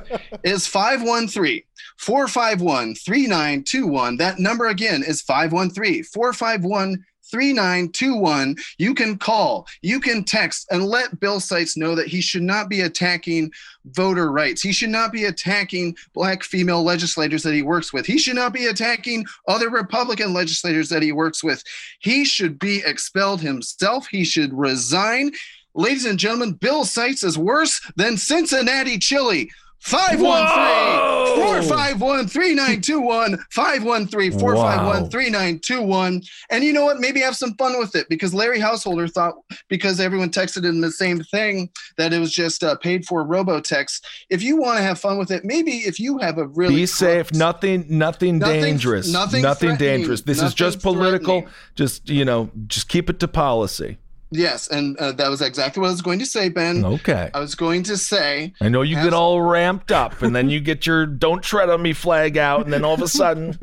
is 0.45 0.67
513 0.67 1.63
451 1.97 2.95
3921. 2.97 4.17
That 4.19 4.39
number 4.39 4.67
again 4.67 5.03
is 5.03 5.23
513 5.23 6.05
451 6.05 7.03
3921. 7.31 8.57
You 8.79 8.95
can 8.95 9.19
call, 9.19 9.67
you 9.83 10.01
can 10.01 10.25
text, 10.25 10.67
and 10.71 10.85
let 10.85 11.21
Bill 11.21 11.41
Seitz 11.41 11.77
know 11.77 11.95
that 11.95 12.09
he 12.09 12.21
should 12.21 12.43
not 12.43 12.69
be 12.69 12.83
attacking 12.83 13.53
voter 13.87 14.31
rights. 14.31 14.63
He 14.63 14.73
should 14.73 14.91
not 14.91 15.13
be 15.13 15.25
attacking 15.25 15.97
black 16.13 16.43
female 16.43 16.83
legislators 16.83 17.43
that 17.43 17.55
he 17.55 17.63
works 17.63 17.93
with. 17.93 18.07
He 18.07 18.19
should 18.19 18.37
not 18.37 18.53
be 18.53 18.67
attacking 18.67 19.25
other 19.49 19.71
Republican 19.71 20.33
legislators 20.35 20.89
that 20.91 21.03
he 21.03 21.13
works 21.13 21.43
with. 21.43 21.63
He 22.01 22.25
should 22.25 22.59
be 22.59 22.83
expelled 22.85 23.41
himself. 23.41 24.07
He 24.09 24.25
should 24.25 24.53
resign. 24.53 25.33
Ladies 25.75 26.05
and 26.05 26.19
gentlemen, 26.19 26.53
Bill 26.53 26.85
Seitz 26.85 27.23
is 27.23 27.39
worse 27.39 27.81
than 27.97 28.17
Cincinnati 28.17 28.99
chili. 28.99 29.51
513 29.81 31.37
451 31.37 32.27
3921. 32.29 33.39
513 33.51 34.39
451 34.39 35.11
3921. 35.11 36.23
And 36.51 36.65
you 36.65 36.73
know 36.73 36.85
what? 36.85 37.01
Maybe 37.01 37.21
have 37.21 37.37
some 37.37 37.55
fun 37.55 37.79
with 37.79 37.95
it 37.95 38.09
because 38.09 38.35
Larry 38.35 38.61
Householder 38.61 39.09
thought, 39.09 39.35
because 39.69 40.01
everyone 40.01 40.31
texted 40.31 40.69
in 40.69 40.81
the 40.81 40.91
same 40.91 41.21
thing, 41.21 41.71
that 41.97 42.13
it 42.13 42.19
was 42.19 42.33
just 42.33 42.63
uh, 42.63 42.77
paid 42.77 43.05
for 43.07 43.25
robotext. 43.25 44.03
If 44.29 44.43
you 44.43 44.57
want 44.57 44.79
to 44.79 44.83
have 44.83 44.99
fun 44.99 45.19
with 45.19 45.31
it, 45.31 45.45
maybe 45.45 45.73
if 45.79 45.99
you 45.99 46.19
have 46.19 46.39
a 46.39 46.47
really 46.47 46.77
be 46.77 46.87
safe 46.87 47.33
nothing 47.33 47.87
nothing, 47.89 48.39
Nothing- 48.39 48.63
dangerous 48.63 49.09
nothing 49.11 49.43
threatening, 49.43 49.79
dangerous 49.79 50.21
this 50.23 50.43
is 50.43 50.55
just 50.55 50.83
political 50.83 51.47
just 51.75 52.09
you 52.09 52.25
know 52.25 52.51
just 52.67 52.89
keep 52.89 53.09
it 53.11 53.19
to 53.21 53.29
policy 53.29 53.99
Yes, 54.33 54.69
and 54.69 54.97
uh, 54.99 55.11
that 55.13 55.29
was 55.29 55.43
exactly 55.43 55.81
what 55.81 55.89
I 55.89 55.91
was 55.91 56.03
going 56.03 56.21
to 56.21 56.27
say, 56.27 56.49
Ben. 56.49 56.85
okay 56.85 57.31
I 57.35 57.41
was 57.41 57.57
going 57.57 57.83
to 57.85 57.97
say 57.97 58.53
I 58.61 58.69
know 58.69 58.83
you 58.83 58.97
As- 58.97 59.05
get 59.05 59.13
all 59.13 59.43
ramped 59.43 59.91
up, 59.91 60.23
and 60.23 60.35
then 60.35 60.49
you 60.49 60.61
get 60.61 60.87
your 60.87 61.05
"Don't 61.07 61.43
tread 61.43 61.69
on 61.69 61.83
me" 61.83 61.93
flag 61.93 62.39
out, 62.39 62.65
and 62.65 62.73
then 62.73 62.85
all 62.85 62.95
of 62.95 63.03
a 63.03 63.09
sudden, 63.21 63.59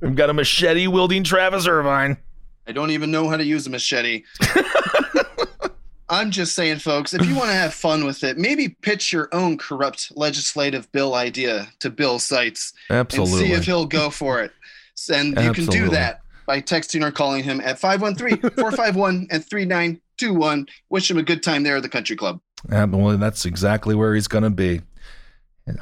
you've 0.00 0.16
got 0.16 0.30
a 0.30 0.34
machete 0.34 0.86
wielding 0.86 1.22
Travis 1.22 1.66
Irvine. 1.66 2.16
I 2.66 2.72
don't 2.72 2.90
even 2.90 3.10
know 3.10 3.28
how 3.28 3.36
to 3.36 3.44
use 3.44 3.66
a 3.66 3.70
machete. 3.70 4.24
I'm 6.08 6.30
just 6.30 6.54
saying, 6.54 6.78
folks, 6.78 7.14
if 7.14 7.26
you 7.26 7.34
want 7.34 7.48
to 7.48 7.54
have 7.54 7.74
fun 7.74 8.04
with 8.04 8.22
it, 8.22 8.38
maybe 8.38 8.68
pitch 8.68 9.12
your 9.12 9.28
own 9.32 9.58
corrupt 9.58 10.12
legislative 10.16 10.90
bill 10.92 11.14
idea 11.14 11.68
to 11.80 11.90
Bill 11.90 12.20
and 12.30 12.56
Absolutely. 12.90 13.46
see 13.48 13.52
if 13.52 13.64
he'll 13.64 13.86
go 13.86 14.10
for 14.10 14.40
it. 14.40 14.52
And 15.12 15.38
you 15.40 15.52
can 15.52 15.66
do 15.66 15.88
that 15.90 16.20
by 16.46 16.60
texting 16.60 17.04
or 17.04 17.10
calling 17.10 17.42
him 17.42 17.60
at 17.60 17.78
513 17.80 18.38
451 18.50 19.26
and 19.30 19.44
3921. 20.18 20.66
Wish 20.88 21.10
him 21.10 21.18
a 21.18 21.22
good 21.22 21.42
time 21.42 21.62
there 21.62 21.76
at 21.76 21.82
the 21.82 21.88
country 21.88 22.16
club. 22.16 22.40
Yeah, 22.70 22.84
well, 22.84 23.16
that's 23.18 23.44
exactly 23.44 23.94
where 23.94 24.14
he's 24.14 24.28
going 24.28 24.44
to 24.44 24.50
be. 24.50 24.80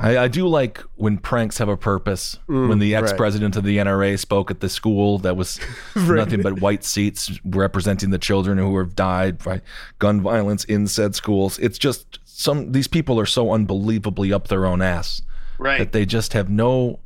I, 0.01 0.16
I 0.16 0.28
do 0.28 0.49
like 0.49 0.78
when 0.95 1.18
pranks 1.18 1.59
have 1.59 1.68
a 1.68 1.76
purpose. 1.76 2.39
Mm, 2.49 2.68
when 2.70 2.78
the 2.78 2.95
ex-president 2.95 3.55
of 3.55 3.64
the 3.64 3.76
NRA 3.76 4.18
spoke 4.18 4.51
at 4.51 4.61
the 4.61 4.70
school 4.70 5.18
that 5.18 5.37
was 5.37 5.61
nothing 5.97 6.41
but 6.41 6.61
white 6.62 6.85
seats 6.85 7.39
representing 7.45 8.09
the 8.09 8.18
children 8.18 8.57
who 8.57 8.78
have 8.78 8.97
died 8.97 9.39
by 9.45 9.61
gun 9.99 10.22
violence 10.22 10.64
in 10.64 10.87
said 10.87 11.14
schools. 11.14 11.59
It's 11.59 11.76
just 11.78 12.18
some 12.24 12.72
these 12.72 12.89
people 12.89 13.20
are 13.20 13.26
so 13.26 13.53
unbelievably 13.53 14.32
up 14.32 14.49
their 14.49 14.64
own 14.64 14.80
ass 14.80 15.20
Right. 15.59 15.78
that 15.78 15.93
they 15.93 16.05
just 16.07 16.32
have 16.32 16.49
no 16.49 17.01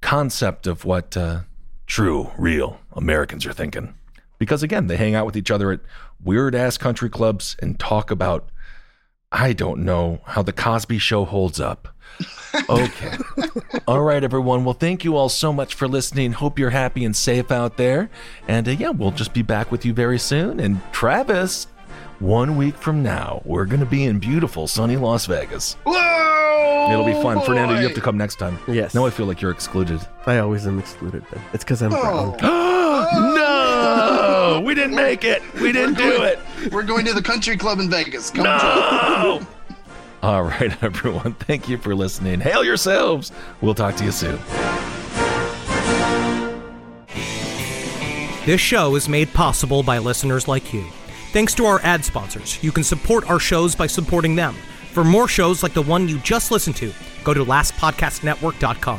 concept 0.00 0.66
of 0.68 0.84
what 0.84 1.16
uh, 1.16 1.40
true, 1.86 2.30
real 2.38 2.80
Americans 2.92 3.44
are 3.46 3.52
thinking. 3.52 3.94
Because 4.40 4.64
again, 4.64 4.88
they 4.88 4.96
hang 4.96 5.14
out 5.14 5.26
with 5.26 5.36
each 5.36 5.50
other 5.52 5.70
at 5.70 5.80
weird 6.24 6.56
ass 6.56 6.76
country 6.78 7.08
clubs 7.10 7.54
and 7.62 7.78
talk 7.78 8.10
about 8.10 8.48
I 9.30 9.52
don't 9.52 9.84
know 9.84 10.22
how 10.26 10.42
the 10.42 10.52
Cosby 10.52 10.98
show 10.98 11.24
holds 11.24 11.60
up. 11.60 11.94
Okay. 12.68 13.16
all 13.86 14.00
right, 14.02 14.24
everyone. 14.24 14.64
Well, 14.64 14.74
thank 14.74 15.04
you 15.04 15.16
all 15.16 15.28
so 15.28 15.52
much 15.52 15.72
for 15.74 15.86
listening. 15.86 16.32
Hope 16.32 16.58
you're 16.58 16.70
happy 16.70 17.04
and 17.04 17.14
safe 17.14 17.52
out 17.52 17.76
there. 17.76 18.10
And 18.48 18.66
uh, 18.66 18.72
yeah, 18.72 18.90
we'll 18.90 19.12
just 19.12 19.32
be 19.32 19.42
back 19.42 19.70
with 19.70 19.84
you 19.84 19.92
very 19.94 20.18
soon. 20.18 20.58
And 20.58 20.80
Travis, 20.92 21.68
one 22.18 22.56
week 22.56 22.74
from 22.76 23.04
now, 23.04 23.40
we're 23.44 23.66
going 23.66 23.78
to 23.78 23.86
be 23.86 24.02
in 24.04 24.18
beautiful 24.18 24.66
sunny 24.66 24.96
Las 24.96 25.26
Vegas. 25.26 25.74
Whoa! 25.86 26.90
It'll 26.92 27.04
be 27.06 27.12
fun. 27.22 27.38
boy. 27.38 27.44
Fernando, 27.44 27.76
you 27.76 27.82
have 27.86 27.94
to 27.94 28.00
come 28.00 28.18
next 28.18 28.40
time. 28.40 28.58
Yes. 28.66 28.94
Now 28.94 29.06
I 29.06 29.10
feel 29.10 29.26
like 29.26 29.40
you're 29.40 29.52
excluded. 29.52 30.00
I 30.26 30.38
always 30.38 30.66
am 30.66 30.80
excluded, 30.80 31.24
Ben. 31.30 31.40
It's 31.52 31.62
because 31.62 31.82
I'm 31.82 31.92
Oh. 31.94 32.36
brown. 32.36 32.36
no! 33.34 33.59
We 34.64 34.74
didn't 34.74 34.94
make 34.94 35.24
it. 35.24 35.42
We 35.54 35.72
didn't 35.72 35.96
We're 35.98 36.16
do 36.16 36.22
it. 36.22 36.38
We're 36.72 36.82
going 36.82 37.04
to 37.06 37.12
the 37.14 37.22
country 37.22 37.56
club 37.56 37.80
in 37.80 37.90
Vegas. 37.90 38.30
Come 38.30 38.44
No! 38.44 39.46
All 40.22 40.42
right, 40.42 40.82
everyone. 40.82 41.34
Thank 41.34 41.68
you 41.68 41.78
for 41.78 41.94
listening. 41.94 42.40
Hail 42.40 42.62
yourselves. 42.62 43.32
We'll 43.60 43.74
talk 43.74 43.96
to 43.96 44.04
you 44.04 44.12
soon. 44.12 44.38
This 48.46 48.60
show 48.60 48.96
is 48.96 49.08
made 49.08 49.32
possible 49.32 49.82
by 49.82 49.98
listeners 49.98 50.48
like 50.48 50.72
you. 50.72 50.84
Thanks 51.32 51.54
to 51.54 51.66
our 51.66 51.80
ad 51.82 52.04
sponsors, 52.04 52.62
you 52.62 52.72
can 52.72 52.82
support 52.82 53.28
our 53.30 53.38
shows 53.38 53.74
by 53.74 53.86
supporting 53.86 54.34
them. 54.34 54.54
For 54.92 55.04
more 55.04 55.28
shows 55.28 55.62
like 55.62 55.72
the 55.74 55.82
one 55.82 56.08
you 56.08 56.18
just 56.18 56.50
listened 56.50 56.76
to, 56.76 56.92
go 57.22 57.32
to 57.32 57.44
lastpodcastnetwork.com. 57.44 58.98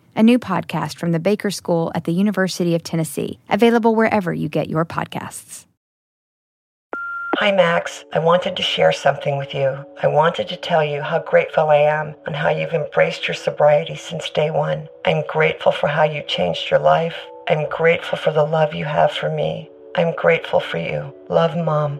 a 0.15 0.23
new 0.23 0.37
podcast 0.39 0.97
from 0.97 1.11
the 1.11 1.19
Baker 1.19 1.51
School 1.51 1.91
at 1.95 2.03
the 2.03 2.11
University 2.11 2.75
of 2.75 2.83
Tennessee, 2.83 3.39
available 3.49 3.95
wherever 3.95 4.33
you 4.33 4.49
get 4.49 4.69
your 4.69 4.85
podcasts. 4.85 5.65
Hi, 7.37 7.51
Max. 7.51 8.03
I 8.13 8.19
wanted 8.19 8.55
to 8.57 8.61
share 8.61 8.91
something 8.91 9.37
with 9.37 9.55
you. 9.55 9.83
I 10.03 10.07
wanted 10.07 10.47
to 10.49 10.57
tell 10.57 10.83
you 10.83 11.01
how 11.01 11.19
grateful 11.19 11.69
I 11.69 11.77
am 11.77 12.13
and 12.25 12.35
how 12.35 12.49
you've 12.49 12.73
embraced 12.73 13.27
your 13.27 13.35
sobriety 13.35 13.95
since 13.95 14.29
day 14.29 14.51
one. 14.51 14.87
I'm 15.05 15.23
grateful 15.27 15.71
for 15.71 15.87
how 15.87 16.03
you 16.03 16.21
changed 16.23 16.69
your 16.69 16.79
life. 16.79 17.15
I'm 17.47 17.67
grateful 17.69 18.17
for 18.17 18.31
the 18.31 18.43
love 18.43 18.75
you 18.75 18.85
have 18.85 19.11
for 19.11 19.29
me. 19.29 19.69
I'm 19.95 20.13
grateful 20.15 20.59
for 20.59 20.77
you. 20.77 21.13
Love, 21.29 21.57
Mom. 21.57 21.99